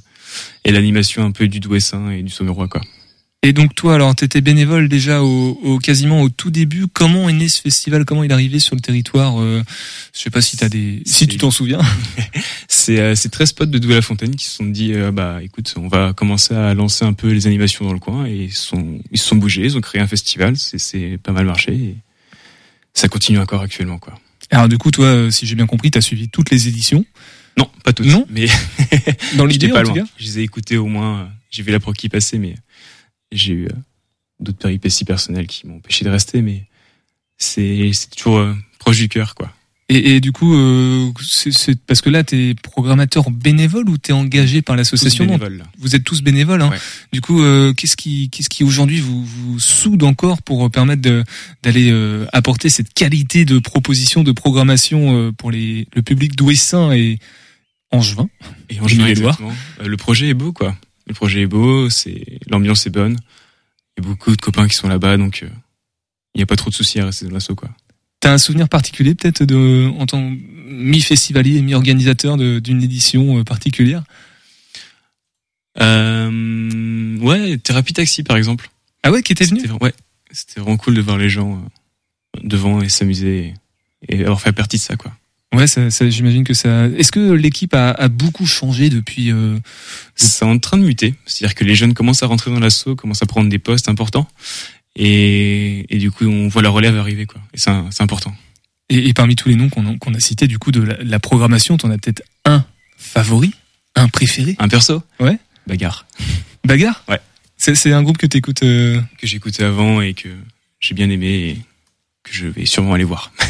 et 0.64 0.72
l'animation 0.72 1.24
un 1.24 1.32
peu 1.32 1.48
du 1.48 1.58
Douessin 1.58 2.10
et 2.10 2.22
du 2.22 2.30
Sommerois, 2.30 2.68
quoi. 2.68 2.82
Et 3.44 3.52
donc 3.52 3.72
toi, 3.76 3.94
alors 3.94 4.16
t'étais 4.16 4.40
bénévole 4.40 4.88
déjà 4.88 5.22
au, 5.22 5.50
au 5.62 5.78
quasiment 5.78 6.22
au 6.22 6.28
tout 6.28 6.50
début. 6.50 6.86
Comment 6.92 7.28
est 7.28 7.32
né 7.32 7.48
ce 7.48 7.60
festival? 7.60 8.04
Comment 8.04 8.24
il 8.24 8.30
est 8.30 8.34
arrivé 8.34 8.58
sur 8.58 8.74
le 8.74 8.80
territoire 8.80 9.40
euh, 9.40 9.62
Je 10.12 10.18
sais 10.20 10.30
pas 10.30 10.40
si 10.40 10.56
t'as 10.56 10.68
des, 10.68 11.02
si 11.06 11.28
tu 11.28 11.36
t'en 11.38 11.52
souviens. 11.52 11.80
C'est 12.68 12.98
euh, 12.98 13.14
c'est 13.14 13.28
13 13.28 13.52
potes 13.52 13.70
de 13.70 13.78
Douai-la-Fontaine 13.78 14.34
qui 14.34 14.44
se 14.46 14.56
sont 14.56 14.64
dit, 14.64 14.92
euh, 14.94 15.12
bah 15.12 15.40
écoute, 15.42 15.74
on 15.76 15.88
va 15.88 16.12
commencer 16.14 16.54
à 16.54 16.72
lancer 16.74 17.04
un 17.04 17.12
peu 17.12 17.30
les 17.30 17.46
animations 17.46 17.84
dans 17.84 17.92
le 17.92 17.98
coin 17.98 18.26
et 18.26 18.44
ils, 18.44 18.52
se 18.52 18.66
sont, 18.68 19.00
ils 19.12 19.18
se 19.18 19.26
sont 19.26 19.36
bougés, 19.36 19.62
ils 19.64 19.76
ont 19.76 19.80
créé 19.80 20.00
un 20.00 20.06
festival, 20.06 20.56
c'est- 20.56 20.78
c'est 20.78 21.18
pas 21.22 21.32
mal 21.32 21.44
marché 21.46 21.72
et 21.74 21.96
ça 22.94 23.08
continue 23.08 23.38
encore 23.38 23.60
actuellement, 23.62 23.98
quoi. 23.98 24.14
Alors 24.50 24.68
du 24.68 24.78
coup, 24.78 24.90
toi, 24.90 25.06
euh, 25.06 25.30
si 25.30 25.46
j'ai 25.46 25.54
bien 25.54 25.66
compris, 25.66 25.90
t'as 25.90 26.00
suivi 26.00 26.28
toutes 26.28 26.50
les 26.50 26.66
éditions? 26.68 27.04
Non, 27.58 27.70
pas 27.84 27.92
toutes, 27.92 28.06
Non? 28.06 28.26
Mais 28.30 28.46
Dans 29.36 29.44
l'idée, 29.46 29.68
pas 29.68 29.80
en 29.80 29.82
tout 29.84 29.94
loin. 29.94 30.04
cas? 30.04 30.10
Je 30.18 30.24
les 30.24 30.38
ai 30.40 30.42
écoutés 30.42 30.76
au 30.78 30.86
moins, 30.86 31.20
euh, 31.20 31.24
j'ai 31.50 31.62
vu 31.62 31.72
la 31.72 31.80
pro 31.80 31.92
qui 31.92 32.08
passait, 32.08 32.38
mais 32.38 32.54
j'ai 33.32 33.52
eu 33.52 33.64
euh, 33.66 33.72
d'autres 34.40 34.58
péripéties 34.58 35.04
personnelles 35.04 35.46
qui 35.46 35.66
m'ont 35.66 35.76
empêché 35.76 36.04
de 36.04 36.10
rester, 36.10 36.42
mais 36.42 36.66
c'est 37.36 37.92
toujours 38.16 38.38
euh, 38.38 38.54
proche 38.78 38.98
du 38.98 39.08
cœur, 39.08 39.34
quoi. 39.34 39.52
Et, 39.90 40.16
et 40.16 40.20
du 40.20 40.32
coup, 40.32 40.54
euh, 40.54 41.10
c'est, 41.22 41.80
parce 41.86 42.02
que 42.02 42.10
là, 42.10 42.22
t'es 42.22 42.54
programmateur 42.62 43.30
bénévole 43.30 43.88
ou 43.88 43.96
t'es 43.96 44.12
engagé 44.12 44.60
par 44.60 44.76
l'association 44.76 45.24
là. 45.24 45.64
Vous 45.78 45.96
êtes 45.96 46.04
tous 46.04 46.20
bénévoles. 46.20 46.60
Hein. 46.60 46.68
Ouais. 46.68 46.78
Du 47.10 47.22
coup, 47.22 47.40
euh, 47.40 47.72
qu'est-ce 47.72 47.96
qui, 47.96 48.28
qu'est-ce 48.28 48.50
qui 48.50 48.64
aujourd'hui 48.64 49.00
vous, 49.00 49.24
vous 49.24 49.58
soude 49.58 50.02
encore 50.02 50.42
pour 50.42 50.70
permettre 50.70 51.00
d'aller 51.62 51.90
euh, 51.90 52.26
apporter 52.34 52.68
cette 52.68 52.92
qualité 52.92 53.46
de 53.46 53.58
proposition, 53.60 54.22
de 54.22 54.32
programmation 54.32 55.32
pour 55.32 55.50
les, 55.50 55.88
le 55.94 56.02
public 56.02 56.36
douessin 56.36 56.92
et 56.92 57.18
angevin 57.90 58.28
Et 58.68 58.76
exactement. 58.76 59.52
Euh, 59.80 59.88
Le 59.88 59.96
projet 59.96 60.28
est 60.28 60.34
beau, 60.34 60.52
quoi. 60.52 60.76
Le 61.08 61.14
projet 61.14 61.42
est 61.42 61.46
beau, 61.46 61.88
c'est 61.88 62.38
l'ambiance 62.48 62.86
est 62.86 62.90
bonne. 62.90 63.18
Il 63.96 64.04
y 64.04 64.06
a 64.06 64.08
beaucoup 64.08 64.36
de 64.36 64.40
copains 64.40 64.68
qui 64.68 64.74
sont 64.74 64.88
là-bas, 64.88 65.16
donc 65.16 65.42
euh, 65.42 65.48
il 66.34 66.38
n'y 66.38 66.42
a 66.42 66.46
pas 66.46 66.56
trop 66.56 66.70
de 66.70 66.74
soucis 66.74 67.00
à 67.00 67.06
rester 67.06 67.24
dans 67.26 67.32
l'assaut, 67.32 67.54
quoi. 67.54 67.70
T'as 68.20 68.32
un 68.32 68.38
souvenir 68.38 68.68
particulier 68.68 69.14
peut-être 69.14 69.44
de 69.44 69.88
en 69.98 70.04
tant 70.04 70.20
mi-festivalier 70.66 71.56
et 71.56 71.62
mi-organisateur 71.62 72.36
d'une 72.36 72.82
édition 72.82 73.38
euh, 73.38 73.44
particulière? 73.44 74.02
Euh, 75.80 77.18
ouais, 77.18 77.58
thérapie 77.58 77.92
taxi 77.92 78.24
par 78.24 78.36
exemple. 78.36 78.70
Ah 79.02 79.12
ouais, 79.12 79.22
qui 79.22 79.32
était 79.32 79.44
venu? 79.44 79.62
Ouais, 79.80 79.94
c'était 80.32 80.60
vraiment 80.60 80.76
cool 80.76 80.94
de 80.94 81.00
voir 81.00 81.16
les 81.16 81.28
gens 81.28 81.54
euh, 81.54 82.40
devant 82.42 82.82
et 82.82 82.88
s'amuser 82.88 83.54
et, 84.08 84.16
et 84.16 84.20
avoir 84.22 84.40
fait 84.40 84.52
partie 84.52 84.76
de 84.76 84.82
ça 84.82 84.96
quoi. 84.96 85.12
Ouais, 85.54 85.66
ça, 85.66 85.90
ça- 85.90 86.08
j'imagine 86.10 86.44
que 86.44 86.52
ça. 86.54 86.86
Est-ce 86.88 87.10
que 87.10 87.32
l'équipe 87.32 87.72
a, 87.74 87.90
a 87.90 88.08
beaucoup 88.08 88.44
changé 88.46 88.90
depuis 88.90 89.32
euh, 89.32 89.58
C'est 90.14 90.44
en 90.44 90.58
train 90.58 90.76
de 90.76 90.82
muter, 90.84 91.14
c'est-à-dire 91.26 91.54
que 91.54 91.64
les 91.64 91.74
jeunes 91.74 91.94
commencent 91.94 92.22
à 92.22 92.26
rentrer 92.26 92.50
dans 92.50 92.60
l'assaut, 92.60 92.94
commencent 92.96 93.22
à 93.22 93.26
prendre 93.26 93.48
des 93.48 93.58
postes 93.58 93.88
importants 93.88 94.28
et, 94.96 95.86
et 95.94 95.98
du 95.98 96.10
coup 96.10 96.26
on 96.26 96.48
voit 96.48 96.62
la 96.62 96.70
relève 96.70 96.96
arriver 96.96 97.24
quoi. 97.26 97.40
Et 97.54 97.58
c'est 97.58 98.02
important. 98.02 98.34
et, 98.90 99.08
et 99.08 99.14
parmi 99.14 99.36
tous 99.36 99.48
les 99.48 99.54
noms 99.54 99.68
qu'on 99.70 100.14
a, 100.14 100.20
cités 100.20 100.46
du 100.48 100.58
coup 100.58 100.70
de 100.70 100.82
la, 100.82 100.96
la 101.02 101.18
programmation, 101.18 101.76
t'en 101.76 101.90
as 101.90 101.98
peut-être 101.98 102.22
un 102.44 102.64
favori, 102.96 103.52
un 103.94 104.08
préféré? 104.08 104.54
Un 104.58 104.68
perso? 104.68 105.02
Ouais. 105.20 105.38
Bagarre. 105.66 106.06
Bagarre? 106.64 107.04
Ouais. 107.08 107.20
C'est, 107.56 107.74
c'est 107.74 107.92
un 107.92 108.02
groupe 108.02 108.18
que 108.18 108.26
t'écoutes. 108.26 108.62
Euh... 108.62 109.00
Que 109.18 109.26
j'écoutais 109.26 109.64
avant 109.64 110.00
et 110.00 110.14
que 110.14 110.28
j'ai 110.80 110.94
bien 110.94 111.10
aimé 111.10 111.26
et 111.28 111.58
que 112.28 112.34
je 112.34 112.46
vais 112.46 112.66
sûrement 112.66 112.94
aller 112.94 113.04
voir. 113.04 113.32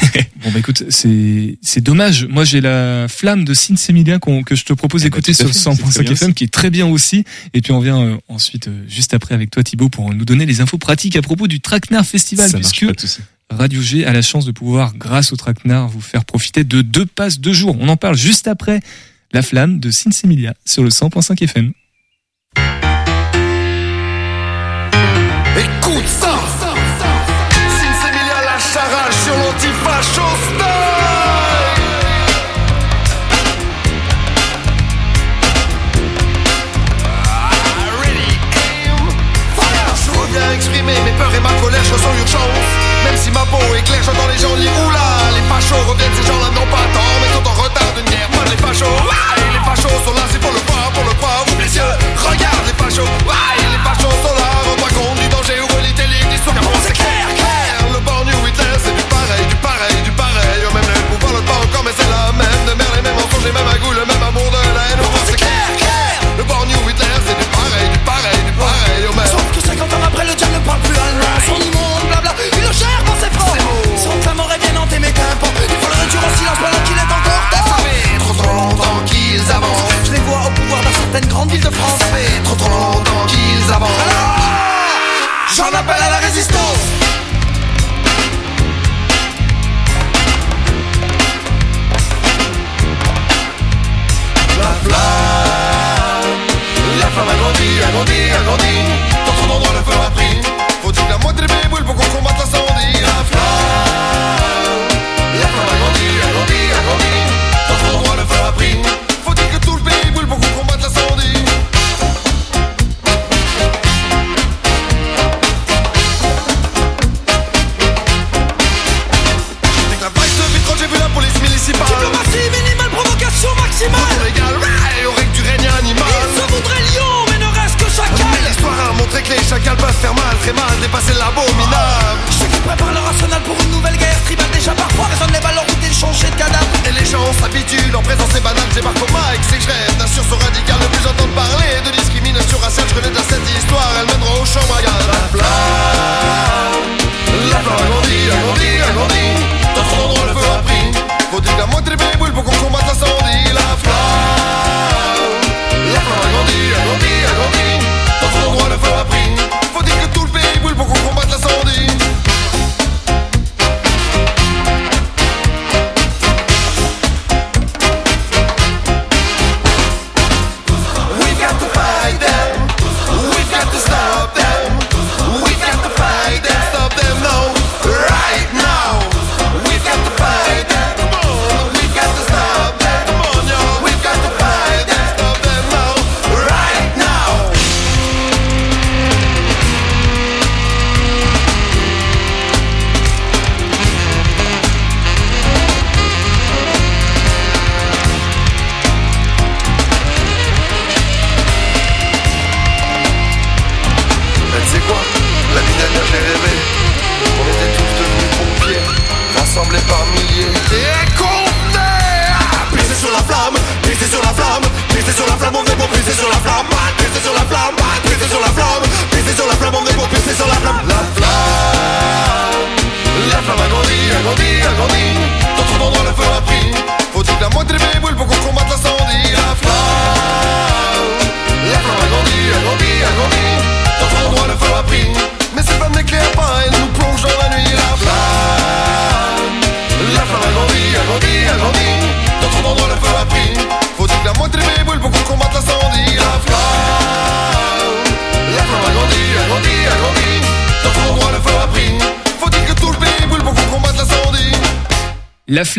Bon 0.44 0.52
bah 0.52 0.60
écoute, 0.60 0.84
c'est 0.90 1.58
c'est 1.62 1.80
dommage. 1.80 2.24
Moi 2.26 2.44
j'ai 2.44 2.60
la 2.60 3.08
flamme 3.08 3.44
de 3.44 3.54
Sin 3.54 3.74
Semilia 3.76 4.20
qu'on 4.20 4.44
que 4.44 4.54
je 4.54 4.64
te 4.64 4.72
propose 4.72 5.02
Eh 5.04 5.10
bah, 5.10 5.16
d'écouter 5.16 5.32
à 5.32 5.34
sur 5.34 5.48
fait, 5.48 5.52
c'est 5.52 5.82
très 5.82 6.00
100.5 6.00 6.02
bien 6.02 6.12
FM 6.12 6.34
qui 6.34 6.44
est 6.44 6.52
très 6.52 6.70
bien 6.70 6.86
aussi. 6.86 7.24
Et 7.54 7.60
puis 7.60 7.72
on 7.72 7.80
vient 7.80 8.00
euh, 8.00 8.16
ensuite 8.28 8.68
euh, 8.68 8.84
juste 8.88 9.14
après 9.14 9.34
avec 9.34 9.50
toi 9.50 9.64
Thibaut 9.64 9.88
pour 9.88 10.14
nous 10.14 10.24
donner 10.24 10.46
les 10.46 10.60
infos 10.60 10.78
pratiques 10.78 11.16
à 11.16 11.22
propos 11.22 11.48
du 11.48 11.60
Traquenard 11.60 12.06
Festival 12.06 12.48
Ça 12.48 12.58
puisque. 12.58 12.86
Radio 13.50 13.80
G 13.80 14.04
a 14.04 14.12
la 14.12 14.22
chance 14.22 14.44
de 14.44 14.52
pouvoir 14.52 14.94
grâce 14.94 15.32
au 15.32 15.36
Traquenard 15.36 15.88
vous 15.88 16.02
faire 16.02 16.24
profiter 16.24 16.64
de 16.64 16.82
deux 16.82 17.06
passes 17.06 17.40
de 17.40 17.52
jour. 17.52 17.76
On 17.80 17.88
en 17.88 17.96
parle 17.96 18.16
juste 18.16 18.46
après 18.46 18.80
la 19.32 19.42
flamme 19.42 19.80
de 19.80 19.90
Sin 19.90 20.10
Semilia 20.10 20.54
sur 20.64 20.82
le 20.82 20.90
100.5 20.90 21.42
FM. 21.42 21.72
Même 43.04 43.16
si 43.16 43.30
ma 43.30 43.46
peau 43.46 43.56
est 43.74 43.82
claire, 43.82 44.02
j'entends 44.04 44.28
les 44.28 44.36
gens 44.36 44.54
dire 44.56 44.72
Oula, 44.84 45.32
les 45.32 45.44
fachos 45.48 45.80
reviennent, 45.88 46.12
ces 46.12 46.26
gens-là 46.26 46.52
n'ont 46.52 46.68
pas 46.68 46.84
tort. 46.92 47.16
Mais 47.22 47.30
sont 47.32 47.48
en 47.48 47.56
retard 47.62 47.92
d'une 47.96 48.04
guerre, 48.04 48.28
pas 48.28 48.44
les 48.50 48.56
fachos. 48.60 49.00
Les 49.52 49.62
fachos 49.64 49.96
sont 50.04 50.12
là, 50.12 50.24
c'est 50.30 50.40
pour 50.40 50.52
le 50.52 50.60
voir, 50.68 50.92
pour 50.92 51.04
le 51.04 51.14
croire, 51.14 51.44
ouvre 51.48 51.60
les 51.60 51.72
yeux. 51.76 51.94
Regarde 52.20 52.64
les 52.68 52.76
fachos, 52.76 53.08
les 53.08 53.80
fachos 53.80 54.16
sont 54.20 54.34
là 54.36 54.48
Rends-toi 54.68 54.88
du 55.16 55.28
danger, 55.28 55.60
ouvre 55.60 55.80
les 55.80 55.94
télé, 55.96 56.20
l'histoire, 56.30 56.54
c'est 56.84 56.92
clair, 56.92 57.26
clair. 57.32 57.76
Le 57.92 58.00
born 58.00 58.28
New 58.28 58.46
Hitler, 58.46 58.76
c'est 58.76 58.94
du 58.94 59.04
pareil, 59.08 59.44
du 59.48 59.56
pareil, 59.56 59.96
du 60.04 60.12
pareil. 60.12 60.60
Oh, 60.68 60.74
Même 60.74 60.84
le 60.84 61.00
pouvoir, 61.16 61.32
le 61.32 61.42
pas 61.48 61.58
encore, 61.64 61.84
mais 61.84 61.94
c'est 61.96 62.10
la 62.12 62.32
même. 62.36 62.64
De 62.68 62.74
merde, 62.76 62.92
les 62.96 63.02
mêmes 63.02 63.16
mensonges, 63.16 63.44
les 63.44 63.52
mêmes 63.52 63.72
agouts, 63.72 63.92
le 63.92 64.04
même 64.04 64.17
grandes 81.38 81.52
villes 81.52 81.62
de 81.62 81.70
France. 81.70 82.02
Fait 82.12 82.42
trop 82.42 82.56
trop 82.56 82.68
longtemps 82.68 83.26
qu'ils 83.28 83.72
avancent 83.72 83.90
J'en 85.56 85.66
appelle 85.66 86.02
à 86.02 86.10
la 86.10 86.16
résistance 86.16 86.82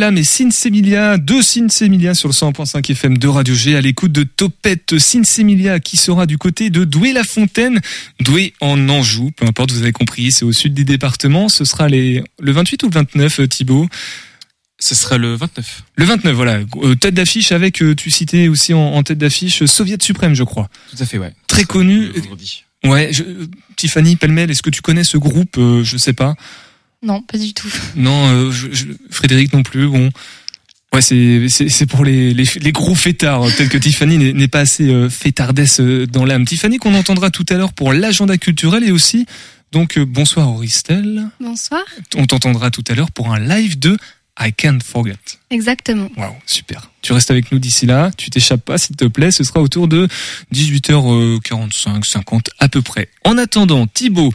Flamme 0.10 0.18
et 0.18 0.24
Sinsemilia, 0.24 1.20
deux 1.20 1.44
Sinsemilia 1.44 2.16
sur 2.16 2.30
le 2.30 2.34
100.5 2.34 2.92
FM 2.94 3.20
de 3.20 3.28
Radio 3.28 3.54
G 3.54 3.76
à 3.76 3.82
l'écoute 3.82 4.12
de 4.12 4.24
Topette 4.24 4.98
Sinsemilia 4.98 5.80
qui 5.80 5.98
sera 5.98 6.26
du 6.26 6.40
côté 6.40 6.72
de 6.72 6.84
Douai-la-Fontaine, 6.84 7.80
Douai 8.20 8.54
en 8.60 8.90
Anjou, 8.90 9.30
peu 9.30 9.46
importe, 9.46 9.72
vous 9.72 9.84
avez 9.84 9.92
compris, 9.92 10.32
c'est 10.32 10.46
au 10.46 10.52
sud 10.52 10.74
du 10.74 10.84
département, 10.84 11.48
ce 11.48 11.64
sera 11.64 11.88
les, 11.90 12.24
le 12.40 12.52
28 12.52 12.82
ou 12.82 12.86
le 12.88 12.92
29 12.92 13.40
euh, 13.42 13.48
Thibaut? 13.48 13.88
Ce 14.80 14.96
sera 14.96 15.20
le 15.20 15.36
29. 15.36 15.84
Le 15.96 16.06
29, 16.06 16.36
voilà. 16.36 16.60
Euh, 16.78 16.96
tête 16.96 17.14
d'affiche 17.14 17.52
avec, 17.52 17.84
euh, 17.84 17.94
tu 17.94 18.10
citais 18.10 18.48
aussi 18.48 18.74
en, 18.74 18.80
en 18.80 19.04
tête 19.04 19.20
d'affiche, 19.20 19.62
euh, 19.62 19.68
Soviet 19.68 20.02
Suprême, 20.02 20.34
je 20.34 20.44
crois. 20.44 20.72
Tout 20.90 21.04
à 21.04 21.06
fait, 21.06 21.20
ouais. 21.20 21.34
Très 21.46 21.66
connu. 21.66 22.08
Vendredi. 22.08 22.64
Ouais, 22.84 23.10
je, 23.12 23.22
Tiffany 23.76 24.16
Pelmel, 24.16 24.50
est-ce 24.50 24.64
que 24.64 24.72
tu 24.72 24.82
connais 24.82 25.04
ce 25.04 25.20
groupe? 25.20 25.60
Je 25.60 25.98
sais 25.98 26.14
pas. 26.14 26.36
Non, 27.02 27.22
pas 27.22 27.38
du 27.38 27.54
tout. 27.54 27.72
Non, 27.96 28.28
euh, 28.30 28.52
je- 28.52 28.72
je- 28.72 28.86
Frédéric 29.10 29.54
non 29.54 29.64
plus. 29.64 29.88
Bon, 29.88 30.10
ouais, 30.94 31.02
c'est 31.02 31.48
c'est 31.50 31.70
c'est 31.70 31.86
pour 31.86 32.04
les, 32.04 32.34
les 32.34 32.44
les 32.60 32.72
gros 32.72 32.96
fêtards. 32.96 33.42
Peut-être 33.56 33.70
que 33.70 33.78
Tiffany 33.78 34.18
n'est 34.18 34.34
n'est 34.34 34.48
pas 34.50 34.60
assez 34.62 34.90
euh, 34.90 35.10
fêtardesse 35.10 35.80
euh, 35.80 36.06
dans 36.08 36.26
l'âme. 36.26 36.46
Tiffany 36.46 36.78
qu'on 36.78 36.96
entendra 36.96 37.30
tout 37.32 37.46
à 37.50 37.54
l'heure 37.56 37.74
pour 37.74 37.94
l'agenda 37.94 38.38
culturel 38.38 38.84
et 38.84 38.92
aussi 38.92 39.26
donc 39.72 39.98
euh, 39.98 40.06
bonsoir 40.06 40.50
Auristel. 40.50 41.30
Bonsoir. 41.40 41.84
On 42.16 42.26
t'entendra 42.26 42.70
tout 42.72 42.84
à 42.90 42.96
l'heure 42.96 43.12
pour 43.12 43.34
un 43.34 43.40
live 43.40 43.80
de 43.80 43.98
I 44.42 44.52
Can't 44.54 44.80
Forget. 44.84 45.16
Exactement. 45.52 46.10
Waouh, 46.18 46.34
super. 46.46 46.90
Tu 47.02 47.14
restes 47.14 47.30
avec 47.32 47.52
nous 47.52 47.60
d'ici 47.60 47.86
là. 47.86 48.10
Tu 48.18 48.30
t'échappes 48.30 48.64
pas, 48.64 48.78
s'il 48.78 48.96
te 48.96 49.06
plaît. 49.06 49.32
Ce 49.32 49.44
sera 49.44 49.62
autour 49.62 49.88
de 49.88 50.08
18h45, 50.54 52.04
50 52.06 52.50
à 52.60 52.68
peu 52.70 52.82
près. 52.82 53.10
En 53.26 53.38
attendant, 53.38 53.86
Thibaut, 53.88 54.34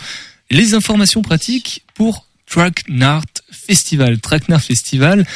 les 0.51 0.75
informations 0.75 1.23
pratiques 1.23 1.85
pour 1.95 2.27
Tracknart 2.47 3.25
Festival. 3.51 4.21
Tracknart 4.21 4.63
Festival, 4.63 5.27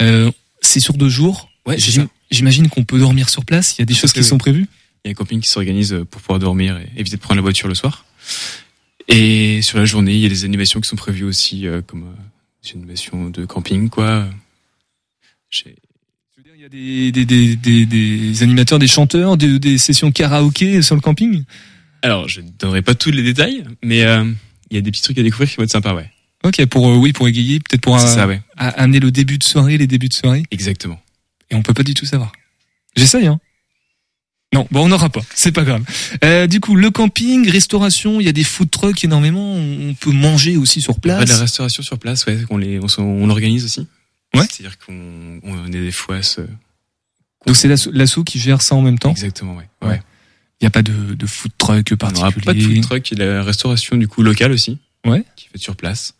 euh, 0.00 0.30
c'est 0.60 0.80
sur 0.80 0.94
deux 0.94 1.08
jours. 1.08 1.50
Ouais. 1.66 1.76
J'imagine 2.30 2.68
qu'on 2.68 2.84
peut 2.84 2.98
dormir 2.98 3.28
sur 3.28 3.44
place. 3.44 3.76
Il 3.76 3.80
y 3.80 3.82
a 3.82 3.86
des 3.86 3.94
choses 3.94 4.12
qui 4.12 4.24
sont 4.24 4.38
prévues? 4.38 4.66
Il 5.04 5.08
y 5.08 5.10
a 5.10 5.12
un 5.12 5.14
camping 5.14 5.40
qui 5.40 5.48
s'organise 5.48 5.92
euh, 5.92 6.04
pour 6.04 6.20
pouvoir 6.20 6.38
dormir 6.38 6.78
et 6.78 6.88
éviter 6.96 7.16
de 7.16 7.20
prendre 7.20 7.36
la 7.36 7.42
voiture 7.42 7.68
le 7.68 7.74
soir. 7.74 8.04
Et 9.08 9.62
sur 9.62 9.78
la 9.78 9.84
journée, 9.84 10.14
il 10.14 10.20
y 10.20 10.26
a 10.26 10.28
des 10.28 10.44
animations 10.44 10.80
qui 10.80 10.88
sont 10.88 10.96
prévues 10.96 11.24
aussi, 11.24 11.66
euh, 11.66 11.80
comme 11.82 12.02
euh, 12.02 12.64
des 12.64 12.72
animations 12.72 13.30
de 13.30 13.44
camping, 13.44 13.88
quoi. 13.88 14.26
Il 15.64 16.60
y 16.60 16.64
a 16.64 16.68
des, 16.68 17.12
des, 17.12 17.24
des, 17.24 17.56
des, 17.56 17.86
des 17.86 18.42
animateurs, 18.42 18.80
des 18.80 18.88
chanteurs, 18.88 19.36
des, 19.36 19.78
sessions 19.78 20.10
karaoké 20.10 20.82
sur 20.82 20.96
le 20.96 21.00
camping? 21.00 21.44
Alors, 22.02 22.28
je 22.28 22.40
ne 22.40 22.50
donnerai 22.50 22.82
pas 22.82 22.94
tous 22.94 23.12
les 23.12 23.22
détails, 23.22 23.64
mais 23.82 24.02
euh, 24.02 24.24
il 24.70 24.76
y 24.76 24.78
a 24.78 24.80
des 24.80 24.90
petits 24.90 25.02
trucs 25.02 25.18
à 25.18 25.22
découvrir 25.22 25.48
qui 25.48 25.56
vont 25.56 25.62
être 25.62 25.70
sympas, 25.70 25.94
ouais. 25.94 26.10
Ok, 26.46 26.64
pour 26.66 26.88
euh, 26.88 26.96
oui, 26.96 27.12
pour 27.12 27.28
égayer, 27.28 27.58
peut-être 27.60 27.80
pour 27.82 27.96
euh, 27.96 27.98
ça, 27.98 28.26
ouais. 28.26 28.40
à- 28.56 28.68
amener 28.82 29.00
le 29.00 29.10
début 29.10 29.38
de 29.38 29.44
soirée, 29.44 29.76
les 29.78 29.86
débuts 29.86 30.08
de 30.08 30.14
soirée. 30.14 30.44
Exactement. 30.50 31.00
Et 31.50 31.54
on 31.54 31.62
peut 31.62 31.74
pas 31.74 31.82
du 31.82 31.94
tout 31.94 32.06
savoir. 32.06 32.32
J'essaye, 32.96 33.26
hein. 33.26 33.38
Non, 34.54 34.66
bon, 34.70 34.84
on 34.84 34.88
n'aura 34.88 35.10
pas. 35.10 35.20
C'est 35.34 35.52
pas 35.52 35.64
grave. 35.64 35.84
Euh, 36.24 36.46
du 36.46 36.60
coup, 36.60 36.76
le 36.76 36.90
camping, 36.90 37.48
restauration, 37.50 38.20
il 38.20 38.26
y 38.26 38.28
a 38.28 38.32
des 38.32 38.44
food 38.44 38.70
trucks 38.70 39.02
énormément. 39.04 39.54
On 39.54 39.94
peut 39.94 40.12
manger 40.12 40.56
aussi 40.56 40.80
sur 40.80 40.94
Il 41.04 41.08
y 41.08 41.10
aura 41.12 41.24
de 41.24 41.28
la 41.28 41.34
place. 41.34 41.40
restauration 41.40 41.82
sur 41.82 41.98
place, 41.98 42.24
ouais, 42.26 42.38
on 42.48 42.56
les, 42.56 42.78
on, 42.78 42.86
on 43.02 43.28
organise 43.28 43.64
aussi. 43.64 43.86
Ouais. 44.34 44.46
C'est-à-dire 44.50 44.78
qu'on 44.78 45.40
on 45.42 45.64
a 45.66 45.68
des 45.68 45.90
fouasses. 45.90 46.38
euh, 46.38 46.46
Donc 47.46 47.56
c'est 47.56 47.68
l'asso 47.68 48.22
qui 48.24 48.38
gère 48.38 48.62
ça 48.62 48.74
en 48.76 48.82
même 48.82 48.98
temps? 48.98 49.10
Exactement, 49.10 49.56
ouais. 49.56 49.68
Ouais. 49.82 50.00
Il 50.60 50.64
n'y 50.64 50.68
a 50.68 50.70
pas 50.70 50.82
de, 50.82 51.14
de 51.14 51.26
food 51.26 51.52
truck 51.58 51.88
On 51.90 52.10
n'aura 52.12 52.30
particulier. 52.30 52.44
pas 52.44 52.54
de 52.54 52.60
food 52.62 52.82
truck, 52.82 53.10
il 53.10 53.18
y 53.18 53.22
a 53.22 53.26
la 53.26 53.42
restauration 53.42 53.96
du 53.96 54.08
coup 54.08 54.22
locale 54.22 54.52
aussi. 54.52 54.78
Ouais. 55.04 55.22
Qui 55.36 55.46
est 55.46 55.48
faite 55.52 55.60
sur 55.62 55.76
place. 55.76 56.14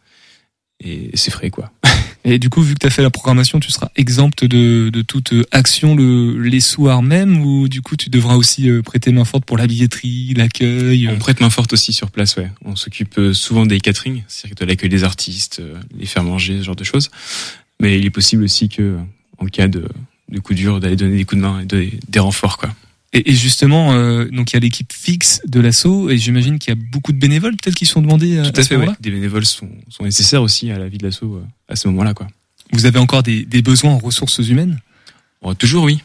Et 0.85 1.11
c'est 1.15 1.31
frais, 1.31 1.51
quoi. 1.51 1.73
Et 2.29 2.41
du 2.41 2.51
coup, 2.51 2.61
vu 2.61 2.75
que 2.75 2.81
tu 2.81 2.87
as 2.89 2.91
fait 2.91 3.03
la 3.03 3.11
programmation, 3.11 3.61
tu 3.61 3.71
seras 3.71 3.89
exempt 3.95 4.45
de, 4.45 4.91
de 4.91 5.03
toute 5.03 5.33
euh, 5.33 5.45
action 5.53 5.95
le, 5.95 6.41
les 6.43 6.59
soirs 6.59 7.01
même 7.01 7.41
ou 7.41 7.69
du 7.69 7.83
coup 7.83 7.95
tu 7.95 8.11
devras 8.11 8.35
aussi 8.35 8.69
euh, 8.69 8.83
prêter 8.83 9.13
main 9.13 9.25
forte 9.25 9.45
pour 9.45 9.57
la 9.57 9.69
billetterie, 9.69 10.35
l'accueil. 10.35 11.07
euh. 11.07 11.13
On 11.15 11.19
prête 11.19 11.41
main 11.41 11.51
forte 11.51 11.73
aussi 11.73 11.93
sur 11.93 12.11
place, 12.11 12.35
ouais. 12.37 12.51
On 12.65 12.75
s'occupe 12.75 13.21
souvent 13.33 13.65
des 13.65 13.79
catering, 13.81 14.25
c'est-à-dire 14.27 14.57
de 14.57 14.65
l'accueil 14.65 14.89
des 14.91 15.05
artistes, 15.05 15.63
les 15.97 16.07
faire 16.07 16.25
manger, 16.25 16.59
ce 16.59 16.65
genre 16.65 16.75
de 16.77 16.83
choses. 16.85 17.11
Mais 17.81 17.97
il 17.99 18.05
est 18.05 18.11
possible 18.11 18.43
aussi 18.43 18.69
que, 18.69 18.97
en 19.39 19.47
cas 19.47 19.69
de, 19.69 19.87
de 20.29 20.39
coup 20.41 20.55
dur, 20.55 20.81
d'aller 20.81 20.97
donner 20.97 21.19
des 21.19 21.25
coups 21.25 21.41
de 21.41 21.47
main 21.47 21.61
et 21.61 21.65
de- 21.67 21.91
des 22.09 22.19
renforts, 22.19 22.59
quoi. 22.59 22.75
Et, 23.13 23.31
et 23.31 23.35
justement, 23.35 23.93
euh, 23.93 24.27
donc 24.27 24.53
il 24.53 24.55
y 24.55 24.57
a 24.57 24.61
l'équipe 24.61 24.93
fixe 24.93 25.41
de 25.47 25.61
l'assaut 25.61 26.11
et 26.11 26.19
j'imagine 26.19 26.59
qu'il 26.59 26.75
y 26.75 26.77
a 26.77 26.81
beaucoup 26.93 27.13
de 27.13 27.19
bénévoles 27.19 27.57
peut-être 27.57 27.77
qui 27.77 27.87
sont 27.87 28.03
demandés. 28.03 28.37
euh, 28.37 28.45
Tout 28.51 28.61
à 28.61 28.63
ce 28.63 28.69
fait, 28.69 28.77
ouais. 28.77 28.89
Des 29.01 29.11
bénévoles 29.11 29.47
sont, 29.47 29.71
sont 29.89 30.05
nécessaires 30.05 30.43
aussi 30.43 30.71
à 30.71 30.79
la 30.79 30.89
vie 30.89 30.99
de 30.99 31.05
l'assaut 31.05 31.37
euh, 31.37 31.45
à 31.73 31.77
ce 31.77 31.89
moment-là, 31.89 32.15
quoi. 32.15 32.27
Vous 32.73 32.85
avez 32.85 32.99
encore 32.99 33.23
des, 33.23 33.45
des 33.45 33.63
besoins 33.63 33.93
en 33.93 33.99
ressources 33.99 34.39
humaines? 34.39 34.81
Bon, 35.41 35.55
toujours, 35.55 35.85
oui. 35.85 36.01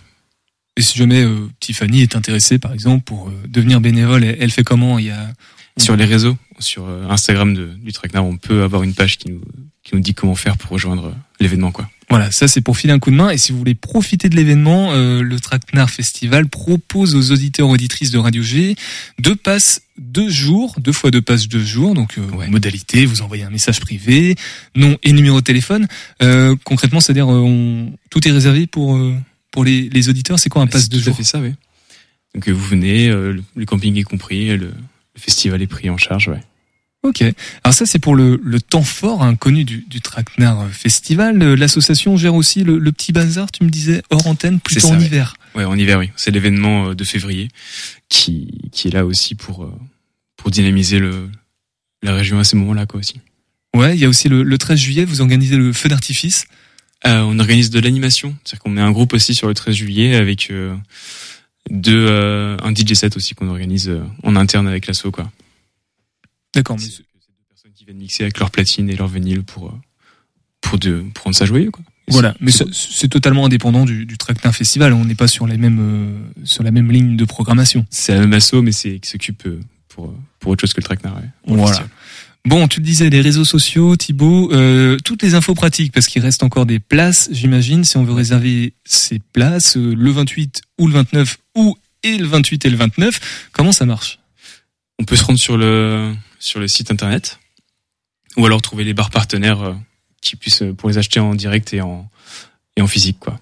Et 0.78 0.82
si 0.84 0.98
jamais 0.98 1.22
euh, 1.24 1.50
Tiffany 1.60 2.02
est 2.02 2.16
intéressée, 2.16 2.60
par 2.60 2.72
exemple, 2.72 3.04
pour 3.04 3.28
euh, 3.28 3.34
devenir 3.50 3.82
bénévole, 3.82 4.24
elle, 4.24 4.38
elle 4.40 4.52
fait 4.52 4.64
comment? 4.64 5.00
Il 5.00 5.06
y 5.06 5.10
a 5.10 5.34
Sur 5.78 5.96
les 5.98 6.06
réseaux, 6.06 6.38
sur 6.60 6.86
euh, 6.88 7.10
Instagram 7.10 7.54
de, 7.56 7.72
du 7.84 7.92
Traquenard, 7.92 8.26
on 8.26 8.38
peut 8.38 8.62
avoir 8.64 8.84
une 8.84 8.94
page 8.94 9.18
qui 9.18 9.32
nous, 9.32 9.42
qui 9.84 9.96
nous 9.96 10.02
dit 10.02 10.14
comment 10.14 10.36
faire 10.36 10.56
pour 10.58 10.70
rejoindre 10.72 11.16
l'événement, 11.40 11.72
quoi. 11.72 11.90
Voilà, 12.12 12.30
ça 12.30 12.47
c'est 12.50 12.62
pour 12.62 12.78
filer 12.78 12.91
un 12.91 13.00
coup 13.00 13.10
de 13.10 13.15
main. 13.15 13.30
Et 13.30 13.38
si 13.38 13.52
vous 13.54 13.58
voulez 13.58 13.74
profiter 13.74 14.28
de 14.28 14.36
l'événement, 14.36 14.91
euh, 14.91 15.24
le 15.24 15.39
Traquenard 15.39 15.89
Festival 15.89 16.47
propose 16.47 17.15
aux 17.15 17.32
auditeurs 17.32 17.69
auditrices 17.69 18.12
de 18.12 18.17
Radio 18.19 18.43
G 18.43 18.76
deux 19.17 19.36
passes 19.38 19.82
deux 19.97 20.30
jours, 20.30 20.76
deux 20.78 20.91
fois 20.91 21.10
deux 21.10 21.21
passes 21.21 21.47
deux 21.47 21.63
jours. 21.63 21.93
Donc 21.93 22.17
euh, 22.17 22.47
modalité, 22.50 23.06
vous 23.06 23.21
envoyez 23.21 23.45
un 23.45 23.50
message 23.50 23.80
privé, 23.80 24.36
nom 24.76 24.97
et 25.04 25.13
numéro 25.13 25.39
de 25.39 25.45
téléphone. 25.45 25.88
Euh, 26.21 26.56
concrètement, 26.65 27.00
c'est-à-dire 27.00 27.32
euh, 27.32 27.39
on... 27.39 27.93
tout 28.10 28.28
est 28.28 28.32
réservé 28.32 28.67
pour 28.67 28.97
euh, 28.97 29.15
pour 29.50 29.63
les, 29.63 29.88
les 29.89 30.10
auditeurs. 30.10 30.38
C'est 30.38 30.50
quoi 30.50 30.62
un 30.62 30.67
passe 30.67 30.84
C'est 30.84 30.91
deux 30.91 31.00
jours 31.00 31.15
fait 31.15 31.24
ça, 31.24 31.39
oui. 31.39 31.54
Donc 32.36 32.47
vous 32.50 32.67
venez, 32.67 33.08
euh, 33.08 33.32
le, 33.32 33.43
le 33.56 33.65
camping 33.65 33.97
est 33.97 34.04
compris, 34.04 34.50
le, 34.50 34.58
le 34.67 34.74
festival 35.17 35.62
est 35.62 35.67
pris 35.67 35.89
en 35.89 35.97
charge, 35.97 36.28
ouais. 36.28 36.41
Ok. 37.04 37.24
Alors 37.64 37.74
ça 37.74 37.86
c'est 37.88 37.98
pour 37.98 38.16
le, 38.16 38.40
le 38.44 38.62
temps 38.62 38.84
fort 38.84 39.24
hein, 39.24 39.36
connu 39.36 39.64
du, 39.64 39.86
du 39.88 40.02
Traquenard 40.02 40.70
Festival. 40.70 41.42
Euh, 41.42 41.56
L'association 41.56 42.16
gère 42.16 42.36
aussi 42.36 42.64
le, 42.64 42.78
le 42.78 42.92
petit 42.92 43.12
bazar, 43.12 43.52
tu 43.52 43.64
me 43.64 43.70
disais, 43.70 44.04
hors 44.12 44.28
antenne, 44.28 44.60
plutôt 44.60 44.82
ça, 44.82 44.94
en 44.94 44.98
ouais. 45.00 45.06
hiver. 45.06 45.36
Ouais, 45.56 45.66
en 45.66 45.76
hiver, 45.76 45.98
oui. 46.00 46.12
C'est 46.16 46.32
l'événement 46.32 46.90
euh, 46.90 46.96
de 46.96 47.04
février 47.04 47.50
qui, 48.08 48.70
qui 48.72 48.88
est 48.88 48.92
là 48.92 49.06
aussi 49.06 49.34
pour, 49.36 49.64
euh, 49.64 49.74
pour 50.38 50.52
dynamiser 50.52 51.00
le, 51.00 51.30
la 52.04 52.14
région 52.14 52.40
à 52.40 52.44
ces 52.44 52.56
moments-là, 52.56 52.86
quoi, 52.86 53.00
aussi. 53.00 53.16
Ouais, 53.76 53.96
il 53.96 54.02
y 54.02 54.06
a 54.06 54.10
aussi 54.10 54.30
le, 54.30 54.44
le 54.44 54.58
13 54.58 54.78
juillet, 54.80 55.06
vous 55.06 55.22
organisez 55.22 55.58
le 55.58 55.74
feu 55.74 55.90
d'artifice. 55.90 56.46
Euh, 57.08 57.22
on 57.22 57.40
organise 57.40 57.72
de 57.72 57.80
l'animation, 57.80 58.36
c'est-à-dire 58.44 58.60
qu'on 58.62 58.70
met 58.70 58.82
un 58.82 58.92
groupe 58.92 59.14
aussi 59.14 59.34
sur 59.34 59.48
le 59.48 59.56
13 59.56 59.74
juillet 59.74 60.16
avec 60.16 60.52
euh, 60.52 60.76
deux, 61.72 62.06
euh, 62.08 62.58
un 62.64 62.74
DJ 62.76 62.94
set 62.94 63.18
aussi 63.18 63.34
qu'on 63.34 63.50
organise 63.50 63.92
en 64.24 64.36
interne 64.36 64.68
avec 64.68 64.86
l'asso, 64.88 65.08
quoi. 65.12 65.32
D'accord. 66.54 66.78
Mais... 66.80 66.84
C'est 66.84 66.98
deux 67.00 67.46
personnes 67.50 67.72
qui 67.74 67.86
viennent 67.86 67.98
mixer 67.98 68.24
avec 68.24 68.40
leur 68.40 68.52
platine 68.52 68.90
et 68.90 68.96
leur 68.96 69.08
vinyle 69.08 69.44
pour, 69.44 69.68
euh, 69.68 69.74
pour, 70.62 70.80
de, 70.80 71.04
pour 71.14 71.26
rendre 71.26 71.36
ça 71.36 71.46
joyeux, 71.46 71.72
quoi. 71.72 71.84
Voilà, 72.12 72.36
mais 72.40 72.52
c'est 72.52 73.08
totalement 73.08 73.46
indépendant 73.46 73.86
du, 73.86 74.06
du 74.06 74.18
Traquenard 74.18 74.56
Festival. 74.56 74.94
On 74.94 75.06
n'est 75.06 75.16
pas 75.16 75.28
sur 75.28 75.48
les 75.48 75.58
mêmes 75.58 75.80
euh, 75.80 76.46
sur 76.46 76.64
la 76.64 76.72
même 76.72 76.92
ligne 76.92 77.16
de 77.16 77.26
programmation. 77.26 77.86
C'est 77.90 78.14
la 78.14 78.22
même 78.22 78.34
asso, 78.34 78.56
mais 78.62 78.72
c'est 78.72 79.00
qui 79.00 79.10
s'occupe 79.10 79.46
euh, 79.46 79.60
pour, 79.88 80.14
pour 80.40 80.52
autre 80.52 80.62
chose 80.62 80.74
que 80.74 80.82
le 80.82 80.86
traquenard. 80.86 81.16
Ouais, 81.16 81.56
Voilà. 81.56 81.88
Bon, 82.44 82.68
tu 82.68 82.80
le 82.80 82.86
disais, 82.86 83.10
les 83.10 83.22
réseaux 83.22 83.46
sociaux, 83.46 83.96
Thibaut, 83.96 84.52
euh, 84.52 84.98
toutes 85.06 85.22
les 85.22 85.36
infos 85.36 85.54
pratiques, 85.54 85.94
parce 85.94 86.08
qu'il 86.08 86.24
reste 86.24 86.42
encore 86.42 86.66
des 86.66 86.80
places, 86.80 87.30
j'imagine, 87.32 87.84
si 87.84 87.98
on 87.98 88.04
veut 88.04 88.14
réserver 88.14 88.74
ces 88.84 89.20
places, 89.20 89.78
le 89.78 90.12
28 90.12 90.62
ou 90.80 90.88
le 90.88 90.94
29 90.94 91.38
ou 91.56 91.78
et 92.02 92.18
le 92.18 92.26
28 92.26 92.66
et 92.66 92.70
le 92.72 92.78
29, 92.78 93.50
comment 93.52 93.72
ça 93.72 93.86
marche? 93.86 94.18
On 94.98 95.04
peut 95.04 95.16
se 95.16 95.24
rendre 95.24 95.38
sur 95.38 95.56
le, 95.56 96.14
sur 96.42 96.60
le 96.60 96.68
site 96.68 96.92
internet 96.92 97.40
ou 98.36 98.46
alors 98.46 98.62
trouver 98.62 98.84
les 98.84 98.94
bars 98.94 99.10
partenaires 99.12 99.62
euh, 99.62 99.74
qui 100.22 100.36
puissent 100.36 100.62
euh, 100.64 100.74
pour 100.74 100.90
les 100.90 100.98
acheter 100.98 101.20
en 101.20 101.36
direct 101.36 101.74
et 101.74 101.82
en, 101.82 102.10
et 102.76 102.82
en 102.82 102.88
physique, 102.88 103.18
quoi. 103.20 103.40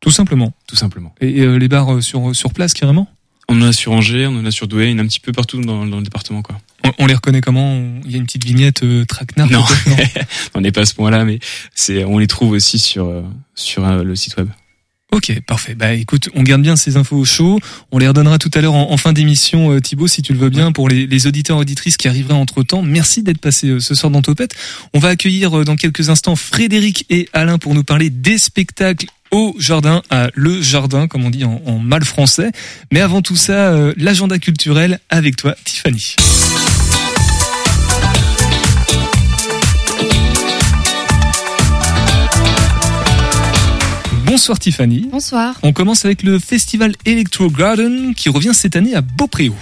Tout 0.00 0.10
simplement. 0.10 0.52
Tout 0.68 0.76
simplement. 0.76 1.14
Et 1.20 1.40
euh, 1.40 1.56
les 1.58 1.68
bars 1.68 2.02
sur, 2.02 2.34
sur 2.36 2.52
place, 2.52 2.74
carrément? 2.74 3.08
On 3.48 3.60
en 3.62 3.66
a 3.66 3.72
sur 3.72 3.92
Angers, 3.92 4.26
on 4.26 4.36
en 4.38 4.44
a 4.44 4.50
sur 4.50 4.66
Douai, 4.68 4.90
y 4.90 4.94
en 4.94 4.98
a 4.98 5.02
un 5.02 5.06
petit 5.06 5.20
peu 5.20 5.32
partout 5.32 5.60
dans, 5.60 5.86
dans 5.86 5.96
le 5.98 6.02
département, 6.02 6.42
quoi. 6.42 6.60
on, 6.84 6.92
on 6.98 7.06
les 7.06 7.14
reconnaît 7.14 7.40
comment? 7.40 7.72
On- 7.74 8.00
Il 8.04 8.10
y 8.10 8.14
a 8.14 8.18
une 8.18 8.26
petite 8.26 8.44
vignette 8.44 8.82
euh, 8.82 9.04
Traquenard 9.04 9.50
Non, 9.50 9.64
on 10.54 10.60
n'est 10.60 10.72
pas 10.72 10.80
à 10.82 10.86
ce 10.86 10.94
point-là, 10.94 11.24
mais 11.24 11.38
c'est, 11.74 12.04
on 12.04 12.18
les 12.18 12.26
trouve 12.26 12.50
aussi 12.50 12.78
sur, 12.80 13.24
sur 13.54 13.86
euh, 13.86 14.02
le 14.02 14.14
site 14.16 14.36
web. 14.36 14.48
Ok, 15.12 15.40
parfait. 15.46 15.74
Bah 15.74 15.92
écoute, 15.94 16.28
on 16.34 16.42
garde 16.42 16.62
bien 16.62 16.74
ces 16.76 16.96
infos 16.96 17.24
au. 17.40 17.58
On 17.92 17.98
les 17.98 18.08
redonnera 18.08 18.38
tout 18.38 18.50
à 18.54 18.60
l'heure 18.60 18.74
en, 18.74 18.96
fin 18.96 19.12
d'émission, 19.12 19.72
euh, 19.72 19.80
Thibaut, 19.80 20.08
si 20.08 20.20
tu 20.20 20.32
le 20.32 20.38
veux 20.38 20.50
bien, 20.50 20.72
pour 20.72 20.88
les, 20.88 21.26
auditeurs 21.26 21.58
auditrices 21.58 21.96
qui 21.96 22.08
arriveraient 22.08 22.34
entre 22.34 22.62
temps. 22.62 22.82
Merci 22.82 23.22
d'être 23.22 23.40
passé 23.40 23.68
euh, 23.68 23.80
ce 23.80 23.94
soir 23.94 24.10
dans 24.10 24.20
Topette. 24.20 24.54
On 24.94 24.98
va 24.98 25.08
accueillir 25.08 25.58
euh, 25.58 25.64
dans 25.64 25.76
quelques 25.76 26.10
instants 26.10 26.36
Frédéric 26.36 27.06
et 27.08 27.28
Alain 27.32 27.58
pour 27.58 27.74
nous 27.74 27.84
parler 27.84 28.10
des 28.10 28.36
spectacles 28.36 29.06
au 29.30 29.54
jardin, 29.58 30.02
à 30.10 30.28
le 30.34 30.60
jardin, 30.60 31.06
comme 31.08 31.24
on 31.24 31.30
dit 31.30 31.44
en, 31.44 31.78
mal 31.78 32.04
français. 32.04 32.50
Mais 32.92 33.00
avant 33.00 33.22
tout 33.22 33.36
ça, 33.36 33.76
l'agenda 33.96 34.38
culturel 34.38 35.00
avec 35.08 35.36
toi, 35.36 35.56
Tiffany. 35.64 36.16
Bonsoir 44.36 44.58
Tiffany. 44.58 45.08
Bonsoir. 45.10 45.58
On 45.62 45.72
commence 45.72 46.04
avec 46.04 46.22
le 46.22 46.38
festival 46.38 46.92
Electro 47.06 47.48
Garden 47.48 48.14
qui 48.14 48.28
revient 48.28 48.52
cette 48.52 48.76
année 48.76 48.94
à 48.94 49.00
Beaupréau. 49.00 49.54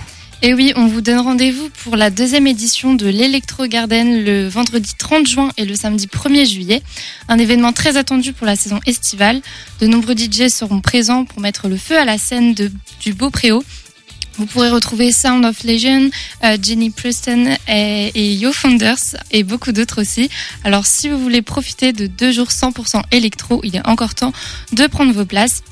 Et 0.42 0.52
oui, 0.52 0.72
on 0.74 0.88
vous 0.88 1.00
donne 1.00 1.20
rendez-vous 1.20 1.70
pour 1.84 1.94
la 1.94 2.10
deuxième 2.10 2.48
édition 2.48 2.94
de 2.94 3.06
l'Electro 3.06 3.68
Garden 3.68 4.24
le 4.24 4.48
vendredi 4.48 4.90
30 4.98 5.28
juin 5.28 5.50
et 5.56 5.64
le 5.64 5.76
samedi 5.76 6.08
1er 6.08 6.44
juillet. 6.44 6.82
Un 7.28 7.38
événement 7.38 7.72
très 7.72 7.96
attendu 7.96 8.32
pour 8.32 8.48
la 8.48 8.56
saison 8.56 8.80
estivale. 8.84 9.42
De 9.80 9.86
nombreux 9.86 10.16
DJ 10.16 10.48
seront 10.48 10.80
présents 10.80 11.24
pour 11.24 11.40
mettre 11.40 11.68
le 11.68 11.76
feu 11.76 11.96
à 11.96 12.04
la 12.04 12.18
scène 12.18 12.52
de, 12.52 12.68
du 12.98 13.14
Beaupréau. 13.14 13.62
Vous 14.36 14.46
pourrez 14.46 14.70
retrouver 14.70 15.12
Sound 15.12 15.44
of 15.44 15.62
Legion, 15.62 16.10
euh, 16.42 16.56
Jenny 16.60 16.90
Preston 16.90 17.56
et, 17.68 18.10
et 18.14 18.34
Yo 18.34 18.52
Founders 18.52 19.16
et 19.30 19.44
beaucoup 19.44 19.72
d'autres 19.72 20.00
aussi. 20.00 20.28
Alors 20.64 20.86
si 20.86 21.08
vous 21.08 21.18
voulez 21.18 21.42
profiter 21.42 21.92
de 21.92 22.06
deux 22.06 22.32
jours 22.32 22.48
100% 22.48 23.02
électro, 23.12 23.60
il 23.62 23.76
est 23.76 23.86
encore 23.86 24.14
temps 24.14 24.32
de 24.72 24.86
prendre 24.86 25.12
vos 25.12 25.24
places. 25.24 25.62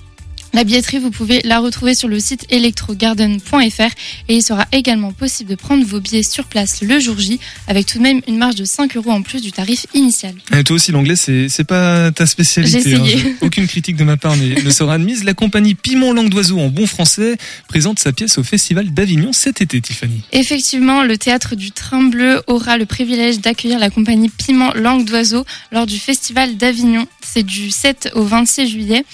La 0.54 0.64
billetterie, 0.64 0.98
vous 0.98 1.10
pouvez 1.10 1.40
la 1.44 1.60
retrouver 1.60 1.94
sur 1.94 2.08
le 2.08 2.20
site 2.20 2.44
electrogarden.fr 2.50 3.90
et 4.28 4.36
il 4.36 4.42
sera 4.42 4.66
également 4.72 5.10
possible 5.12 5.48
de 5.50 5.54
prendre 5.54 5.84
vos 5.84 5.98
billets 5.98 6.22
sur 6.22 6.44
place 6.44 6.82
le 6.82 7.00
jour 7.00 7.18
J 7.18 7.40
avec 7.68 7.86
tout 7.86 7.96
de 7.98 8.02
même 8.02 8.20
une 8.28 8.36
marge 8.36 8.56
de 8.56 8.64
5 8.64 8.96
euros 8.96 9.10
en 9.10 9.22
plus 9.22 9.40
du 9.40 9.50
tarif 9.50 9.86
initial. 9.94 10.34
Et 10.56 10.62
toi 10.62 10.76
aussi, 10.76 10.92
l'anglais, 10.92 11.16
c'est 11.16 11.48
c'est 11.48 11.64
pas 11.64 12.10
ta 12.12 12.26
spécialité. 12.26 12.82
J'ai 12.82 12.90
essayé. 12.92 13.22
hein. 13.26 13.32
Aucune 13.40 13.66
critique 13.66 13.96
de 13.96 14.04
ma 14.04 14.16
part 14.18 14.36
n'est- 14.36 14.62
ne 14.62 14.70
sera 14.70 14.94
admise. 14.94 15.24
La 15.24 15.34
compagnie 15.34 15.74
Piment 15.74 16.12
Langue 16.12 16.28
d'Oiseau 16.28 16.58
en 16.58 16.68
bon 16.68 16.86
français 16.86 17.36
présente 17.68 17.98
sa 17.98 18.12
pièce 18.12 18.36
au 18.36 18.42
Festival 18.42 18.92
d'Avignon 18.92 19.32
cet 19.32 19.62
été, 19.62 19.80
Tiffany. 19.80 20.20
Effectivement, 20.32 21.02
le 21.02 21.16
théâtre 21.16 21.56
du 21.56 21.70
Train 21.72 22.02
Bleu 22.04 22.42
aura 22.46 22.76
le 22.76 22.84
privilège 22.86 23.40
d'accueillir 23.40 23.78
la 23.78 23.88
compagnie 23.90 24.28
Piment 24.28 24.72
Langue 24.74 25.06
d'Oiseau 25.06 25.44
lors 25.72 25.86
du 25.86 25.98
Festival 25.98 26.56
d'Avignon. 26.58 27.06
C'est 27.22 27.42
du 27.42 27.70
7 27.70 28.10
au 28.14 28.22
26 28.24 28.68
juillet 28.68 29.04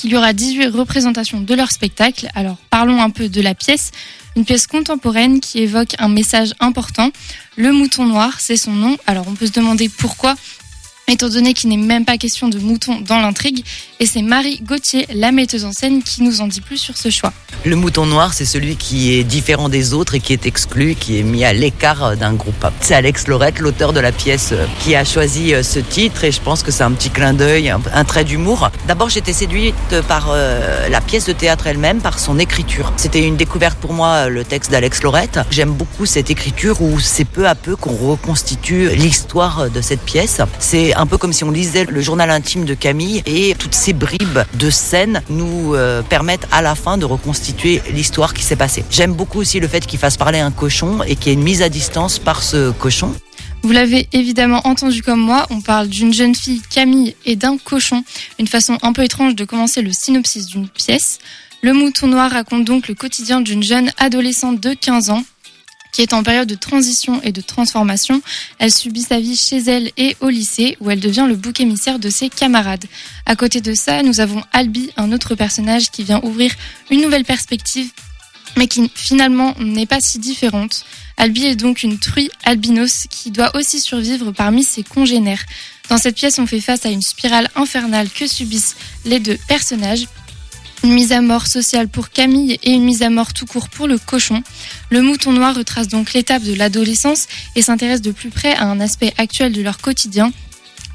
qu'il 0.00 0.12
y 0.12 0.16
aura 0.16 0.32
18 0.32 0.68
représentations 0.68 1.42
de 1.42 1.54
leur 1.54 1.70
spectacle. 1.70 2.28
Alors 2.34 2.56
parlons 2.70 3.02
un 3.02 3.10
peu 3.10 3.28
de 3.28 3.42
la 3.42 3.54
pièce. 3.54 3.90
Une 4.34 4.46
pièce 4.46 4.66
contemporaine 4.66 5.40
qui 5.40 5.58
évoque 5.58 5.94
un 5.98 6.08
message 6.08 6.54
important. 6.58 7.10
Le 7.56 7.70
mouton 7.72 8.06
noir, 8.06 8.40
c'est 8.40 8.56
son 8.56 8.72
nom. 8.72 8.96
Alors 9.06 9.26
on 9.28 9.34
peut 9.34 9.46
se 9.46 9.52
demander 9.52 9.90
pourquoi, 9.90 10.36
étant 11.10 11.28
donné 11.28 11.54
qu'il 11.54 11.70
n'est 11.70 11.76
même 11.76 12.04
pas 12.04 12.16
question 12.16 12.48
de 12.48 12.58
mouton 12.58 13.00
dans 13.00 13.18
l'intrigue. 13.18 13.64
Et 13.98 14.06
c'est 14.06 14.22
Marie 14.22 14.60
Gauthier, 14.62 15.06
la 15.14 15.32
metteuse 15.32 15.64
en 15.64 15.72
scène, 15.72 16.02
qui 16.02 16.22
nous 16.22 16.40
en 16.40 16.46
dit 16.46 16.60
plus 16.60 16.78
sur 16.78 16.96
ce 16.96 17.10
choix. 17.10 17.32
Le 17.66 17.76
mouton 17.76 18.06
noir, 18.06 18.32
c'est 18.32 18.46
celui 18.46 18.76
qui 18.76 19.12
est 19.12 19.24
différent 19.24 19.68
des 19.68 19.92
autres 19.92 20.14
et 20.14 20.20
qui 20.20 20.32
est 20.32 20.46
exclu, 20.46 20.94
qui 20.94 21.18
est 21.18 21.22
mis 21.22 21.44
à 21.44 21.52
l'écart 21.52 22.02
euh, 22.04 22.16
d'un 22.16 22.32
groupe. 22.32 22.66
C'est 22.80 22.94
Alex 22.94 23.26
Lorette, 23.26 23.58
l'auteur 23.58 23.92
de 23.92 24.00
la 24.00 24.12
pièce, 24.12 24.50
euh, 24.52 24.64
qui 24.82 24.94
a 24.94 25.04
choisi 25.04 25.52
euh, 25.52 25.62
ce 25.62 25.78
titre 25.78 26.24
et 26.24 26.32
je 26.32 26.40
pense 26.40 26.62
que 26.62 26.70
c'est 26.70 26.84
un 26.84 26.92
petit 26.92 27.10
clin 27.10 27.34
d'œil, 27.34 27.68
un, 27.68 28.04
trait 28.04 28.24
d'humour. 28.24 28.70
D'abord, 28.88 29.10
j'étais 29.10 29.34
séduite 29.34 29.74
par 30.08 30.34
la 30.34 31.00
pièce 31.00 31.26
de 31.26 31.32
théâtre 31.32 31.66
elle-même, 31.66 32.00
par 32.00 32.18
son 32.18 32.38
écriture. 32.38 32.92
C'était 32.96 33.26
une 33.26 33.36
découverte 33.36 33.78
pour 33.78 33.92
moi, 33.92 34.28
le 34.28 34.44
texte 34.44 34.70
d'Alex 34.70 35.02
Lorette. 35.02 35.40
J'aime 35.50 35.72
beaucoup 35.72 36.06
cette 36.06 36.30
écriture 36.30 36.80
où 36.80 36.98
c'est 36.98 37.24
peu 37.24 37.46
à 37.46 37.54
peu 37.54 37.76
qu'on 37.76 37.94
reconstitue 37.94 38.88
l'histoire 38.90 39.70
de 39.70 39.80
cette 39.80 40.00
pièce. 40.00 40.40
C'est 40.58 40.94
un 41.00 41.06
peu 41.06 41.16
comme 41.16 41.32
si 41.32 41.44
on 41.44 41.50
lisait 41.50 41.86
le 41.86 42.00
journal 42.02 42.30
intime 42.30 42.66
de 42.66 42.74
Camille 42.74 43.22
et 43.24 43.54
toutes 43.58 43.74
ces 43.74 43.94
bribes 43.94 44.40
de 44.52 44.68
scènes 44.68 45.22
nous 45.30 45.74
euh, 45.74 46.02
permettent 46.02 46.46
à 46.52 46.60
la 46.60 46.74
fin 46.74 46.98
de 46.98 47.06
reconstituer 47.06 47.80
l'histoire 47.90 48.34
qui 48.34 48.42
s'est 48.42 48.54
passée. 48.56 48.84
J'aime 48.90 49.14
beaucoup 49.14 49.38
aussi 49.38 49.60
le 49.60 49.66
fait 49.66 49.86
qu'il 49.86 49.98
fasse 49.98 50.18
parler 50.18 50.40
un 50.40 50.50
cochon 50.50 51.02
et 51.02 51.16
qu'il 51.16 51.28
y 51.28 51.30
ait 51.30 51.38
une 51.38 51.42
mise 51.42 51.62
à 51.62 51.70
distance 51.70 52.18
par 52.18 52.42
ce 52.42 52.70
cochon. 52.72 53.14
Vous 53.62 53.72
l'avez 53.72 54.08
évidemment 54.12 54.60
entendu 54.64 55.02
comme 55.02 55.20
moi, 55.20 55.46
on 55.48 55.62
parle 55.62 55.88
d'une 55.88 56.12
jeune 56.12 56.34
fille, 56.34 56.60
Camille, 56.68 57.14
et 57.24 57.34
d'un 57.34 57.56
cochon. 57.56 58.04
Une 58.38 58.46
façon 58.46 58.76
un 58.82 58.92
peu 58.92 59.02
étrange 59.02 59.34
de 59.34 59.46
commencer 59.46 59.80
le 59.80 59.92
synopsis 59.92 60.46
d'une 60.46 60.68
pièce. 60.68 61.18
Le 61.62 61.72
mouton 61.72 62.08
noir 62.08 62.30
raconte 62.30 62.64
donc 62.66 62.88
le 62.88 62.94
quotidien 62.94 63.40
d'une 63.40 63.62
jeune 63.62 63.90
adolescente 63.96 64.60
de 64.60 64.74
15 64.74 65.08
ans 65.08 65.24
qui 65.92 66.02
est 66.02 66.12
en 66.12 66.22
période 66.22 66.48
de 66.48 66.54
transition 66.54 67.20
et 67.22 67.32
de 67.32 67.40
transformation. 67.40 68.22
Elle 68.58 68.72
subit 68.72 69.02
sa 69.02 69.20
vie 69.20 69.36
chez 69.36 69.58
elle 69.58 69.90
et 69.96 70.16
au 70.20 70.28
lycée 70.28 70.76
où 70.80 70.90
elle 70.90 71.00
devient 71.00 71.26
le 71.28 71.36
bouc 71.36 71.60
émissaire 71.60 71.98
de 71.98 72.10
ses 72.10 72.28
camarades. 72.28 72.84
À 73.26 73.36
côté 73.36 73.60
de 73.60 73.74
ça, 73.74 74.02
nous 74.02 74.20
avons 74.20 74.42
Albi, 74.52 74.90
un 74.96 75.12
autre 75.12 75.34
personnage 75.34 75.90
qui 75.90 76.04
vient 76.04 76.20
ouvrir 76.22 76.52
une 76.90 77.02
nouvelle 77.02 77.24
perspective 77.24 77.90
mais 78.56 78.66
qui 78.66 78.90
finalement 78.94 79.54
n'est 79.58 79.86
pas 79.86 80.00
si 80.00 80.18
différente. 80.18 80.84
Albi 81.16 81.44
est 81.44 81.56
donc 81.56 81.82
une 81.82 81.98
truie 81.98 82.30
albinos 82.44 83.06
qui 83.10 83.30
doit 83.30 83.54
aussi 83.54 83.80
survivre 83.80 84.32
parmi 84.32 84.64
ses 84.64 84.82
congénères. 84.82 85.44
Dans 85.88 85.98
cette 85.98 86.16
pièce, 86.16 86.38
on 86.38 86.46
fait 86.46 86.60
face 86.60 86.86
à 86.86 86.88
une 86.88 87.02
spirale 87.02 87.48
infernale 87.56 88.08
que 88.08 88.26
subissent 88.26 88.76
les 89.04 89.20
deux 89.20 89.38
personnages. 89.48 90.06
Une 90.82 90.92
mise 90.92 91.12
à 91.12 91.20
mort 91.20 91.46
sociale 91.46 91.88
pour 91.88 92.10
Camille 92.10 92.58
et 92.62 92.72
une 92.72 92.84
mise 92.84 93.02
à 93.02 93.10
mort 93.10 93.34
tout 93.34 93.44
court 93.44 93.68
pour 93.68 93.86
le 93.86 93.98
cochon. 93.98 94.42
Le 94.88 95.02
mouton 95.02 95.32
noir 95.32 95.54
retrace 95.54 95.88
donc 95.88 96.14
l'étape 96.14 96.42
de 96.42 96.54
l'adolescence 96.54 97.26
et 97.54 97.60
s'intéresse 97.60 98.00
de 98.00 98.12
plus 98.12 98.30
près 98.30 98.54
à 98.54 98.64
un 98.64 98.80
aspect 98.80 99.12
actuel 99.18 99.52
de 99.52 99.60
leur 99.60 99.78
quotidien, 99.78 100.32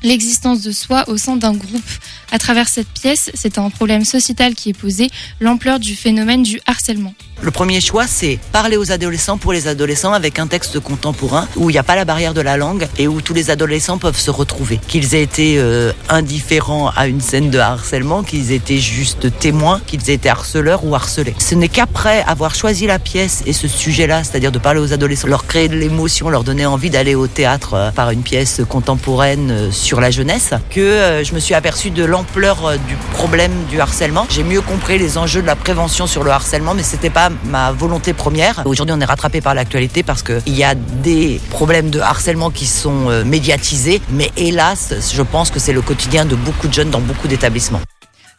l'existence 0.01 0.61
de 0.63 0.71
soi 0.71 1.07
au 1.07 1.17
sein 1.17 1.35
d'un 1.37 1.53
groupe. 1.53 1.89
À 2.31 2.39
travers 2.39 2.67
cette 2.67 2.89
pièce, 2.89 3.29
c'est 3.35 3.59
un 3.59 3.69
problème 3.69 4.05
sociétal 4.05 4.55
qui 4.55 4.69
est 4.69 4.77
posé, 4.77 5.09
l'ampleur 5.39 5.79
du 5.79 5.95
phénomène 5.95 6.41
du 6.41 6.59
harcèlement. 6.65 7.13
Le 7.41 7.51
premier 7.51 7.81
choix, 7.81 8.07
c'est 8.07 8.39
parler 8.51 8.77
aux 8.77 8.91
adolescents 8.91 9.37
pour 9.37 9.53
les 9.53 9.67
adolescents 9.67 10.13
avec 10.13 10.39
un 10.39 10.47
texte 10.47 10.79
contemporain 10.79 11.47
où 11.57 11.69
il 11.69 11.73
n'y 11.73 11.79
a 11.79 11.83
pas 11.83 11.95
la 11.95 12.05
barrière 12.05 12.33
de 12.33 12.41
la 12.41 12.57
langue 12.57 12.87
et 12.97 13.07
où 13.07 13.21
tous 13.21 13.33
les 13.33 13.51
adolescents 13.51 13.97
peuvent 13.97 14.17
se 14.17 14.31
retrouver. 14.31 14.79
Qu'ils 14.87 15.13
aient 15.15 15.21
été 15.21 15.55
euh, 15.57 15.91
indifférents 16.09 16.91
à 16.95 17.07
une 17.07 17.21
scène 17.21 17.49
de 17.49 17.59
harcèlement, 17.59 18.23
qu'ils 18.23 18.51
aient 18.51 18.55
été 18.55 18.79
juste 18.79 19.37
témoins, 19.37 19.81
qu'ils 19.85 20.09
aient 20.09 20.13
été 20.15 20.29
harceleurs 20.29 20.85
ou 20.85 20.95
harcelés. 20.95 21.35
Ce 21.37 21.55
n'est 21.55 21.67
qu'après 21.67 22.23
avoir 22.23 22.55
choisi 22.55 22.87
la 22.87 22.99
pièce 22.99 23.43
et 23.45 23.53
ce 23.53 23.67
sujet-là, 23.67 24.23
c'est-à-dire 24.23 24.51
de 24.51 24.59
parler 24.59 24.79
aux 24.79 24.93
adolescents, 24.93 25.27
leur 25.27 25.45
créer 25.45 25.67
de 25.67 25.75
l'émotion, 25.75 26.29
leur 26.29 26.43
donner 26.43 26.65
envie 26.65 26.89
d'aller 26.89 27.15
au 27.15 27.27
théâtre 27.27 27.73
euh, 27.73 27.91
par 27.91 28.11
une 28.11 28.23
pièce 28.23 28.61
contemporaine 28.67 29.51
euh, 29.51 29.71
sur 29.71 29.99
la 29.99 30.09
jeunesse, 30.09 30.53
que 30.69 30.79
euh, 30.79 31.23
je 31.23 31.35
me 31.35 31.39
suis 31.39 31.53
aperçu 31.53 31.89
de 31.91 32.05
l'ampleur 32.05 32.77
du 32.87 32.95
problème 33.11 33.51
du 33.69 33.81
harcèlement. 33.81 34.25
J'ai 34.29 34.43
mieux 34.43 34.61
compris 34.61 34.97
les 34.97 35.17
enjeux 35.17 35.41
de 35.41 35.47
la 35.47 35.55
prévention 35.55 36.07
sur 36.07 36.23
le 36.23 36.31
harcèlement, 36.31 36.73
mais 36.73 36.83
c'était 36.83 37.09
pas 37.09 37.24
ma 37.45 37.71
volonté 37.71 38.13
première. 38.13 38.63
Aujourd'hui, 38.65 38.95
on 38.97 39.01
est 39.01 39.05
rattrapé 39.05 39.41
par 39.41 39.53
l'actualité 39.53 40.03
parce 40.03 40.23
qu'il 40.23 40.55
y 40.55 40.63
a 40.63 40.75
des 40.75 41.39
problèmes 41.49 41.89
de 41.89 41.99
harcèlement 41.99 42.49
qui 42.49 42.65
sont 42.65 43.09
euh, 43.09 43.23
médiatisés, 43.23 44.01
mais 44.09 44.31
hélas, 44.37 44.93
je 45.13 45.21
pense 45.21 45.51
que 45.51 45.59
c'est 45.59 45.73
le 45.73 45.81
quotidien 45.81 46.25
de 46.25 46.35
beaucoup 46.35 46.67
de 46.67 46.73
jeunes 46.73 46.89
dans 46.89 47.01
beaucoup 47.01 47.27
d'établissements. 47.27 47.81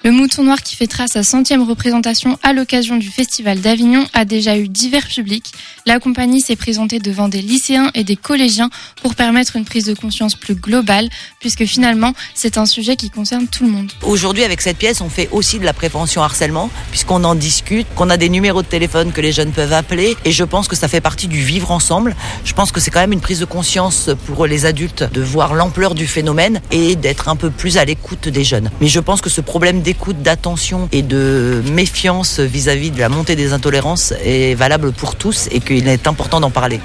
Le 0.06 0.12
Mouton 0.12 0.44
Noir 0.44 0.62
qui 0.62 0.76
fêtera 0.76 1.08
sa 1.08 1.24
centième 1.24 1.68
représentation 1.68 2.38
à 2.44 2.52
l'occasion 2.52 2.96
du 2.96 3.08
Festival 3.08 3.60
d'Avignon 3.60 4.06
a 4.12 4.24
déjà 4.24 4.56
eu 4.56 4.68
divers 4.68 5.08
publics. 5.08 5.50
La 5.84 5.98
compagnie 5.98 6.40
s'est 6.40 6.54
présentée 6.54 7.00
devant 7.00 7.28
des 7.28 7.42
lycéens 7.42 7.90
et 7.92 8.04
des 8.04 8.14
collégiens 8.14 8.70
pour 9.02 9.16
permettre 9.16 9.56
une 9.56 9.64
prise 9.64 9.86
de 9.86 9.94
conscience 9.94 10.36
plus 10.36 10.54
globale, 10.54 11.08
puisque 11.40 11.64
finalement 11.64 12.12
c'est 12.34 12.56
un 12.56 12.66
sujet 12.66 12.94
qui 12.94 13.10
concerne 13.10 13.48
tout 13.48 13.64
le 13.64 13.70
monde. 13.70 13.90
Aujourd'hui, 14.02 14.44
avec 14.44 14.60
cette 14.60 14.76
pièce, 14.76 15.00
on 15.00 15.08
fait 15.08 15.28
aussi 15.32 15.58
de 15.58 15.64
la 15.64 15.72
prévention 15.72 16.22
harcèlement, 16.22 16.70
puisqu'on 16.92 17.24
en 17.24 17.34
discute, 17.34 17.88
qu'on 17.96 18.08
a 18.08 18.16
des 18.16 18.28
numéros 18.28 18.62
de 18.62 18.68
téléphone 18.68 19.10
que 19.10 19.20
les 19.20 19.32
jeunes 19.32 19.50
peuvent 19.50 19.72
appeler, 19.72 20.16
et 20.24 20.30
je 20.30 20.44
pense 20.44 20.68
que 20.68 20.76
ça 20.76 20.86
fait 20.86 21.00
partie 21.00 21.26
du 21.26 21.42
vivre 21.42 21.72
ensemble. 21.72 22.14
Je 22.44 22.52
pense 22.52 22.70
que 22.70 22.78
c'est 22.78 22.92
quand 22.92 23.00
même 23.00 23.12
une 23.12 23.20
prise 23.20 23.40
de 23.40 23.44
conscience 23.44 24.10
pour 24.26 24.46
les 24.46 24.66
adultes 24.66 25.02
de 25.12 25.20
voir 25.20 25.52
l'ampleur 25.52 25.96
du 25.96 26.06
phénomène 26.06 26.60
et 26.70 26.94
d'être 26.94 27.28
un 27.28 27.34
peu 27.34 27.50
plus 27.50 27.76
à 27.76 27.84
l'écoute 27.84 28.28
des 28.28 28.44
jeunes. 28.44 28.70
Mais 28.80 28.86
je 28.86 29.00
pense 29.00 29.20
que 29.20 29.30
ce 29.30 29.40
problème 29.40 29.82
d'attention 30.12 30.88
et 30.92 31.02
de 31.02 31.62
méfiance 31.72 32.40
vis-à-vis 32.40 32.90
de 32.90 32.98
la 32.98 33.08
montée 33.08 33.36
des 33.36 33.52
intolérances 33.52 34.12
est 34.24 34.54
valable 34.54 34.92
pour 34.92 35.16
tous 35.16 35.48
et 35.50 35.60
qu'il 35.60 35.88
est 35.88 36.06
important 36.06 36.40
d'en 36.40 36.50
parler. 36.50 36.80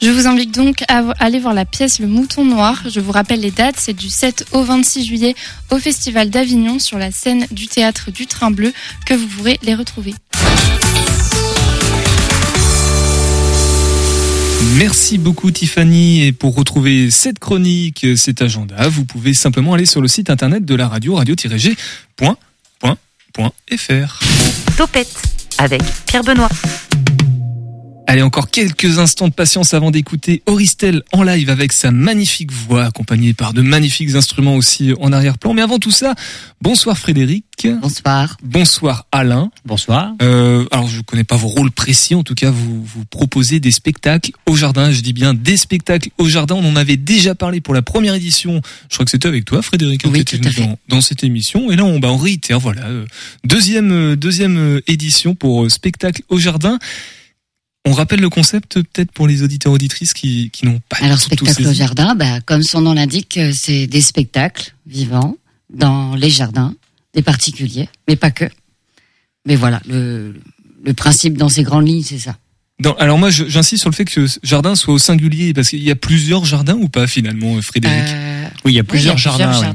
Je 0.00 0.10
vous 0.10 0.28
invite 0.28 0.54
donc 0.54 0.84
à 0.88 1.02
aller 1.18 1.40
voir 1.40 1.54
la 1.54 1.64
pièce 1.64 1.98
Le 1.98 2.06
Mouton 2.06 2.44
Noir. 2.44 2.82
Je 2.88 3.00
vous 3.00 3.10
rappelle 3.10 3.40
les 3.40 3.50
dates, 3.50 3.74
c'est 3.78 3.94
du 3.94 4.08
7 4.08 4.46
au 4.52 4.62
26 4.62 5.04
juillet 5.04 5.34
au 5.70 5.78
Festival 5.78 6.30
d'Avignon 6.30 6.78
sur 6.78 6.98
la 6.98 7.10
scène 7.10 7.46
du 7.50 7.66
théâtre 7.66 8.12
du 8.12 8.26
Train 8.26 8.52
Bleu 8.52 8.72
que 9.06 9.14
vous 9.14 9.26
pourrez 9.26 9.58
les 9.62 9.74
retrouver. 9.74 10.14
Merci 14.76 15.18
beaucoup 15.18 15.50
Tiffany 15.50 16.26
et 16.26 16.32
pour 16.32 16.54
retrouver 16.54 17.10
cette 17.10 17.38
chronique, 17.38 18.06
cet 18.16 18.42
agenda, 18.42 18.88
vous 18.88 19.04
pouvez 19.04 19.34
simplement 19.34 19.74
aller 19.74 19.86
sur 19.86 20.00
le 20.00 20.08
site 20.08 20.30
internet 20.30 20.64
de 20.64 20.74
la 20.74 20.88
radio 20.88 21.14
radio-g.fr. 21.14 22.34
Topette 24.76 25.22
avec 25.58 25.82
Pierre 26.06 26.22
Benoît. 26.22 26.48
Allez, 28.10 28.22
encore 28.22 28.48
quelques 28.50 28.98
instants 29.00 29.28
de 29.28 29.34
patience 29.34 29.74
avant 29.74 29.90
d'écouter 29.90 30.42
Auristel 30.46 31.02
en 31.12 31.22
live 31.22 31.50
avec 31.50 31.74
sa 31.74 31.90
magnifique 31.90 32.50
voix, 32.50 32.84
accompagnée 32.86 33.34
par 33.34 33.52
de 33.52 33.60
magnifiques 33.60 34.14
instruments 34.14 34.56
aussi 34.56 34.94
en 34.98 35.12
arrière-plan. 35.12 35.52
Mais 35.52 35.60
avant 35.60 35.78
tout 35.78 35.90
ça, 35.90 36.14
bonsoir 36.62 36.96
Frédéric. 36.96 37.44
Bonsoir. 37.82 38.38
Bonsoir 38.42 39.06
Alain. 39.12 39.50
Bonsoir. 39.66 40.14
Euh, 40.22 40.64
alors 40.70 40.88
je 40.88 41.02
connais 41.02 41.22
pas 41.22 41.36
vos 41.36 41.48
rôles 41.48 41.70
précis, 41.70 42.14
en 42.14 42.22
tout 42.22 42.34
cas 42.34 42.50
vous 42.50 42.82
vous 42.82 43.04
proposez 43.04 43.60
des 43.60 43.72
spectacles 43.72 44.30
au 44.46 44.56
jardin. 44.56 44.90
Je 44.90 45.02
dis 45.02 45.12
bien 45.12 45.34
des 45.34 45.58
spectacles 45.58 46.08
au 46.16 46.24
jardin. 46.30 46.54
On 46.54 46.64
en 46.64 46.76
avait 46.76 46.96
déjà 46.96 47.34
parlé 47.34 47.60
pour 47.60 47.74
la 47.74 47.82
première 47.82 48.14
édition. 48.14 48.62
Je 48.88 48.94
crois 48.94 49.04
que 49.04 49.10
c'était 49.10 49.28
avec 49.28 49.44
toi, 49.44 49.60
Frédéric, 49.60 50.06
hein, 50.06 50.10
Oui, 50.10 50.24
qui 50.24 50.36
était 50.36 50.38
tout 50.38 50.48
à 50.48 50.50
venu 50.50 50.62
fait. 50.64 50.70
dans, 50.70 50.96
dans 50.96 51.00
cette 51.02 51.24
émission. 51.24 51.70
Et 51.70 51.76
là 51.76 51.84
on, 51.84 51.98
bah, 51.98 52.08
on 52.10 52.16
réitère, 52.16 52.58
voilà, 52.58 52.86
euh, 52.86 53.04
deuxième 53.44 53.92
euh, 53.92 54.16
deuxième 54.16 54.56
euh, 54.56 54.80
édition 54.86 55.34
pour 55.34 55.70
spectacle 55.70 56.22
au 56.30 56.38
jardin. 56.38 56.78
On 57.88 57.92
rappelle 57.92 58.20
le 58.20 58.28
concept 58.28 58.76
euh, 58.76 58.82
peut-être 58.82 59.12
pour 59.12 59.26
les 59.26 59.42
auditeurs 59.42 59.72
auditrices 59.72 60.12
qui, 60.12 60.50
qui 60.50 60.66
n'ont 60.66 60.80
pas 60.88 60.98
Alors, 61.00 61.18
tout- 61.20 61.30
tout 61.34 61.44
spectacle 61.46 61.68
au 61.68 61.72
jardin, 61.72 62.14
bah, 62.14 62.40
comme 62.42 62.62
son 62.62 62.80
nom 62.82 62.92
l'indique, 62.92 63.36
euh, 63.38 63.52
c'est 63.54 63.86
des 63.86 64.00
spectacles 64.02 64.74
vivants 64.86 65.36
dans 65.72 66.14
les 66.14 66.30
jardins, 66.30 66.74
des 67.14 67.22
particuliers, 67.22 67.88
mais 68.06 68.16
pas 68.16 68.30
que. 68.30 68.44
Mais 69.46 69.56
voilà, 69.56 69.80
le, 69.88 70.34
le 70.84 70.92
principe 70.94 71.38
dans 71.38 71.48
ces 71.48 71.62
grandes 71.62 71.88
lignes, 71.88 72.02
c'est 72.02 72.18
ça. 72.18 72.36
Alors 72.98 73.18
moi 73.18 73.30
j'insiste 73.30 73.80
sur 73.80 73.90
le 73.90 73.94
fait 73.94 74.04
que 74.04 74.26
ce 74.28 74.38
jardin 74.44 74.76
soit 74.76 74.94
au 74.94 74.98
singulier 74.98 75.52
parce 75.52 75.70
qu'il 75.70 75.82
y 75.82 75.90
a 75.90 75.96
plusieurs 75.96 76.44
jardins 76.44 76.76
ou 76.76 76.88
pas 76.88 77.08
finalement 77.08 77.56
euh, 77.56 77.60
Frédéric? 77.62 78.04
Oui, 78.64 78.72
il 78.72 78.76
y 78.76 78.78
a 78.78 78.84
plusieurs 78.84 79.18
jardins, 79.18 79.58
ouais. 79.60 79.74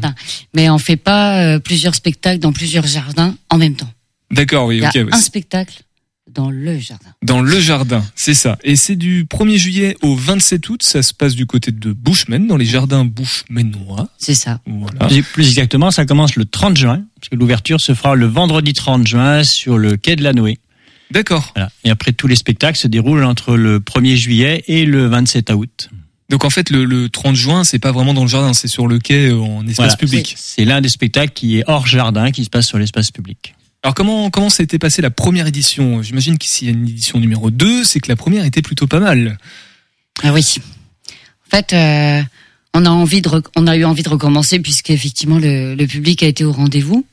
Mais 0.54 0.70
on 0.70 0.78
fait 0.78 0.96
pas 0.96 1.38
euh, 1.42 1.60
plusieurs 1.60 1.96
spectacles 1.96 2.40
dans 2.40 2.54
plusieurs 2.54 2.86
jardins 2.88 3.36
en 3.50 3.58
même 3.58 3.76
temps. 3.76 3.92
D'accord, 4.32 4.68
oui, 4.68 4.78
Il 4.78 4.84
y 4.84 4.86
a 4.86 4.90
ok. 4.90 4.96
ouais. 4.96 5.08
un 5.14 5.20
spectacle 5.20 5.82
dans 6.34 6.50
le 6.50 6.78
jardin. 6.80 7.10
Dans 7.22 7.42
le 7.42 7.60
jardin, 7.60 8.04
c'est 8.16 8.34
ça. 8.34 8.58
Et 8.64 8.76
c'est 8.76 8.96
du 8.96 9.26
1er 9.26 9.58
juillet 9.58 9.98
au 10.02 10.16
27 10.16 10.70
août. 10.70 10.84
Ça 10.84 11.04
se 11.04 11.14
passe 11.14 11.36
du 11.36 11.46
côté 11.46 11.72
de 11.72 11.94
Bushman, 11.94 12.48
dans 12.48 12.58
les 12.58 12.66
jardins 12.66 13.06
Bushmanois. 13.06 14.10
C'est 14.18 14.34
ça. 14.36 14.60
Voilà. 14.66 15.08
Plus, 15.08 15.24
plus 15.24 15.48
exactement, 15.48 15.92
ça 15.92 16.06
commence 16.06 16.36
le 16.36 16.46
30 16.46 16.78
juin, 16.78 17.04
parce 17.20 17.30
que 17.30 17.36
l'ouverture 17.36 17.80
se 17.82 17.94
fera 17.94 18.16
le 18.16 18.26
vendredi 18.26 18.74
30 18.74 19.06
juin 19.08 19.44
sur 19.44 19.78
le 19.78 19.98
quai 19.98 20.16
de 20.16 20.24
la 20.24 20.34
Noé. 20.34 20.60
D'accord. 21.12 21.52
Voilà. 21.56 21.70
Et 21.84 21.90
après, 21.90 22.12
tous 22.14 22.28
les 22.28 22.36
spectacles 22.36 22.78
se 22.80 22.88
déroulent 22.88 23.24
entre 23.24 23.56
le 23.56 23.80
1er 23.80 24.16
juillet 24.16 24.64
et 24.68 24.86
le 24.86 25.06
27 25.08 25.52
août. 25.52 25.90
Donc 26.30 26.46
en 26.46 26.50
fait, 26.50 26.72
le, 26.72 26.86
le 26.86 27.10
30 27.10 27.36
juin, 27.36 27.64
c'est 27.64 27.78
pas 27.78 27.92
vraiment 27.92 28.14
dans 28.16 28.24
le 28.24 28.28
jardin, 28.30 28.54
c'est 28.54 28.68
sur 28.68 28.88
le 28.88 28.98
quai 28.98 29.28
euh, 29.28 29.38
en 29.40 29.62
espace 29.68 29.76
Voilà. 29.76 29.96
public. 29.98 30.34
C'est 30.38 30.66
l'un 30.66 30.82
des 30.82 30.90
spectacles 30.90 31.34
qui 31.34 31.60
est 31.60 31.64
hors 31.68 31.86
jardin, 31.86 32.32
qui 32.32 32.44
se 32.46 32.50
passe 32.50 32.66
sur 32.66 32.80
l'espace 32.80 33.12
public. 33.12 33.54
Alors 33.84 33.96
comment 33.96 34.30
comment 34.30 34.50
ça 34.50 34.62
a 34.62 34.64
été 34.64 34.80
passé 34.80 35.02
la 35.02 35.12
première 35.12 35.46
édition? 35.46 36.02
J'imagine 36.02 36.38
qu'ici 36.38 36.66
il 36.66 36.72
y 36.72 36.74
a 36.74 36.78
une 36.78 36.88
édition 36.88 37.20
numéro 37.20 37.52
2, 37.52 37.84
c'est 37.84 38.00
que 38.00 38.08
la 38.08 38.16
première 38.16 38.46
était 38.46 38.62
plutôt 38.62 38.88
pas 38.88 39.02
mal. 39.02 39.38
Ah 40.24 40.32
oui. 40.32 40.56
En 41.10 41.50
fait, 41.50 41.74
euh, 41.74 42.22
on 42.74 42.86
a 42.86 42.90
envie 42.90 43.22
de, 43.22 43.30
on 43.58 43.68
a 43.68 43.76
eu 43.76 43.84
envie 43.84 44.04
de 44.04 44.10
recommencer 44.10 44.60
puisque 44.60 44.90
effectivement 44.90 45.38
le, 45.38 45.76
le 45.76 45.86
public 45.86 46.24
a 46.24 46.28
été 46.28 46.46
au 46.46 46.54
rendez-vous. 46.54 47.06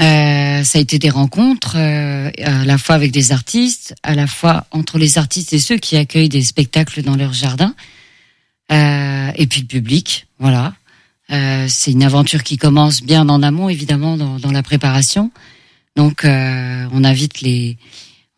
Euh, 0.00 0.62
ça 0.62 0.78
a 0.78 0.80
été 0.80 1.00
des 1.00 1.10
rencontres 1.10 1.74
euh, 1.76 2.30
à 2.42 2.64
la 2.64 2.78
fois 2.78 2.94
avec 2.94 3.10
des 3.10 3.32
artistes, 3.32 3.94
à 4.04 4.14
la 4.14 4.28
fois 4.28 4.66
entre 4.70 4.96
les 4.96 5.18
artistes 5.18 5.52
et 5.52 5.58
ceux 5.58 5.76
qui 5.76 5.96
accueillent 5.96 6.28
des 6.28 6.44
spectacles 6.44 7.02
dans 7.02 7.16
leur 7.16 7.32
jardin, 7.32 7.74
euh, 8.70 9.30
et 9.34 9.46
puis 9.46 9.60
le 9.62 9.66
public. 9.66 10.26
Voilà. 10.38 10.74
Euh, 11.32 11.66
c'est 11.68 11.90
une 11.90 12.02
aventure 12.02 12.42
qui 12.44 12.56
commence 12.56 13.02
bien 13.02 13.28
en 13.28 13.42
amont, 13.42 13.68
évidemment, 13.68 14.16
dans, 14.16 14.38
dans 14.38 14.52
la 14.52 14.62
préparation. 14.62 15.30
Donc, 16.00 16.24
euh, 16.24 16.86
on 16.92 17.04
invite 17.04 17.42
les, 17.42 17.76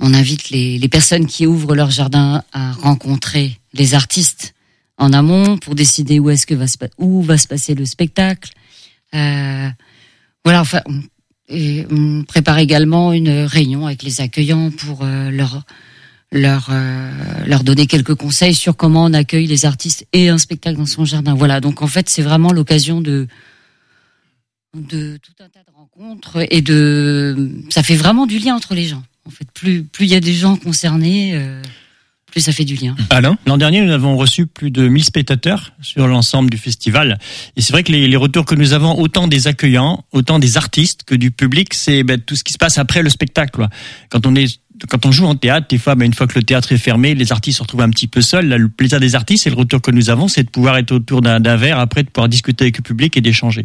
on 0.00 0.14
invite 0.14 0.50
les, 0.50 0.80
les 0.80 0.88
personnes 0.88 1.26
qui 1.26 1.46
ouvrent 1.46 1.76
leur 1.76 1.92
jardin 1.92 2.42
à 2.52 2.72
rencontrer 2.72 3.56
les 3.72 3.94
artistes 3.94 4.54
en 4.98 5.12
amont 5.12 5.58
pour 5.58 5.76
décider 5.76 6.18
où 6.18 6.28
est-ce 6.28 6.44
que 6.44 6.54
va 6.56 6.66
se, 6.66 6.76
où 6.98 7.22
va 7.22 7.38
se 7.38 7.46
passer 7.46 7.76
le 7.76 7.86
spectacle. 7.86 8.50
Euh, 9.14 9.68
voilà, 10.44 10.60
enfin, 10.60 10.80
on, 10.88 12.24
prépare 12.24 12.58
également 12.58 13.12
une 13.12 13.44
réunion 13.44 13.86
avec 13.86 14.02
les 14.02 14.20
accueillants 14.20 14.72
pour 14.72 15.04
euh, 15.04 15.30
leur 15.30 15.62
leur 16.32 16.70
leur 17.46 17.62
donner 17.62 17.86
quelques 17.86 18.16
conseils 18.16 18.54
sur 18.54 18.76
comment 18.76 19.04
on 19.04 19.12
accueille 19.12 19.46
les 19.46 19.66
artistes 19.66 20.04
et 20.12 20.30
un 20.30 20.38
spectacle 20.38 20.78
dans 20.78 20.86
son 20.86 21.04
jardin. 21.04 21.34
Voilà, 21.34 21.60
donc 21.60 21.80
en 21.80 21.86
fait, 21.86 22.08
c'est 22.08 22.22
vraiment 22.22 22.52
l'occasion 22.52 23.00
de 23.00 23.28
de 24.74 25.18
tout 25.18 25.34
un 25.38 25.48
tas 25.48 25.60
de 25.60 25.71
rencontres 25.98 26.46
et 26.50 26.62
de 26.62 27.50
ça 27.70 27.82
fait 27.82 27.96
vraiment 27.96 28.26
du 28.26 28.38
lien 28.38 28.54
entre 28.54 28.74
les 28.74 28.86
gens. 28.86 29.02
En 29.26 29.30
fait, 29.30 29.46
plus 29.52 29.84
plus 29.84 30.06
il 30.06 30.12
y 30.12 30.14
a 30.14 30.20
des 30.20 30.32
gens 30.32 30.56
concernés, 30.56 31.32
euh, 31.34 31.62
plus 32.30 32.40
ça 32.40 32.52
fait 32.52 32.64
du 32.64 32.76
lien. 32.76 32.96
Alain? 33.10 33.36
L'an 33.46 33.58
dernier, 33.58 33.82
nous 33.82 33.92
avons 33.92 34.16
reçu 34.16 34.46
plus 34.46 34.70
de 34.70 34.88
1000 34.88 35.04
spectateurs 35.04 35.72
sur 35.82 36.06
l'ensemble 36.08 36.50
du 36.50 36.56
festival. 36.56 37.18
Et 37.56 37.62
c'est 37.62 37.72
vrai 37.72 37.82
que 37.82 37.92
les, 37.92 38.08
les 38.08 38.16
retours 38.16 38.46
que 38.46 38.54
nous 38.54 38.72
avons, 38.72 38.98
autant 38.98 39.28
des 39.28 39.46
accueillants, 39.46 40.04
autant 40.12 40.38
des 40.38 40.56
artistes 40.56 41.04
que 41.04 41.14
du 41.14 41.30
public, 41.30 41.74
c'est 41.74 42.02
ben, 42.02 42.20
tout 42.20 42.36
ce 42.36 42.42
qui 42.42 42.52
se 42.52 42.58
passe 42.58 42.78
après 42.78 43.02
le 43.02 43.10
spectacle. 43.10 43.50
quoi. 43.52 43.68
Quand 44.08 44.26
on 44.26 44.34
est 44.34 44.60
quand 44.88 45.06
on 45.06 45.12
joue 45.12 45.26
en 45.26 45.36
théâtre, 45.36 45.68
des 45.68 45.78
fois, 45.78 45.94
ben, 45.94 46.06
une 46.06 46.14
fois 46.14 46.26
que 46.26 46.36
le 46.36 46.42
théâtre 46.42 46.72
est 46.72 46.78
fermé, 46.78 47.14
les 47.14 47.30
artistes 47.30 47.58
se 47.58 47.62
retrouvent 47.62 47.82
un 47.82 47.90
petit 47.90 48.08
peu 48.08 48.22
seuls. 48.22 48.48
Là, 48.48 48.58
le 48.58 48.68
plaisir 48.68 48.98
des 48.98 49.14
artistes 49.14 49.46
et 49.46 49.50
le 49.50 49.56
retour 49.56 49.80
que 49.80 49.90
nous 49.90 50.10
avons, 50.10 50.26
c'est 50.26 50.42
de 50.42 50.48
pouvoir 50.48 50.78
être 50.78 50.92
autour 50.92 51.20
d'un 51.20 51.38
d'un 51.38 51.56
verre, 51.56 51.78
après 51.78 52.02
de 52.02 52.08
pouvoir 52.08 52.28
discuter 52.28 52.64
avec 52.64 52.78
le 52.78 52.82
public 52.82 53.16
et 53.16 53.20
d'échanger. 53.20 53.64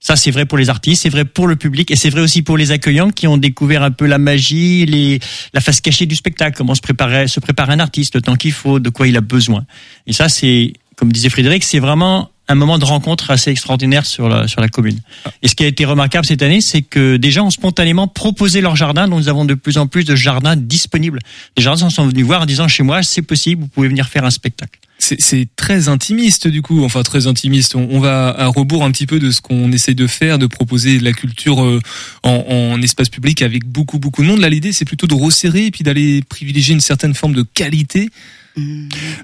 Ça, 0.00 0.16
c'est 0.16 0.30
vrai 0.30 0.46
pour 0.46 0.58
les 0.58 0.68
artistes, 0.68 1.02
c'est 1.02 1.08
vrai 1.08 1.24
pour 1.24 1.46
le 1.46 1.56
public 1.56 1.90
et 1.90 1.96
c'est 1.96 2.10
vrai 2.10 2.20
aussi 2.20 2.42
pour 2.42 2.56
les 2.56 2.70
accueillants 2.70 3.10
qui 3.10 3.26
ont 3.26 3.36
découvert 3.36 3.82
un 3.82 3.90
peu 3.90 4.06
la 4.06 4.18
magie, 4.18 4.86
les, 4.86 5.18
la 5.52 5.60
face 5.60 5.80
cachée 5.80 6.06
du 6.06 6.14
spectacle, 6.14 6.56
comment 6.56 6.74
se 6.74 6.80
préparer, 6.80 7.28
se 7.28 7.40
préparer 7.40 7.72
un 7.72 7.80
artiste, 7.80 8.14
le 8.14 8.22
temps 8.22 8.36
qu'il 8.36 8.52
faut, 8.52 8.78
de 8.78 8.90
quoi 8.90 9.08
il 9.08 9.16
a 9.16 9.20
besoin. 9.20 9.64
Et 10.06 10.12
ça, 10.12 10.28
c'est, 10.28 10.74
comme 10.96 11.12
disait 11.12 11.28
Frédéric, 11.28 11.64
c'est 11.64 11.78
vraiment 11.78 12.30
un 12.48 12.54
moment 12.54 12.78
de 12.78 12.84
rencontre 12.84 13.30
assez 13.30 13.50
extraordinaire 13.50 14.06
sur 14.06 14.28
la, 14.28 14.46
sur 14.46 14.60
la 14.60 14.68
commune. 14.68 15.00
Et 15.42 15.48
ce 15.48 15.54
qui 15.54 15.64
a 15.64 15.66
été 15.66 15.84
remarquable 15.84 16.24
cette 16.26 16.42
année, 16.42 16.60
c'est 16.60 16.82
que 16.82 17.16
des 17.16 17.30
gens 17.30 17.46
ont 17.46 17.50
spontanément 17.50 18.06
proposé 18.08 18.60
leur 18.60 18.76
jardin, 18.76 19.08
donc 19.08 19.18
nous 19.18 19.28
avons 19.28 19.44
de 19.44 19.54
plus 19.54 19.78
en 19.78 19.86
plus 19.86 20.04
de 20.04 20.14
jardins 20.14 20.56
disponibles. 20.56 21.18
Les 21.56 21.62
jardins 21.62 21.90
sont 21.90 22.06
venus 22.06 22.24
voir 22.24 22.42
en 22.42 22.46
disant 22.46 22.68
chez 22.68 22.82
moi, 22.82 23.02
c'est 23.02 23.22
possible, 23.22 23.62
vous 23.62 23.68
pouvez 23.68 23.88
venir 23.88 24.08
faire 24.08 24.24
un 24.24 24.30
spectacle. 24.30 24.78
C'est 24.98 25.20
c'est 25.20 25.46
très 25.56 25.88
intimiste 25.88 26.48
du 26.48 26.62
coup, 26.62 26.82
enfin 26.82 27.02
très 27.02 27.26
intimiste. 27.26 27.74
On, 27.74 27.86
on 27.90 28.00
va 28.00 28.28
à 28.28 28.46
rebours 28.46 28.82
un 28.82 28.90
petit 28.90 29.06
peu 29.06 29.18
de 29.18 29.30
ce 29.30 29.42
qu'on 29.42 29.70
essaye 29.70 29.94
de 29.94 30.06
faire, 30.06 30.38
de 30.38 30.46
proposer 30.46 30.98
de 30.98 31.04
la 31.04 31.12
culture 31.12 31.62
euh, 31.62 31.80
en, 32.22 32.44
en 32.48 32.80
espace 32.80 33.10
public 33.10 33.42
avec 33.42 33.66
beaucoup 33.66 33.98
beaucoup 33.98 34.22
de 34.22 34.28
monde. 34.28 34.40
Là, 34.40 34.48
l'idée 34.48 34.72
c'est 34.72 34.86
plutôt 34.86 35.06
de 35.06 35.14
resserrer 35.14 35.66
et 35.66 35.70
puis 35.70 35.84
d'aller 35.84 36.22
privilégier 36.22 36.72
une 36.72 36.80
certaine 36.80 37.12
forme 37.12 37.34
de 37.34 37.42
qualité. 37.42 38.08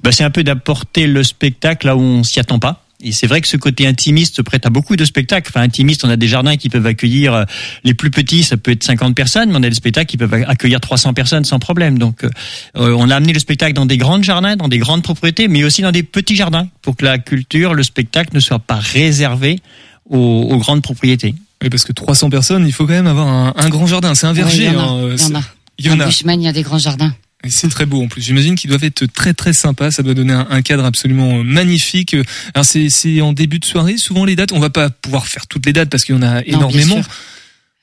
bah, 0.02 0.12
c'est 0.12 0.24
un 0.24 0.30
peu 0.30 0.44
d'apporter 0.44 1.06
le 1.06 1.24
spectacle 1.24 1.86
là 1.86 1.96
où 1.96 2.00
on 2.00 2.22
s'y 2.22 2.38
attend 2.38 2.58
pas. 2.58 2.81
Et 3.02 3.12
c'est 3.12 3.26
vrai 3.26 3.40
que 3.40 3.48
ce 3.48 3.56
côté 3.56 3.86
intimiste 3.86 4.36
se 4.36 4.42
prête 4.42 4.64
à 4.64 4.70
beaucoup 4.70 4.96
de 4.96 5.04
spectacles. 5.04 5.50
Enfin, 5.52 5.62
intimiste, 5.62 6.04
on 6.04 6.08
a 6.08 6.16
des 6.16 6.28
jardins 6.28 6.56
qui 6.56 6.68
peuvent 6.68 6.86
accueillir 6.86 7.34
euh, 7.34 7.44
les 7.84 7.94
plus 7.94 8.10
petits, 8.10 8.44
ça 8.44 8.56
peut 8.56 8.70
être 8.70 8.84
50 8.84 9.14
personnes, 9.14 9.50
mais 9.50 9.56
on 9.58 9.62
a 9.62 9.68
des 9.68 9.74
spectacles 9.74 10.06
qui 10.06 10.16
peuvent 10.16 10.32
accueillir 10.46 10.80
300 10.80 11.12
personnes 11.12 11.44
sans 11.44 11.58
problème. 11.58 11.98
Donc, 11.98 12.24
euh, 12.24 12.30
on 12.74 13.10
a 13.10 13.16
amené 13.16 13.32
le 13.32 13.40
spectacle 13.40 13.74
dans 13.74 13.86
des 13.86 13.98
grands 13.98 14.22
jardins, 14.22 14.56
dans 14.56 14.68
des 14.68 14.78
grandes 14.78 15.02
propriétés, 15.02 15.48
mais 15.48 15.64
aussi 15.64 15.82
dans 15.82 15.92
des 15.92 16.02
petits 16.02 16.36
jardins, 16.36 16.68
pour 16.80 16.96
que 16.96 17.04
la 17.04 17.18
culture, 17.18 17.74
le 17.74 17.82
spectacle 17.82 18.30
ne 18.34 18.40
soit 18.40 18.60
pas 18.60 18.78
réservé 18.78 19.60
aux, 20.08 20.18
aux 20.18 20.58
grandes 20.58 20.82
propriétés. 20.82 21.34
Oui, 21.62 21.70
parce 21.70 21.84
que 21.84 21.92
300 21.92 22.30
personnes, 22.30 22.66
il 22.66 22.72
faut 22.72 22.86
quand 22.86 22.92
même 22.92 23.06
avoir 23.06 23.28
un, 23.28 23.54
un 23.56 23.68
grand 23.68 23.86
jardin. 23.86 24.14
C'est 24.14 24.26
un 24.26 24.32
verger. 24.32 24.68
Ouais, 24.68 24.72
il 24.72 24.74
y 24.74 24.76
en 24.76 24.80
a, 24.80 24.84
hein, 24.84 25.14
il 25.16 25.20
y 25.20 25.24
en 25.24 25.34
a. 25.36 25.42
Il 25.78 25.86
y 25.86 25.90
en 25.90 26.00
a. 26.00 26.06
Bushman, 26.06 26.40
il 26.40 26.44
y 26.44 26.48
a 26.48 26.52
des 26.52 26.62
grands 26.62 26.78
jardins. 26.78 27.12
Et 27.44 27.50
c'est 27.50 27.68
très 27.68 27.86
beau 27.86 28.02
en 28.02 28.08
plus. 28.08 28.22
J'imagine 28.22 28.54
qu'ils 28.54 28.70
doivent 28.70 28.84
être 28.84 29.06
très 29.06 29.34
très 29.34 29.52
sympas. 29.52 29.90
Ça 29.90 30.02
doit 30.02 30.14
donner 30.14 30.32
un, 30.32 30.46
un 30.48 30.62
cadre 30.62 30.84
absolument 30.84 31.38
euh, 31.38 31.42
magnifique. 31.42 32.16
Alors 32.54 32.64
c'est 32.64 32.88
c'est 32.88 33.20
en 33.20 33.32
début 33.32 33.58
de 33.58 33.64
soirée. 33.64 33.96
Souvent 33.96 34.24
les 34.24 34.36
dates, 34.36 34.52
on 34.52 34.60
va 34.60 34.70
pas 34.70 34.90
pouvoir 34.90 35.26
faire 35.26 35.46
toutes 35.46 35.66
les 35.66 35.72
dates 35.72 35.90
parce 35.90 36.04
qu'il 36.04 36.14
y 36.14 36.18
en 36.18 36.22
a 36.22 36.42
énormément. 36.44 37.00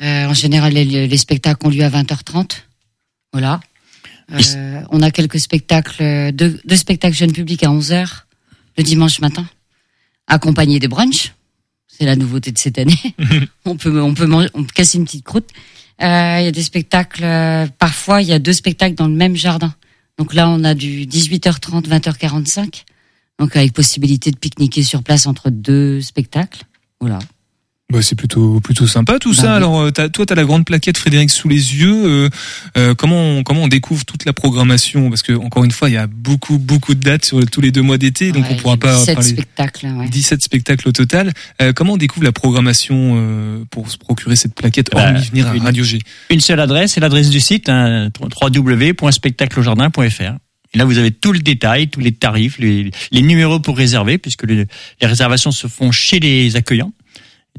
Euh, 0.01 0.25
en 0.27 0.33
général, 0.33 0.73
les, 0.73 1.07
les 1.07 1.17
spectacles 1.17 1.67
ont 1.67 1.69
lieu 1.69 1.83
à 1.83 1.89
20h30. 1.89 2.51
Voilà. 3.33 3.59
Euh, 4.31 4.81
on 4.91 5.01
a 5.01 5.11
quelques 5.11 5.39
spectacles, 5.39 6.03
euh, 6.03 6.31
deux, 6.31 6.59
deux 6.65 6.75
spectacles 6.75 7.15
jeunes 7.15 7.33
publics 7.33 7.63
à 7.63 7.69
11h 7.69 8.07
le 8.77 8.83
dimanche 8.83 9.19
matin, 9.19 9.47
accompagnés 10.27 10.79
de 10.79 10.87
brunch. 10.87 11.33
C'est 11.87 12.05
la 12.05 12.15
nouveauté 12.15 12.51
de 12.51 12.57
cette 12.57 12.77
année. 12.77 13.15
on 13.65 13.75
peut, 13.75 14.01
on 14.01 14.13
peut 14.13 14.27
manger, 14.27 14.49
on 14.53 14.63
peut 14.63 14.71
casser 14.73 14.97
une 14.97 15.05
petite 15.05 15.25
croûte. 15.25 15.49
Euh, 16.01 16.37
Il 16.39 16.45
y 16.45 16.47
a 16.47 16.51
des 16.51 16.63
spectacles, 16.63 17.23
euh, 17.23 17.67
parfois 17.77 18.21
il 18.21 18.27
y 18.27 18.33
a 18.33 18.39
deux 18.39 18.53
spectacles 18.53 18.95
dans 18.95 19.07
le 19.07 19.15
même 19.15 19.35
jardin. 19.35 19.73
Donc 20.17 20.33
là, 20.33 20.49
on 20.49 20.63
a 20.63 20.73
du 20.73 21.05
18h30, 21.05 21.87
20h45. 21.87 22.83
Donc 23.39 23.55
avec 23.55 23.73
possibilité 23.73 24.31
de 24.31 24.37
pique-niquer 24.37 24.83
sur 24.83 25.01
place 25.01 25.27
entre 25.27 25.49
deux 25.49 26.01
spectacles. 26.01 26.63
Voilà. 26.99 27.19
Bah, 27.91 28.03
c'est 28.03 28.13
plutôt 28.15 28.59
plutôt 28.59 28.85
sympa 28.85 29.17
tout 29.17 29.33
ça. 29.33 29.41
Bah 29.43 29.49
oui. 29.49 29.55
Alors 29.57 29.81
euh, 29.81 29.89
t'as- 29.89 30.09
toi 30.09 30.23
t'as 30.23 30.35
la 30.35 30.43
grande 30.43 30.63
plaquette 30.63 30.95
Frédéric 30.99 31.31
sous 31.31 31.49
les 31.49 31.75
yeux. 31.75 32.05
Euh, 32.05 32.29
euh, 32.77 32.93
comment 32.93 33.19
on, 33.19 33.41
comment 33.41 33.63
on 33.63 33.67
découvre 33.67 34.05
toute 34.05 34.25
la 34.25 34.33
programmation? 34.33 35.09
Parce 35.09 35.23
que 35.23 35.33
encore 35.33 35.63
une 35.63 35.71
fois 35.71 35.89
il 35.89 35.93
y 35.93 35.97
a 35.97 36.05
beaucoup 36.05 36.59
beaucoup 36.59 36.93
de 36.93 36.99
dates 36.99 37.25
sur 37.25 37.43
tous 37.49 37.61
les 37.61 37.71
deux 37.71 37.81
mois 37.81 37.97
d'été, 37.97 38.31
donc 38.31 38.43
Ouais, 38.43 38.49
on 38.51 38.55
pourra 38.57 38.77
pas 38.77 38.95
17 38.95 39.15
parler. 39.15 39.29
spectacles, 39.31 39.87
ouais. 39.87 40.07
17 40.07 40.43
spectacles 40.43 40.87
au 40.87 40.91
total. 40.91 41.33
Euh, 41.63 41.73
comment 41.73 41.93
on 41.93 41.97
découvre 41.97 42.25
la 42.25 42.31
programmation 42.31 43.15
euh, 43.17 43.63
pour 43.71 43.89
se 43.89 43.97
procurer 43.97 44.35
cette 44.35 44.53
plaquette 44.53 44.91
Bah, 44.93 45.07
hormis 45.07 45.25
venir 45.27 45.47
à 45.47 45.55
une- 45.55 45.63
Radio 45.63 45.83
G? 45.83 45.97
Une 46.29 46.41
seule 46.41 46.59
adresse, 46.59 46.91
c'est 46.93 47.01
l'adresse 47.01 47.31
du 47.31 47.39
site, 47.39 47.69
hein, 47.69 48.09
www.spectacleaujardin.fr. 48.21 50.35
Et 50.71 50.77
là, 50.77 50.85
vous 50.85 50.99
avez 50.99 51.09
tout 51.09 51.31
le 51.33 51.39
détail, 51.39 51.87
tous 51.87 52.01
les 52.01 52.11
tarifs, 52.11 52.59
les, 52.59 52.91
les 53.11 53.21
numéros 53.23 53.59
pour 53.59 53.75
réserver, 53.75 54.19
puisque 54.19 54.43
les, 54.43 54.67
les 55.01 55.07
réservations 55.07 55.49
se 55.51 55.65
font 55.65 55.91
chez 55.91 56.19
les 56.19 56.55
accueillants. 56.55 56.93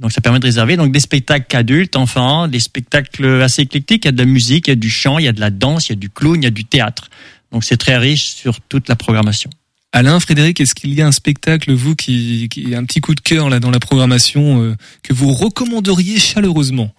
Donc 0.01 0.13
ça 0.13 0.23
permet 0.23 0.39
de 0.39 0.47
réserver 0.47 0.77
donc 0.77 0.93
des 0.93 1.01
spectacles 1.01 1.55
adultes, 1.55 1.95
enfants, 1.95 2.49
des 2.49 2.59
spectacles 2.59 3.43
assez 3.43 3.63
éclectiques. 3.63 4.07
Il 4.07 4.09
y 4.09 4.11
a 4.11 4.13
de 4.13 4.19
la 4.19 4.25
musique, 4.25 4.67
il 4.67 4.71
y 4.71 4.73
a 4.73 4.77
du 4.77 4.91
chant, 4.91 5.19
il 5.19 5.27
y 5.27 5.29
a 5.29 5.33
de 5.33 5.41
la 5.41 5.51
danse, 5.51 5.89
il 5.89 5.91
y 5.91 5.93
a 5.93 5.97
du 5.97 6.09
clown, 6.09 6.41
il 6.41 6.45
y 6.45 6.47
a 6.47 6.51
du 6.51 6.65
théâtre. 6.65 7.11
Donc 7.53 7.65
c'est 7.65 7.77
très 7.77 7.99
riche 7.99 8.29
sur 8.29 8.61
toute 8.63 8.89
la 8.89 8.97
programmation. 8.97 9.51
Alain, 9.93 10.19
Frédéric, 10.21 10.61
est-ce 10.61 10.75
qu'il 10.75 10.95
y 10.95 11.03
a 11.03 11.07
un 11.07 11.13
spectacle, 11.13 11.73
vous, 11.73 11.97
qui, 11.97 12.49
qui 12.49 12.75
a 12.75 12.79
un 12.79 12.85
petit 12.85 13.01
coup 13.01 13.15
de 13.15 13.21
cœur 13.21 13.51
là 13.51 13.59
dans 13.59 13.73
la 13.73 13.81
programmation 13.81 14.63
euh, 14.63 14.77
que 15.03 15.13
vous 15.13 15.33
recommanderiez 15.33 16.19
chaleureusement? 16.19 16.95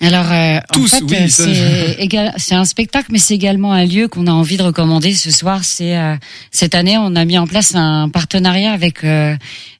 Alors, 0.00 0.30
euh, 0.30 0.60
Tous, 0.72 0.92
en 0.94 0.98
fait, 0.98 1.04
oui, 1.04 1.30
c'est 1.30 1.96
égal- 1.98 2.32
c'est 2.36 2.54
un 2.54 2.64
spectacle, 2.64 3.08
mais 3.10 3.18
c'est 3.18 3.34
également 3.34 3.72
un 3.72 3.84
lieu 3.84 4.06
qu'on 4.06 4.28
a 4.28 4.30
envie 4.30 4.56
de 4.56 4.62
recommander 4.62 5.12
ce 5.14 5.32
soir. 5.32 5.64
C'est 5.64 5.96
euh, 5.96 6.14
cette 6.52 6.76
année, 6.76 6.96
on 6.98 7.16
a 7.16 7.24
mis 7.24 7.36
en 7.36 7.48
place 7.48 7.74
un 7.74 8.08
partenariat 8.08 8.72
avec 8.72 9.02
euh, 9.02 9.34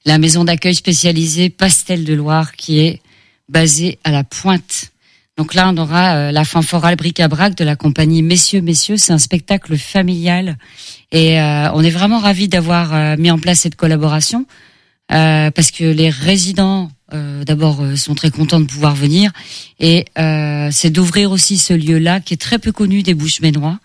la 0.05 0.19
maison 0.19 0.43
d'accueil 0.45 0.75
spécialisée 0.75 1.51
Pastel 1.51 2.05
de 2.05 2.15
Loire, 2.15 2.57
qui 2.57 2.81
est 2.81 3.01
basée 3.49 4.01
à 4.03 4.11
la 4.11 4.25
Pointe. 4.25 4.91
Donc 5.37 5.55
là, 5.55 5.71
on 5.73 5.77
aura 5.77 6.15
euh, 6.17 6.33
la 6.33 6.45
fanforale 6.45 6.97
bric-à-brac 6.97 7.55
de 7.55 7.63
la 7.63 7.77
compagnie 7.77 8.23
Messieurs, 8.25 8.61
Messieurs. 8.61 8.97
C'est 8.97 9.13
un 9.13 9.19
spectacle 9.19 9.77
familial, 9.77 10.57
et 11.13 11.41
euh, 11.41 11.71
on 11.75 11.85
est 11.85 11.91
vraiment 11.91 12.19
ravis 12.19 12.49
d'avoir 12.49 12.93
euh, 12.93 13.17
mis 13.17 13.31
en 13.31 13.39
place 13.39 13.61
cette 13.61 13.77
collaboration 13.77 14.47
euh, 15.13 15.53
parce 15.53 15.71
que 15.71 15.85
les 15.85 16.11
résidents 16.11 16.91
euh, 17.15 17.45
d'abord 17.45 17.81
euh, 17.81 17.97
sont 17.97 18.15
très 18.15 18.31
contents 18.31 18.61
de 18.61 18.67
pouvoir 18.67 18.95
venir 18.95 19.31
et 19.81 20.05
euh, 20.19 20.69
c'est 20.71 20.91
d'ouvrir 20.91 21.31
aussi 21.31 21.57
ce 21.57 21.73
lieu-là 21.73 22.21
qui 22.21 22.35
est 22.35 22.39
très 22.39 22.59
peu 22.59 22.71
connu 22.73 23.03
des 23.03 23.15
Bouches-Ménois. 23.15 23.79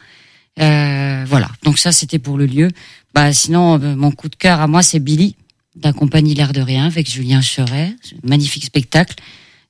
Euh, 0.59 1.23
voilà, 1.27 1.49
donc 1.63 1.79
ça 1.79 1.91
c'était 1.91 2.19
pour 2.19 2.37
le 2.37 2.45
lieu. 2.45 2.69
Bah 3.13 3.31
sinon 3.33 3.79
euh, 3.81 3.95
mon 3.95 4.11
coup 4.11 4.29
de 4.29 4.35
cœur 4.35 4.59
à 4.59 4.67
moi 4.67 4.83
c'est 4.83 4.99
Billy 4.99 5.35
de 5.75 5.91
compagnie 5.91 6.35
L'air 6.35 6.53
de 6.53 6.61
rien 6.61 6.85
avec 6.85 7.09
Julien 7.09 7.41
Cheret, 7.41 7.95
magnifique 8.23 8.65
spectacle. 8.65 9.15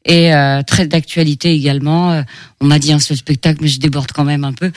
Et 0.06 0.34
euh, 0.34 0.64
très 0.64 0.86
d'actualité 0.86 1.54
également. 1.54 2.24
on 2.60 2.66
m'a 2.66 2.78
dit 2.78 2.92
un 2.92 3.00
seul 3.00 3.16
spectacle, 3.16 3.60
mais 3.62 3.70
je 3.70 3.80
déborde 3.80 4.12
quand 4.12 4.26
même 4.26 4.44
un 4.44 4.52
peu. 4.52 4.70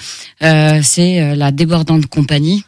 C'est 0.84 1.34
la 1.34 1.50
débordante 1.50 2.06
compagnie 2.06 2.62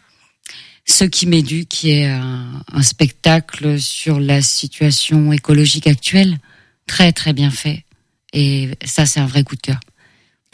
ce 0.89 1.05
qui 1.05 1.26
m'éduque, 1.26 1.68
qui 1.68 1.91
est 1.91 2.07
un, 2.07 2.62
un 2.72 2.82
spectacle 2.82 3.78
sur 3.80 4.18
la 4.20 4.41
situation 4.43 5.32
écologique 5.32 5.86
actuelle, 5.86 6.39
très 6.86 7.12
très 7.12 7.32
bien 7.32 7.51
fait. 7.51 7.84
Et 8.32 8.70
ça, 8.84 9.07
c'est 9.07 9.20
un 9.20 9.26
vrai 9.26 9.43
coup 9.45 9.57
de 9.57 9.61
cœur. 9.61 9.80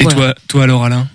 Et 0.01 0.05
toi, 0.05 0.35
toi 0.49 0.65
alors, 0.65 0.85
Alain? 0.85 1.09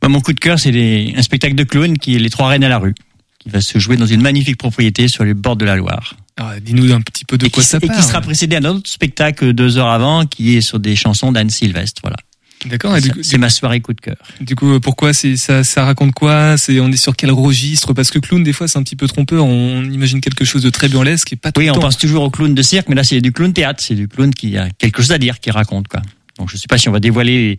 Bah, 0.00 0.08
mon 0.08 0.20
coup 0.20 0.32
de 0.32 0.40
cœur, 0.40 0.58
c'est 0.58 0.70
les- 0.70 1.14
un 1.16 1.22
spectacle 1.22 1.54
de 1.54 1.64
clown 1.64 1.98
qui 1.98 2.14
est 2.16 2.18
Les 2.18 2.30
Trois 2.30 2.48
Reines 2.48 2.64
à 2.64 2.68
la 2.68 2.78
rue, 2.78 2.94
qui 3.38 3.48
va 3.48 3.60
se 3.60 3.78
jouer 3.78 3.96
dans 3.96 4.06
une 4.06 4.20
magnifique 4.22 4.56
propriété 4.58 5.08
sur 5.08 5.24
les 5.24 5.34
bords 5.34 5.56
de 5.56 5.64
la 5.64 5.76
Loire. 5.76 6.16
Ah, 6.36 6.54
Dis-nous 6.60 6.92
un 6.92 7.00
petit 7.00 7.24
peu 7.24 7.38
de 7.38 7.46
et 7.46 7.50
quoi 7.50 7.62
qui, 7.62 7.68
ça 7.68 7.78
et 7.80 7.86
parle. 7.86 8.00
qui 8.00 8.06
sera 8.06 8.20
précédé 8.20 8.58
d'un 8.60 8.70
autre 8.70 8.90
spectacle 8.90 9.52
deux 9.52 9.78
heures 9.78 9.88
avant, 9.90 10.26
qui 10.26 10.56
est 10.56 10.60
sur 10.62 10.80
des 10.80 10.96
chansons 10.96 11.32
d'Anne 11.32 11.50
Sylvestre. 11.50 12.00
Voilà. 12.02 12.16
D'accord. 12.64 12.96
C'est 13.22 13.38
ma 13.38 13.50
soirée 13.50 13.80
coup 13.80 13.92
de 13.92 14.00
cœur. 14.00 14.16
Du 14.40 14.56
coup, 14.56 14.78
pourquoi 14.80 15.12
c'est 15.12 15.36
ça, 15.36 15.64
ça 15.64 15.84
raconte 15.84 16.12
quoi? 16.12 16.56
C'est 16.56 16.80
on 16.80 16.90
est 16.90 16.96
sur 16.96 17.16
quel 17.16 17.30
registre? 17.30 17.92
Parce 17.92 18.10
que 18.10 18.18
clown, 18.18 18.42
des 18.42 18.52
fois, 18.52 18.68
c'est 18.68 18.78
un 18.78 18.82
petit 18.82 18.96
peu 18.96 19.06
trompeur. 19.06 19.44
On 19.44 19.84
imagine 19.84 20.20
quelque 20.20 20.44
chose 20.44 20.62
de 20.62 20.70
très 20.70 20.88
burlesque 20.88 21.32
et 21.32 21.36
pas 21.36 21.52
tout 21.52 21.60
Oui, 21.60 21.66
le 21.66 21.72
on 21.72 21.78
pense 21.78 21.98
toujours 21.98 22.22
au 22.24 22.30
clown 22.30 22.54
de 22.54 22.62
cirque, 22.62 22.88
mais 22.88 22.94
là 22.94 23.04
c'est 23.04 23.20
du 23.20 23.32
clown 23.32 23.52
théâtre, 23.52 23.82
c'est 23.82 23.94
du 23.94 24.08
clown 24.08 24.32
qui 24.32 24.56
a 24.56 24.68
quelque 24.70 25.02
chose 25.02 25.12
à 25.12 25.18
dire, 25.18 25.40
qui 25.40 25.50
raconte 25.50 25.88
quoi. 25.88 26.00
Donc 26.38 26.50
je 26.50 26.56
sais 26.56 26.66
pas 26.68 26.78
si 26.78 26.88
on 26.88 26.92
va 26.92 27.00
dévoiler 27.00 27.58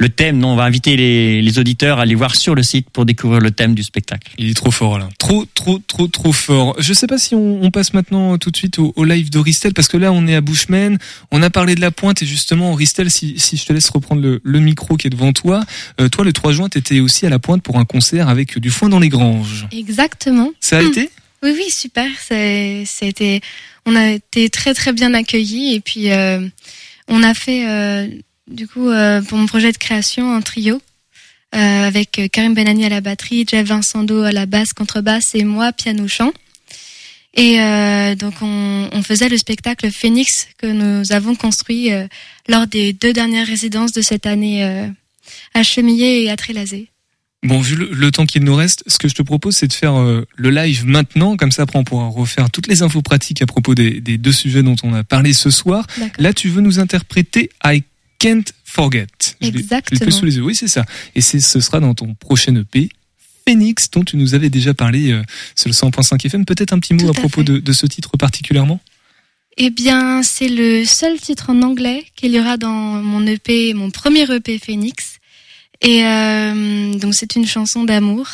le 0.00 0.08
thème, 0.08 0.38
non, 0.38 0.48
on 0.48 0.56
va 0.56 0.64
inviter 0.64 0.96
les, 0.96 1.40
les 1.40 1.58
auditeurs 1.60 2.00
à 2.00 2.02
aller 2.02 2.16
voir 2.16 2.34
sur 2.34 2.56
le 2.56 2.64
site 2.64 2.90
pour 2.90 3.06
découvrir 3.06 3.40
le 3.40 3.52
thème 3.52 3.76
du 3.76 3.84
spectacle. 3.84 4.32
Il 4.38 4.50
est 4.50 4.54
trop 4.54 4.72
fort 4.72 4.98
là. 4.98 5.08
Trop, 5.18 5.44
trop, 5.54 5.78
trop, 5.78 6.08
trop 6.08 6.32
fort. 6.32 6.74
Je 6.80 6.92
sais 6.92 7.06
pas 7.06 7.16
si 7.16 7.36
on, 7.36 7.62
on 7.62 7.70
passe 7.70 7.94
maintenant 7.94 8.36
tout 8.36 8.50
de 8.50 8.56
suite 8.56 8.80
au, 8.80 8.92
au 8.96 9.04
live 9.04 9.30
de 9.30 9.38
Ristel 9.38 9.72
parce 9.72 9.86
que 9.86 9.96
là 9.96 10.10
on 10.12 10.26
est 10.26 10.34
à 10.34 10.40
Bushman. 10.40 10.98
On 11.30 11.42
a 11.42 11.50
parlé 11.50 11.76
de 11.76 11.80
la 11.80 11.92
pointe 11.92 12.22
et 12.22 12.26
justement 12.26 12.74
Ristel, 12.74 13.08
si, 13.08 13.38
si 13.38 13.56
je 13.56 13.64
te 13.64 13.72
laisse 13.72 13.88
reprendre 13.88 14.20
le, 14.20 14.40
le 14.42 14.58
micro 14.58 14.96
qui 14.96 15.06
est 15.06 15.10
devant 15.10 15.32
toi, 15.32 15.62
euh, 16.00 16.08
toi 16.08 16.24
le 16.24 16.32
3 16.32 16.52
juin 16.52 16.68
t'étais 16.68 16.98
aussi 16.98 17.24
à 17.24 17.30
la 17.30 17.38
pointe 17.38 17.62
pour 17.62 17.78
un 17.78 17.84
concert 17.84 18.28
avec 18.28 18.58
du 18.58 18.70
foin 18.70 18.88
dans 18.88 19.00
les 19.00 19.08
granges. 19.08 19.68
Exactement. 19.70 20.50
Ça 20.58 20.78
a 20.78 20.82
été 20.82 21.08
Oui, 21.44 21.52
oui, 21.54 21.70
super. 21.70 22.08
C'est, 22.26 22.84
ça 22.86 23.04
a 23.04 23.08
été, 23.08 23.42
on 23.86 23.94
a 23.94 24.12
été 24.12 24.48
très 24.48 24.74
très 24.74 24.92
bien 24.92 25.12
accueillis 25.14 25.74
et 25.74 25.80
puis 25.80 26.10
euh, 26.10 26.40
on 27.06 27.22
a 27.22 27.34
fait 27.34 27.68
euh, 27.68 28.08
du 28.50 28.66
coup 28.68 28.88
euh, 28.88 29.22
pour 29.22 29.38
mon 29.38 29.46
projet 29.46 29.72
de 29.72 29.78
création 29.78 30.34
un 30.34 30.40
trio 30.40 30.80
euh, 31.54 31.58
avec 31.86 32.20
Karim 32.32 32.54
Benani 32.54 32.84
à 32.84 32.88
la 32.88 33.00
batterie, 33.00 33.46
Jeff 33.48 33.66
Vincendo 33.68 34.22
à 34.22 34.32
la 34.32 34.46
basse, 34.46 34.72
contrebasse 34.72 35.34
et 35.34 35.44
moi 35.44 35.72
piano 35.72 36.08
chant. 36.08 36.32
Et 37.36 37.60
euh, 37.60 38.14
donc 38.14 38.34
on, 38.42 38.88
on 38.92 39.02
faisait 39.02 39.28
le 39.28 39.36
spectacle 39.36 39.90
Phoenix 39.90 40.46
que 40.58 40.66
nous 40.66 41.12
avons 41.12 41.34
construit 41.34 41.92
euh, 41.92 42.06
lors 42.48 42.66
des 42.66 42.92
deux 42.92 43.12
dernières 43.12 43.46
résidences 43.46 43.92
de 43.92 44.02
cette 44.02 44.26
année 44.26 44.64
euh, 44.64 44.86
à 45.52 45.62
Chemillé 45.62 46.24
et 46.24 46.30
à 46.30 46.36
Trélazé. 46.36 46.90
Bon, 47.42 47.60
vu 47.60 47.76
le, 47.76 47.90
le 47.92 48.10
temps 48.10 48.24
qu'il 48.24 48.42
nous 48.42 48.54
reste, 48.54 48.84
ce 48.86 48.98
que 48.98 49.06
je 49.06 49.14
te 49.14 49.22
propose, 49.22 49.56
c'est 49.56 49.66
de 49.66 49.72
faire 49.72 50.00
euh, 50.00 50.26
le 50.34 50.50
live 50.50 50.86
maintenant, 50.86 51.36
comme 51.36 51.52
ça 51.52 51.62
après 51.62 51.78
on 51.78 51.84
pourra 51.84 52.06
refaire 52.06 52.50
toutes 52.50 52.68
les 52.68 52.82
infos 52.82 53.02
pratiques 53.02 53.42
à 53.42 53.46
propos 53.46 53.74
des, 53.74 54.00
des 54.00 54.16
deux 54.16 54.32
sujets 54.32 54.62
dont 54.62 54.76
on 54.82 54.94
a 54.94 55.04
parlé 55.04 55.32
ce 55.34 55.50
soir. 55.50 55.86
Là, 56.18 56.32
tu 56.32 56.48
veux 56.48 56.62
nous 56.62 56.78
interpréter 56.78 57.50
I 57.64 57.82
Can't 58.18 58.44
Forget. 58.64 59.06
L'ai- 59.40 59.48
Je 59.48 59.52
l'ai 59.54 59.60
Exactement. 59.60 60.10
sous 60.10 60.24
les 60.24 60.36
yeux. 60.36 60.42
Oui, 60.42 60.54
c'est 60.54 60.68
ça. 60.68 60.84
Et 61.14 61.20
c'est, 61.20 61.40
ce 61.40 61.60
sera 61.60 61.80
dans 61.80 61.94
ton 61.94 62.14
prochain 62.14 62.54
EP. 62.56 62.88
Phoenix, 63.46 63.90
dont 63.90 64.02
tu 64.02 64.16
nous 64.16 64.34
avais 64.34 64.48
déjà 64.50 64.72
parlé 64.72 65.12
euh, 65.12 65.22
sur 65.54 65.68
le 65.68 65.74
100.5 65.74 66.24
FM. 66.26 66.44
Peut-être 66.46 66.72
un 66.72 66.78
petit 66.78 66.94
mot 66.94 67.00
Tout 67.00 67.08
à 67.08 67.10
à 67.10 67.14
propos 67.20 67.42
de, 67.42 67.58
de 67.58 67.72
ce 67.74 67.86
titre 67.86 68.16
particulièrement? 68.16 68.80
Eh 69.58 69.70
bien, 69.70 70.22
c'est 70.22 70.48
le 70.48 70.84
seul 70.84 71.20
titre 71.20 71.50
en 71.50 71.62
anglais 71.62 72.04
qu'il 72.16 72.32
y 72.32 72.40
aura 72.40 72.56
dans 72.56 72.72
mon 72.72 73.24
EP, 73.26 73.74
mon 73.74 73.90
premier 73.90 74.22
EP 74.32 74.58
Phoenix. 74.58 75.18
Et 75.82 76.04
euh, 76.06 76.94
donc, 76.94 77.14
c'est 77.14 77.36
une 77.36 77.46
chanson 77.46 77.84
d'amour. 77.84 78.26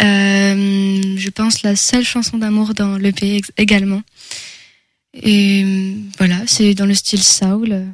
Euh, 0.00 1.16
je 1.16 1.30
pense 1.30 1.62
la 1.62 1.76
seule 1.76 2.04
chanson 2.04 2.38
d'amour 2.38 2.74
dans 2.74 2.96
l'EP 2.96 3.42
également. 3.58 4.02
Et 5.22 5.94
voilà, 6.18 6.38
c'est 6.46 6.74
dans 6.74 6.86
le 6.86 6.94
style 6.94 7.22
soul. 7.22 7.84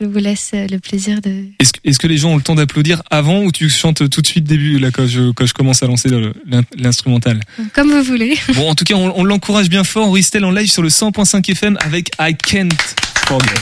Je 0.00 0.06
vous 0.06 0.18
laisse 0.18 0.50
euh, 0.54 0.66
le 0.68 0.78
plaisir 0.78 1.20
de. 1.20 1.46
Est-ce, 1.58 1.98
que- 1.98 2.06
les 2.08 2.16
gens 2.16 2.30
ont 2.30 2.36
le 2.36 2.42
temps 2.42 2.54
d'applaudir 2.54 3.02
avant 3.10 3.42
ou 3.44 3.52
tu 3.52 3.68
chantes 3.68 4.08
tout 4.08 4.20
de 4.22 4.26
suite 4.26 4.44
début, 4.44 4.78
là, 4.78 4.90
quand 4.90 5.06
je, 5.06 5.30
quand 5.32 5.46
je 5.46 5.52
commence 5.54 5.82
à 5.82 5.86
lancer 5.86 6.08
l'instrumental? 6.76 7.40
Comme 7.74 7.90
vous 7.90 8.02
voulez. 8.02 8.36
Bon, 8.54 8.70
en 8.70 8.74
tout 8.74 8.84
cas, 8.84 8.94
on, 8.94 9.12
on 9.18 9.24
l'encourage 9.24 9.68
bien 9.68 9.84
fort. 9.84 10.12
Ristel 10.12 10.44
en 10.44 10.50
live 10.50 10.70
sur 10.70 10.82
le 10.82 10.88
100.5 10.88 11.48
FM 11.50 11.76
avec 11.82 12.10
I 12.18 12.34
Can't 12.34 12.70
Forget. 13.26 13.54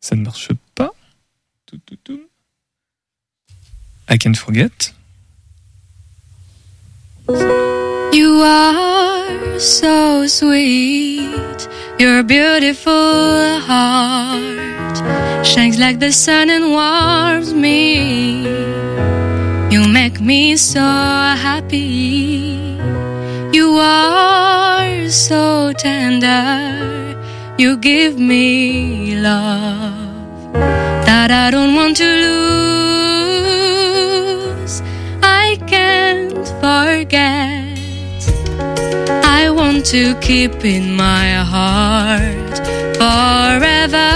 Ça 0.00 0.16
ne 0.16 0.22
marche 0.22 0.48
pas. 0.74 0.92
I 4.10 4.18
Can't 4.18 4.34
Forget. 4.36 4.92
You 8.12 8.42
are 8.42 9.58
so 9.60 10.26
sweet. 10.26 11.68
Your 11.98 12.24
beautiful 12.24 13.60
heart 13.60 14.96
shines 15.46 15.78
like 15.78 16.00
the 16.00 16.10
sun 16.10 16.50
and 16.50 16.72
warms 16.72 17.54
me. 17.54 18.48
You 19.70 19.86
make 19.86 20.20
me 20.20 20.56
so 20.56 20.80
happy. 20.80 22.78
You 23.52 23.78
are 23.78 25.08
so 25.08 25.72
tender. 25.74 27.16
You 27.58 27.76
give 27.76 28.18
me 28.18 29.14
love 29.14 30.52
that 31.06 31.30
I 31.30 31.50
don't 31.52 31.76
want 31.76 31.96
to 31.98 32.10
lose. 34.44 34.82
I 35.22 35.56
can't 35.68 36.48
forget. 36.60 37.39
Want 39.72 39.86
to 39.86 40.18
keep 40.18 40.64
in 40.64 40.96
my 40.96 41.30
heart 41.54 42.58
forever 42.98 44.10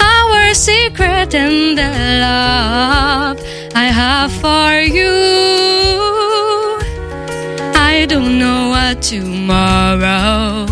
our 0.00 0.54
secret 0.54 1.34
and 1.34 1.76
the 1.76 1.90
love 2.26 3.38
I 3.74 3.84
have 4.00 4.32
for 4.32 4.72
you. 4.80 5.12
I 7.74 8.06
don't 8.08 8.38
know 8.38 8.70
what 8.70 9.02
tomorrow 9.02 10.64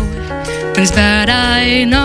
brings, 0.73 0.89
but 0.89 1.29
I 1.29 1.83
know 1.83 2.01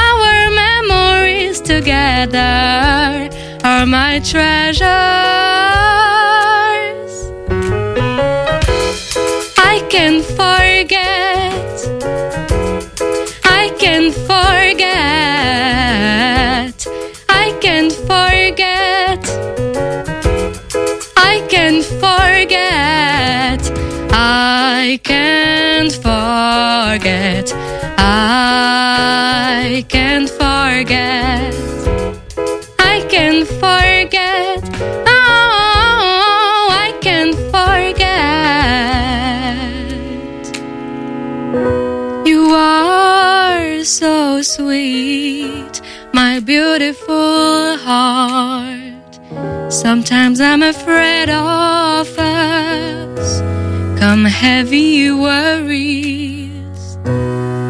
our 0.00 0.50
memories 0.64 1.60
together 1.60 3.28
are 3.64 3.84
my 3.84 4.18
treasures. 4.20 5.41
I 24.84 24.98
can't 25.04 25.92
forget. 25.92 27.52
I 27.98 29.84
can't 29.88 30.28
forget. 30.28 31.54
I 32.78 33.00
can't 33.08 33.46
forget. 33.46 34.60
Oh, 35.06 36.68
I 36.70 36.92
can't 37.00 37.36
forget. 37.54 38.06
You 42.26 42.50
are 42.54 43.82
so 43.84 44.42
sweet, 44.42 45.80
my 46.12 46.40
beautiful 46.40 47.76
heart. 47.78 48.81
Sometimes 49.68 50.40
I'm 50.40 50.62
afraid 50.62 51.28
of 51.30 52.06
us. 52.18 53.40
Come 53.98 54.24
heavy 54.24 55.10
worries. 55.10 56.98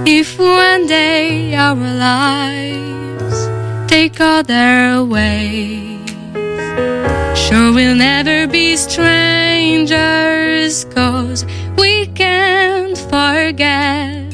If 0.05 0.39
one 0.39 0.87
day 0.87 1.55
our 1.55 1.75
lives 1.77 3.49
take 3.89 4.21
other 4.21 5.05
ways, 5.05 6.01
sure 7.39 7.73
we'll 7.73 7.95
never 7.95 8.47
be 8.47 8.77
strangers, 8.77 9.95
cause 10.87 11.45
we 11.79 12.07
can't 12.09 12.99
forget. 12.99 14.25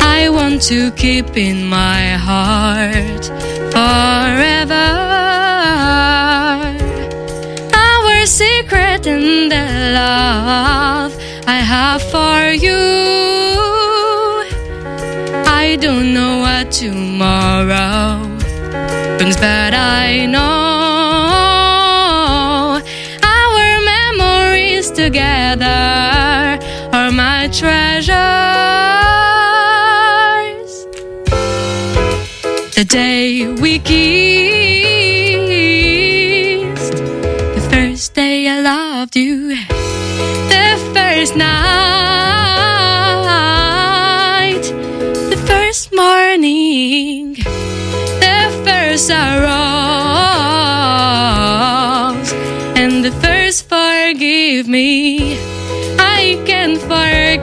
I 0.00 0.28
want 0.30 0.62
to 0.62 0.90
keep 0.92 1.36
in 1.36 1.66
my 1.66 2.12
heart 2.12 3.24
forever 3.72 4.53
the 9.48 9.92
love 9.94 11.12
I 11.46 11.58
have 11.74 12.02
for 12.02 12.50
you. 12.66 12.82
I 15.46 15.76
don't 15.80 16.12
know 16.14 16.40
what 16.40 16.70
tomorrow 16.70 18.26
brings, 19.18 19.36
but 19.36 19.74
I 19.74 20.26
know 20.26 20.44
our 23.22 23.80
memories 23.94 24.90
together 24.90 26.58
are 26.92 27.10
my 27.10 27.48
treasures. 27.48 28.14
The 32.74 32.84
day 32.84 33.23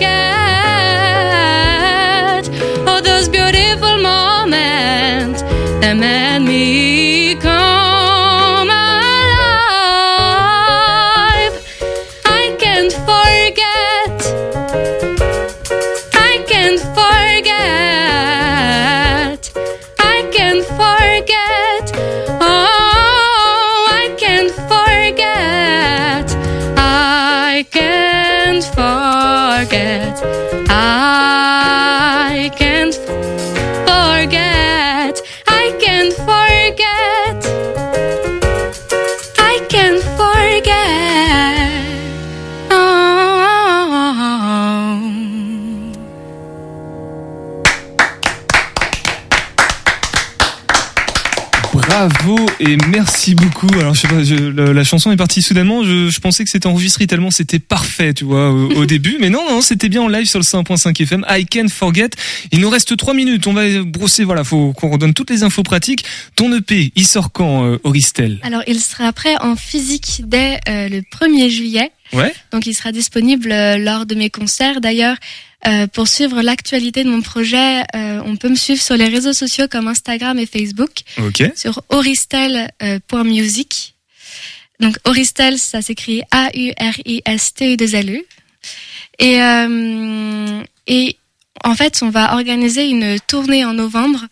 forget 0.02 0.41
et 52.62 52.78
merci 52.90 53.36
beaucoup. 53.36 53.68
Alors 53.80 53.96
je 53.96 54.02
sais 54.02 54.08
pas, 54.08 54.24
je- 54.24 54.36
la, 54.36 54.84
chanson 54.84 55.12
est 55.12 55.18
partie 55.18 55.42
soudainement. 55.42 55.84
Je, 55.84 56.10
je 56.10 56.20
pensais 56.20 56.44
que 56.44 56.50
c'était 56.50 56.68
enregistré 56.68 57.08
tellement 57.08 57.32
c'était 57.32 57.60
parfait, 57.60 58.14
tu 58.14 58.24
vois, 58.24 58.52
au, 58.52 58.86
début. 58.92 59.18
Mais 59.20 59.30
non, 59.30 59.44
non, 59.50 59.62
c'était 59.62 59.90
bien 59.90 60.02
en 60.02 60.08
live 60.08 60.26
sur 60.28 60.40
le 60.40 60.44
101.5 60.44 61.02
FM. 61.02 61.26
I 61.30 61.46
can't 61.46 61.70
forget. 61.70 62.10
Il 62.52 62.60
nous 62.60 62.70
reste 62.70 62.96
trois 62.98 63.14
minutes. 63.14 63.48
On 63.48 63.54
va 63.54 63.64
brosser. 63.84 64.24
Voilà, 64.24 64.44
faut 64.44 64.74
qu'on 64.74 64.90
redonne 64.90 65.14
toutes 65.14 65.32
les 65.32 65.44
infos 65.44 65.64
pratiques. 65.64 66.06
Ton 66.36 66.54
EP, 66.56 66.92
il 66.96 67.08
sort 67.08 67.32
quand, 67.32 67.66
euh, 67.66 67.78
Auristel 67.84 68.40
Alors, 68.44 68.62
il 68.68 68.80
sera 68.80 69.12
prêt 69.14 69.36
en 69.42 69.56
physique 69.56 70.22
dès 70.26 70.60
euh, 70.70 70.88
le 70.88 71.02
1er 71.02 71.50
juillet. 71.50 71.92
Ouais. 72.14 72.34
Donc, 72.52 72.66
il 72.66 72.74
sera 72.74 72.92
disponible 72.92 73.52
euh, 73.52 73.78
lors 73.78 74.06
de 74.06 74.16
mes 74.16 74.30
concerts. 74.30 74.82
D'ailleurs, 74.82 75.18
euh, 75.68 75.88
pour 75.88 76.08
suivre 76.08 76.42
l'actualité 76.42 77.04
de 77.04 77.10
mon 77.10 77.22
projet, 77.22 77.82
euh, 77.96 78.22
on 78.26 78.36
peut 78.36 78.50
me 78.50 78.56
suivre 78.56 78.82
sur 78.82 78.98
les 78.98 79.08
réseaux 79.08 79.34
sociaux 79.34 79.68
comme 79.70 79.88
Instagram 79.88 80.38
et 80.40 80.46
Facebook. 80.46 80.92
Ok. 81.18 81.44
Sur 81.56 81.84
oristel.music. 81.90 83.96
Donc, 84.80 84.98
Oristel, 85.04 85.60
ça 85.60 85.84
s'écrit 85.84 86.24
A-U-R-I-S-T-E-2-L-E. 86.32 88.26
Et, 89.20 89.42
euh, 89.42 90.64
et 90.88 91.18
en 91.64 91.76
fait, 91.76 92.00
on 92.02 92.10
va 92.10 92.34
organiser 92.34 92.90
une 92.90 93.20
tournée 93.20 93.64
en 93.64 93.74
novembre 93.74 94.26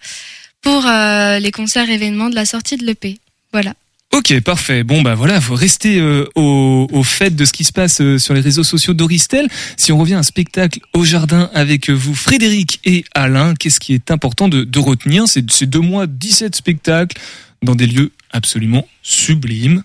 pour 0.61 0.87
euh, 0.87 1.39
les 1.39 1.51
concerts 1.51 1.89
événements 1.89 2.29
de 2.29 2.35
la 2.35 2.45
sortie 2.45 2.77
de 2.77 2.85
l'EP. 2.85 3.19
Voilà. 3.51 3.73
Ok, 4.11 4.39
parfait. 4.41 4.83
Bon 4.83 5.03
bah 5.03 5.13
voilà, 5.13 5.39
faut 5.39 5.53
rester 5.53 5.99
euh, 5.99 6.25
au, 6.33 6.87
au 6.91 7.03
fait 7.03 7.35
de 7.35 7.45
ce 7.45 7.53
qui 7.53 7.63
se 7.63 7.71
passe 7.71 8.01
euh, 8.01 8.17
sur 8.17 8.33
les 8.33 8.41
réseaux 8.41 8.63
sociaux 8.63 8.95
d'Auristel. 8.95 9.47
Si 9.77 9.91
on 9.91 9.99
revient 9.99 10.15
à 10.15 10.19
un 10.19 10.23
spectacle 10.23 10.79
au 10.93 11.05
jardin 11.05 11.51
avec 11.53 11.89
euh, 11.89 11.93
vous, 11.93 12.15
Frédéric 12.15 12.79
et 12.85 13.05
Alain, 13.13 13.53
qu'est-ce 13.53 13.79
qui 13.79 13.93
est 13.93 14.09
important 14.09 14.49
de, 14.49 14.63
de 14.63 14.79
retenir? 14.79 15.27
C'est 15.27 15.49
ces 15.51 15.67
deux 15.67 15.79
mois, 15.79 16.07
17 16.07 16.55
spectacles 16.55 17.19
dans 17.61 17.75
des 17.75 17.85
lieux 17.85 18.11
absolument 18.31 18.87
sublimes. 19.03 19.83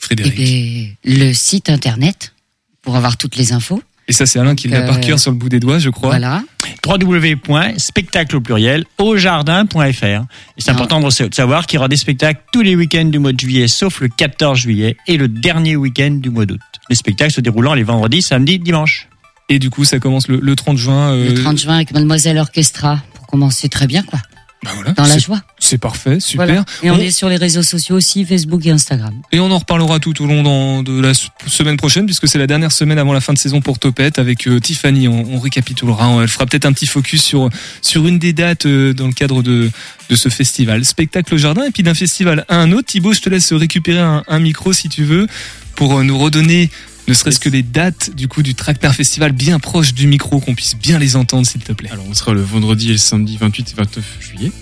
Frédéric. 0.00 0.34
Et 0.38 0.96
le 1.04 1.32
site 1.32 1.70
internet 1.70 2.34
pour 2.82 2.96
avoir 2.96 3.16
toutes 3.16 3.36
les 3.36 3.52
infos. 3.52 3.80
Et 4.08 4.12
ça, 4.12 4.26
c'est 4.26 4.38
Alain 4.38 4.54
qui 4.54 4.68
l'a 4.68 4.80
Euh, 4.80 4.86
par 4.86 5.00
cœur 5.00 5.18
sur 5.20 5.30
le 5.30 5.36
bout 5.36 5.48
des 5.48 5.60
doigts, 5.60 5.78
je 5.78 5.88
crois. 5.90 6.08
Voilà. 6.10 6.42
www.spectacle 6.86 8.36
au 8.36 8.40
pluriel 8.40 8.84
au 8.98 9.16
jardin.fr. 9.16 10.04
Et 10.04 10.24
c'est 10.58 10.70
important 10.70 11.00
de 11.00 11.10
sa- 11.10 11.28
de 11.28 11.34
savoir 11.34 11.66
qu'il 11.66 11.76
y 11.76 11.78
aura 11.78 11.88
des 11.88 11.96
spectacles 11.96 12.40
tous 12.52 12.62
les 12.62 12.74
week-ends 12.76 13.04
du 13.04 13.18
mois 13.18 13.32
de 13.32 13.38
juillet, 13.40 13.68
sauf 13.68 14.00
le 14.00 14.08
14 14.08 14.58
juillet 14.58 14.96
et 15.06 15.16
le 15.16 15.28
dernier 15.28 15.76
week-end 15.76 16.10
du 16.10 16.30
mois 16.30 16.46
d'août. 16.46 16.60
Les 16.90 16.96
spectacles 16.96 17.32
se 17.32 17.40
déroulant 17.40 17.74
les 17.74 17.82
vendredis, 17.84 18.22
samedis, 18.22 18.58
dimanches. 18.58 19.08
Et 19.48 19.58
du 19.58 19.70
coup, 19.70 19.84
ça 19.84 19.98
commence 19.98 20.28
le, 20.28 20.38
le 20.40 20.56
30 20.56 20.76
juin. 20.78 21.12
euh, 21.12 21.28
Le 21.30 21.34
30 21.42 21.58
juin 21.58 21.74
avec 21.76 21.92
Mademoiselle 21.92 22.38
Orchestra 22.38 23.00
pour 23.14 23.26
commencer 23.26 23.68
très 23.68 23.86
bien, 23.86 24.02
quoi. 24.02 24.18
Dans 24.96 25.06
la 25.06 25.18
joie. 25.18 25.40
C'est 25.64 25.78
parfait, 25.78 26.18
super. 26.18 26.46
Voilà. 26.46 26.64
Et 26.82 26.90
on, 26.90 26.94
On- 26.94 26.98
est 26.98 27.12
sur 27.12 27.28
les 27.28 27.36
réseaux 27.36 27.62
sociaux 27.62 27.94
aussi, 27.94 28.24
Facebook 28.24 28.66
et 28.66 28.70
Instagram. 28.72 29.14
Et 29.30 29.38
on 29.38 29.48
en 29.52 29.58
reparlera 29.58 30.00
tout 30.00 30.20
au 30.20 30.26
long 30.26 30.42
dans- 30.42 30.82
de 30.82 31.00
la 31.00 31.12
semaine 31.46 31.76
prochaine, 31.76 32.04
puisque 32.04 32.26
c'est 32.26 32.38
la 32.38 32.48
dernière 32.48 32.72
semaine 32.72 32.98
avant 32.98 33.12
la 33.12 33.20
fin 33.20 33.32
de 33.32 33.38
saison 33.38 33.60
pour 33.60 33.78
Topette 33.78 34.18
avec 34.18 34.48
euh, 34.48 34.58
Tiffany. 34.58 35.06
On, 35.06 35.24
on 35.34 35.38
récapitulera, 35.38 36.08
on- 36.08 36.20
elle 36.20 36.26
fera 36.26 36.46
peut-être 36.46 36.66
un 36.66 36.72
petit 36.72 36.86
focus 36.86 37.22
sur 37.22 37.48
sur 37.80 38.08
une 38.08 38.18
des 38.18 38.32
dates 38.32 38.66
euh, 38.66 38.92
dans 38.92 39.06
le 39.06 39.12
cadre 39.12 39.42
de 39.44 39.70
de 40.10 40.16
ce 40.16 40.28
festival, 40.28 40.84
spectacle 40.84 41.32
au 41.32 41.38
jardin, 41.38 41.64
et 41.64 41.70
puis 41.70 41.84
d'un 41.84 41.94
festival 41.94 42.44
à 42.48 42.56
un 42.56 42.72
autre. 42.72 42.88
Thibaut, 42.88 43.12
je 43.12 43.20
te 43.20 43.28
laisse 43.30 43.52
récupérer 43.52 44.00
un, 44.00 44.24
un 44.26 44.38
micro 44.40 44.72
si 44.72 44.88
tu 44.88 45.04
veux 45.04 45.28
pour 45.76 45.96
euh, 45.98 46.02
nous 46.02 46.18
redonner. 46.18 46.70
Ne 47.08 47.14
serait-ce 47.14 47.40
que 47.40 47.48
les 47.48 47.62
dates 47.62 48.14
du 48.14 48.28
coup 48.28 48.42
du 48.42 48.54
Tractor 48.54 48.92
Festival 48.94 49.32
bien 49.32 49.58
proche 49.58 49.92
du 49.94 50.06
micro, 50.06 50.38
qu'on 50.40 50.54
puisse 50.54 50.76
bien 50.76 50.98
les 50.98 51.16
entendre, 51.16 51.46
s'il 51.46 51.60
te 51.60 51.72
plaît. 51.72 51.88
Alors 51.92 52.04
on 52.08 52.14
sera 52.14 52.32
le 52.32 52.42
vendredi 52.42 52.90
et 52.90 52.92
le 52.92 52.98
samedi 52.98 53.36
28 53.40 53.70
et 53.72 53.74
29 53.76 54.04
juillet, 54.20 54.52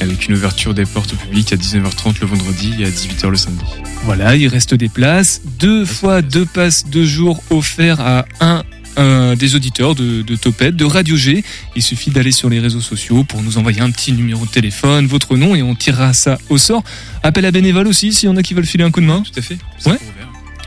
avec 0.00 0.26
une 0.26 0.34
ouverture 0.34 0.74
des 0.74 0.84
portes 0.84 1.12
au 1.12 1.16
public 1.16 1.52
à 1.52 1.56
19h30 1.56 2.20
le 2.20 2.26
vendredi 2.26 2.74
et 2.78 2.84
à 2.84 2.90
18h 2.90 3.28
le 3.28 3.36
samedi. 3.36 3.64
Voilà, 4.04 4.36
il 4.36 4.48
reste 4.48 4.74
des 4.74 4.88
places. 4.88 5.42
Deux 5.58 5.84
fois 5.84 6.22
deux 6.22 6.46
passes 6.46 6.86
deux 6.86 7.04
jours 7.04 7.42
offerts 7.50 8.00
à 8.00 8.24
un 8.40 8.64
euh, 8.98 9.36
des 9.36 9.54
auditeurs 9.54 9.94
de, 9.94 10.22
de 10.22 10.36
Topette, 10.36 10.74
de 10.76 10.84
Radio 10.84 11.16
G. 11.16 11.44
Il 11.76 11.82
suffit 11.82 12.10
d'aller 12.10 12.32
sur 12.32 12.50
les 12.50 12.58
réseaux 12.58 12.80
sociaux 12.80 13.24
pour 13.24 13.40
nous 13.42 13.56
envoyer 13.56 13.80
un 13.80 13.90
petit 13.90 14.12
numéro 14.12 14.44
de 14.44 14.50
téléphone, 14.50 15.06
votre 15.06 15.36
nom, 15.36 15.54
et 15.54 15.62
on 15.62 15.74
tirera 15.74 16.12
ça 16.12 16.38
au 16.48 16.58
sort. 16.58 16.82
Appel 17.22 17.46
à 17.46 17.50
bénévoles 17.50 17.86
aussi, 17.86 18.12
s'il 18.12 18.28
y 18.28 18.32
en 18.32 18.36
a 18.36 18.42
qui 18.42 18.52
veulent 18.52 18.66
filer 18.66 18.84
un 18.84 18.90
coup 18.90 19.00
de 19.00 19.06
main. 19.06 19.22
Tout 19.22 19.38
à 19.38 19.42
fait. 19.42 19.58
Ouais. 19.86 19.98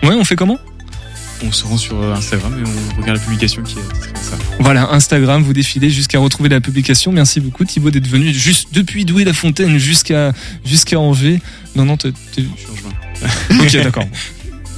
Ouais, 0.03 0.15
on 0.15 0.23
fait 0.23 0.35
comment? 0.35 0.57
On 1.45 1.51
se 1.51 1.65
rend 1.65 1.77
sur 1.77 2.01
euh, 2.01 2.13
Instagram 2.15 2.53
et 2.57 2.63
on 2.97 3.01
regarde 3.01 3.17
la 3.17 3.23
publication 3.23 3.61
qui 3.63 3.75
est 3.77 4.15
ça. 4.21 4.37
Voilà, 4.59 4.91
Instagram, 4.93 5.43
vous 5.43 5.53
défilez 5.53 5.89
jusqu'à 5.89 6.19
retrouver 6.19 6.49
la 6.49 6.61
publication. 6.61 7.11
Merci 7.11 7.39
beaucoup 7.39 7.65
Thibaut 7.65 7.91
d'être 7.91 8.07
venu 8.07 8.33
juste 8.33 8.69
depuis 8.73 9.05
Douai-la-Fontaine 9.05 9.77
jusqu'à 9.77 10.31
jusqu'à 10.65 10.99
Angers. 10.99 11.41
Non, 11.75 11.85
non, 11.85 11.97
t'es... 11.97 12.11
t'es- 12.35 12.43
Ok, 13.59 13.71
d'accord. 13.83 14.05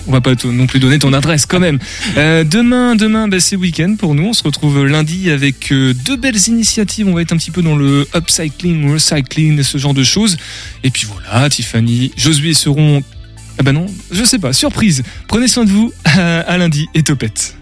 On 0.08 0.12
va 0.12 0.22
pas 0.22 0.36
t- 0.36 0.48
non 0.48 0.68
plus 0.68 0.80
donner 0.80 1.00
ton 1.00 1.14
adresse 1.14 1.48
quand 1.48 1.60
même. 1.60 1.80
Euh, 2.18 2.44
demain, 2.44 2.96
demain, 2.96 3.28
bah, 3.28 3.40
c'est 3.40 3.56
week-end 3.56 3.96
pour 3.98 4.14
nous. 4.14 4.26
On 4.26 4.34
se 4.34 4.44
retrouve 4.44 4.86
lundi 4.86 5.32
avec 5.32 5.72
euh, 5.72 5.96
deux 6.06 6.16
belles 6.16 6.38
initiatives. 6.48 7.08
On 7.08 7.14
va 7.16 7.24
être 7.24 7.34
un 7.34 7.38
petit 7.38 7.50
peu 7.50 7.64
dans 7.64 7.76
le 7.76 8.08
upcycling, 8.16 8.92
recycling, 8.94 9.64
ce 9.64 9.80
genre 9.80 9.96
de 9.96 10.04
choses. 10.04 10.38
Et 10.84 10.92
puis 10.92 11.08
voilà, 11.12 11.50
Tiffany, 11.50 12.12
Josué 12.18 12.54
seront. 12.54 13.02
Ah 13.58 13.64
bah 13.64 13.72
non, 13.72 13.86
je 14.12 14.24
sais 14.24 14.40
pas. 14.40 14.54
Surprise. 14.54 15.04
Prenez 15.28 15.48
soin 15.48 15.66
de 15.66 15.70
vous. 15.70 15.94
À, 16.04 16.40
à 16.48 16.58
lundi 16.58 16.88
et 16.94 17.04
topette. 17.04 17.56